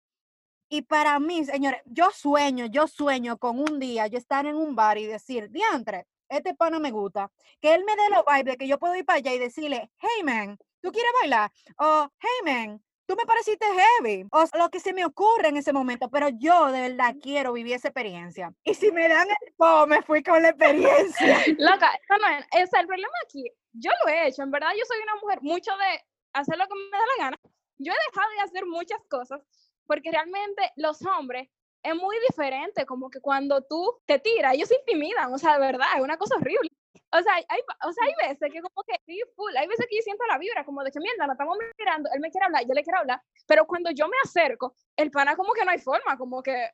Y 0.70 0.82
para 0.84 1.20
mí, 1.20 1.46
señores, 1.46 1.82
yo 1.86 2.10
sueño, 2.12 2.66
yo 2.66 2.88
sueño 2.88 3.38
con 3.38 3.60
un 3.60 3.80
día 3.80 4.08
yo 4.08 4.18
estar 4.18 4.46
en 4.46 4.56
un 4.56 4.76
bar 4.76 4.98
y 4.98 5.06
decir, 5.06 5.50
diantre, 5.52 6.08
este 6.30 6.56
pana 6.56 6.80
me 6.80 6.92
gusta, 6.92 7.32
que 7.62 7.76
él 7.76 7.84
me 7.86 7.96
dé 7.96 8.10
los 8.10 8.24
vibes 8.26 8.54
de 8.54 8.58
que 8.58 8.68
yo 8.68 8.80
puedo 8.80 8.96
ir 8.96 9.06
para 9.06 9.18
allá 9.18 9.34
y 9.34 9.40
decirle, 9.40 9.92
hey 10.00 10.24
man, 10.24 10.58
¿tú 10.82 10.92
quieres 10.92 11.12
bailar? 11.22 11.52
O 11.78 12.10
hey 12.20 12.68
man, 12.68 12.84
tú 13.06 13.16
me 13.16 13.26
pareciste 13.26 13.66
heavy, 13.66 14.28
o 14.32 14.46
lo 14.58 14.70
que 14.70 14.80
se 14.80 14.94
me 14.94 15.06
ocurre 15.06 15.50
en 15.50 15.58
ese 15.58 15.74
momento, 15.74 16.10
pero 16.10 16.30
yo 16.30 16.72
de 16.72 16.82
verdad 16.90 17.16
quiero 17.22 17.54
vivir 17.54 17.76
esa 17.76 17.90
experiencia. 17.90 18.54
Y 18.64 18.74
si 18.74 18.92
me 18.92 19.08
dan 19.08 19.28
el 19.30 19.54
po, 19.58 19.88
me 19.88 20.02
fui 20.02 20.24
con 20.24 20.42
la 20.42 20.50
experiencia. 20.50 21.44
Loca, 21.58 21.92
no 22.10 22.28
es, 22.38 22.68
o 22.68 22.70
sea, 22.70 22.82
el 22.82 22.88
problema 22.88 23.14
aquí, 23.26 23.46
yo 23.74 23.92
lo 24.04 24.12
he 24.12 24.28
hecho, 24.28 24.44
en 24.44 24.52
verdad 24.52 24.70
yo 24.78 24.86
soy 24.86 24.98
una 25.04 25.16
mujer 25.22 25.40
mucho 25.42 25.72
de 25.72 26.06
hacer 26.34 26.58
lo 26.58 26.66
que 26.68 26.76
me 26.76 26.98
da 26.98 27.06
la 27.18 27.24
gana. 27.26 27.38
Yo 27.78 27.92
he 27.92 28.12
dejado 28.12 28.32
de 28.32 28.42
hacer 28.42 28.66
muchas 28.66 29.00
cosas 29.10 29.42
porque 29.86 30.12
realmente 30.12 30.72
los 30.76 31.06
hombres 31.06 31.50
es 31.84 31.96
muy 31.96 32.18
diferente, 32.28 32.86
como 32.86 33.10
que 33.10 33.22
cuando 33.22 33.62
tú 33.62 34.02
te 34.06 34.18
tiras, 34.18 34.56
ellos 34.56 34.70
se 34.70 34.76
intimidan, 34.76 35.32
o 35.32 35.38
sea, 35.38 35.54
de 35.54 35.60
verdad, 35.60 35.88
es 35.96 36.02
una 36.02 36.18
cosa 36.18 36.36
horrible. 36.36 36.70
O 37.18 37.24
sea, 37.24 37.34
hay, 37.36 37.62
o 37.84 37.94
sea, 37.94 38.06
hay 38.06 38.28
veces 38.28 38.52
que 38.52 38.62
como 38.62 38.84
que 38.84 39.00
sí, 39.06 39.22
full, 39.36 39.56
hay 39.56 39.68
veces 39.68 39.86
que 39.90 39.96
yo 39.96 40.02
siento 40.02 40.26
la 40.28 40.38
vibra, 40.38 40.66
como 40.66 40.84
de 40.84 40.92
que 40.92 41.00
mierda, 41.00 41.28
nos 41.28 41.36
estamos 41.36 41.58
mirando, 41.78 42.10
él 42.14 42.20
me 42.20 42.30
quiere 42.30 42.46
hablar, 42.46 42.66
yo 42.68 42.74
le 42.74 42.84
quiero 42.84 43.00
hablar, 43.00 43.22
pero 43.48 43.66
cuando 43.66 43.92
yo 43.92 44.08
me 44.08 44.18
acerco, 44.24 44.76
el 44.98 45.12
pana 45.12 45.36
como 45.36 45.54
que 45.54 45.64
no 45.64 45.72
hay 45.72 45.80
forma, 45.80 46.18
como 46.18 46.44
que, 46.44 46.70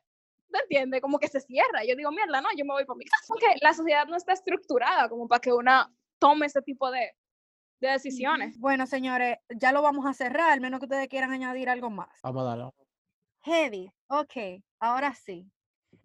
¿te 0.50 0.58
entiendes? 0.58 1.00
Como 1.00 1.18
que 1.18 1.28
se 1.28 1.40
cierra. 1.40 1.84
Yo 1.84 1.96
digo, 1.96 2.10
mierda, 2.10 2.40
no, 2.40 2.48
yo 2.56 2.64
me 2.64 2.72
voy 2.72 2.84
para 2.84 2.98
mi 2.98 3.04
casa. 3.04 3.24
Porque 3.28 3.46
la 3.60 3.72
sociedad 3.72 4.06
no 4.06 4.16
está 4.16 4.32
estructurada 4.32 5.08
como 5.08 5.28
para 5.28 5.40
que 5.40 5.52
una 5.52 5.90
tome 6.18 6.46
ese 6.46 6.60
tipo 6.62 6.90
de, 6.90 7.12
de 7.80 7.88
decisiones. 7.88 8.58
Bueno, 8.58 8.86
señores, 8.86 9.38
ya 9.48 9.72
lo 9.72 9.82
vamos 9.82 10.06
a 10.06 10.14
cerrar, 10.14 10.50
al 10.50 10.60
menos 10.60 10.80
que 10.80 10.86
ustedes 10.86 11.08
quieran 11.08 11.32
añadir 11.32 11.68
algo 11.68 11.90
más. 11.90 12.20
Vamos 12.22 12.42
a 12.42 12.44
darle. 12.46 12.70
Heavy, 13.44 13.92
ok, 14.08 14.62
ahora 14.78 15.14
sí. 15.14 15.50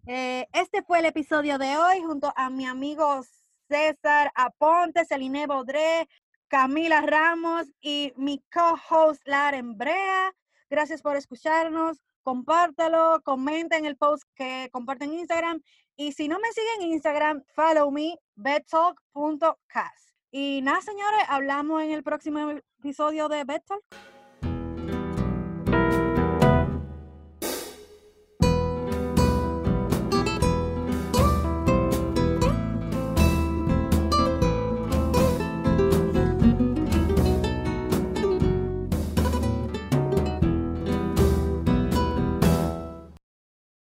Eh, 0.07 0.47
este 0.53 0.81
fue 0.81 0.99
el 0.99 1.05
episodio 1.05 1.57
de 1.57 1.77
hoy 1.77 2.01
junto 2.01 2.33
a 2.35 2.49
mi 2.49 2.65
amigo 2.65 3.21
César 3.68 4.32
Aponte, 4.36 5.05
Celine 5.05 5.47
Baudré, 5.47 6.07
Camila 6.47 7.01
Ramos 7.01 7.68
y 7.82 8.13
mi 8.15 8.43
co-host 8.51 9.22
Laren 9.26 9.78
Brea. 9.78 10.34
Gracias 10.70 11.01
por 11.01 11.15
escucharnos. 11.15 12.01
Compártalo, 12.24 13.22
comenta 13.24 13.78
en 13.78 13.86
el 13.86 13.95
post 13.95 14.24
que 14.36 14.70
comparten 14.72 15.11
en 15.13 15.20
Instagram. 15.20 15.61
Y 15.95 16.11
si 16.11 16.28
no 16.28 16.39
me 16.39 16.51
siguen 16.51 16.82
en 16.82 16.93
Instagram, 16.93 17.43
follow 17.55 17.89
me, 17.91 18.18
bedtalk.cast. 18.36 20.09
Y 20.32 20.61
nada, 20.61 20.82
señores, 20.82 21.24
hablamos 21.30 21.82
en 21.82 21.91
el 21.91 22.03
próximo 22.03 22.51
episodio 22.80 23.30
de 23.30 23.43
Bedtalk. 23.45 24.16